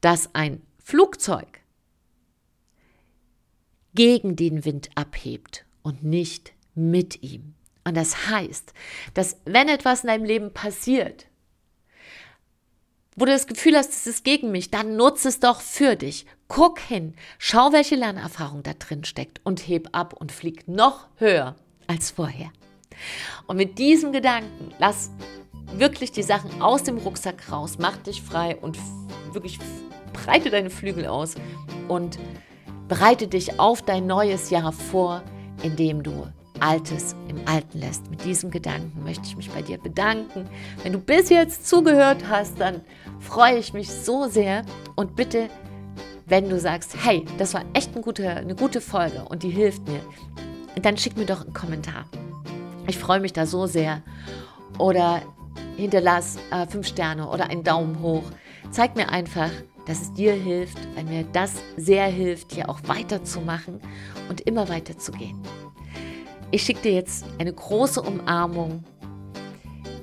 dass 0.02 0.34
ein 0.34 0.62
Flugzeug 0.80 1.61
gegen 3.94 4.36
den 4.36 4.66
Wind 4.66 4.90
abhebt 4.96 5.66
und 5.82 6.04
nicht 6.04 6.54
mit 6.76 7.22
ihm. 7.24 7.56
Und 7.84 7.98
das 7.98 8.30
heißt, 8.30 8.74
dass 9.14 9.38
wenn 9.46 9.68
etwas 9.68 10.02
in 10.02 10.08
deinem 10.08 10.26
Leben 10.26 10.54
passiert, 10.54 11.28
wo 13.16 13.26
du 13.26 13.32
das 13.32 13.48
Gefühl 13.48 13.76
hast, 13.76 13.92
es 13.92 14.08
ist 14.08 14.24
gegen 14.24 14.52
mich, 14.52 14.72
dann 14.72 14.96
nutze 14.96 15.28
es 15.28 15.40
doch 15.40 15.62
für 15.62 15.96
dich. 15.96 16.26
Guck 16.48 16.80
hin, 16.80 17.14
schau, 17.38 17.72
welche 17.72 17.96
Lernerfahrung 17.96 18.64
da 18.64 18.74
drin 18.74 19.04
steckt 19.04 19.42
und 19.44 19.68
heb 19.68 19.90
ab 19.92 20.14
und 20.14 20.32
flieg 20.32 20.68
noch 20.68 21.08
höher 21.18 21.56
als 21.88 22.12
vorher. 22.12 22.52
Und 23.48 23.58
mit 23.58 23.80
diesem 23.80 24.12
Gedanken, 24.12 24.74
lass 24.80 25.12
wirklich 25.76 26.12
die 26.12 26.24
Sachen 26.24 26.62
aus 26.62 26.84
dem 26.84 26.98
Rucksack 26.98 27.52
raus, 27.52 27.78
mach 27.80 27.98
dich 27.98 28.22
frei 28.22 28.56
und 28.58 28.78
wirklich 29.34 29.60
breite 30.14 30.50
deine 30.50 30.70
Flügel 30.70 31.06
aus 31.06 31.36
und 31.88 32.20
bereite 32.92 33.30
dich 33.30 33.58
auf 33.58 33.82
dein 33.82 34.06
neues 34.06 34.50
Jahr 34.50 34.74
vor, 34.74 35.22
indem 35.64 36.04
du 36.04 36.28
Altes 36.60 37.16
im 37.30 37.38
Alten 37.46 37.80
lässt. 37.80 38.12
Mit 38.12 38.26
diesem 38.26 38.52
Gedanken 38.52 39.06
möchte 39.06 39.24
ich 39.26 39.38
mich 39.38 39.50
bei 39.50 39.62
dir 39.62 39.78
bedanken. 39.78 40.46
Wenn 40.84 40.92
du 40.92 41.00
bis 41.00 41.30
jetzt 41.30 41.70
zugehört 41.70 42.26
hast, 42.30 42.60
dann 42.60 42.82
freue 43.22 43.60
ich 43.60 43.72
mich 43.72 43.90
so 43.90 44.28
sehr 44.28 44.66
und 44.98 45.16
bitte, 45.16 45.50
wenn 46.26 46.50
du 46.50 46.60
sagst, 46.60 46.98
hey, 47.02 47.24
das 47.38 47.54
war 47.54 47.64
echt 47.72 47.94
eine 47.94 48.04
gute, 48.04 48.30
eine 48.30 48.56
gute 48.56 48.82
Folge 48.82 49.24
und 49.24 49.44
die 49.44 49.52
hilft 49.52 49.88
mir, 49.88 50.02
dann 50.82 50.98
schick 50.98 51.16
mir 51.16 51.26
doch 51.26 51.44
einen 51.46 51.54
Kommentar. 51.54 52.08
Ich 52.88 52.98
freue 52.98 53.22
mich 53.22 53.32
da 53.32 53.46
so 53.46 53.68
sehr. 53.68 54.02
Oder 54.78 55.22
hinterlass 55.78 56.38
äh, 56.52 56.68
fünf 56.68 56.88
Sterne 56.88 57.30
oder 57.30 57.50
einen 57.50 57.64
Daumen 57.64 58.02
hoch. 58.02 58.24
Zeig 58.70 58.98
mir 58.98 59.08
einfach, 59.08 59.50
dass 59.86 60.02
es 60.02 60.14
dir 60.14 60.34
hilft, 60.34 60.78
weil 60.96 61.06
mir 61.06 61.24
das 61.32 61.54
sehr 61.78 62.08
hilft, 62.08 62.54
hier 62.54 62.70
auch 62.70 62.80
weiterzumachen 62.86 63.80
und 64.30 64.42
immer 64.42 64.70
weiterzugehen. 64.70 65.42
Ich 66.52 66.64
schicke 66.64 66.82
dir 66.82 66.94
jetzt 66.94 67.26
eine 67.40 67.54
große 67.54 68.02
Umarmung. 68.02 68.84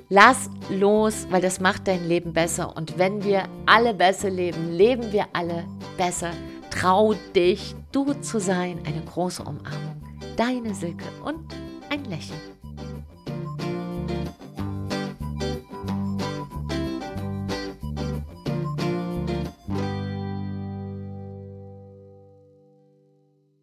Lass 0.09 0.49
los, 0.71 1.27
weil 1.29 1.41
das 1.41 1.59
macht 1.59 1.87
dein 1.87 2.07
Leben 2.07 2.33
besser. 2.33 2.75
Und 2.75 2.97
wenn 2.97 3.23
wir 3.23 3.43
alle 3.67 3.93
besser 3.93 4.31
leben, 4.31 4.71
leben 4.71 5.11
wir 5.11 5.27
alle 5.33 5.65
besser. 5.97 6.31
Trau 6.71 7.13
dich, 7.35 7.75
du 7.91 8.13
zu 8.13 8.39
sein. 8.39 8.79
Eine 8.85 9.01
große 9.01 9.43
Umarmung. 9.43 10.01
Deine 10.35 10.73
Silke 10.73 11.05
und 11.23 11.53
ein 11.91 12.03
Lächeln. 12.05 12.58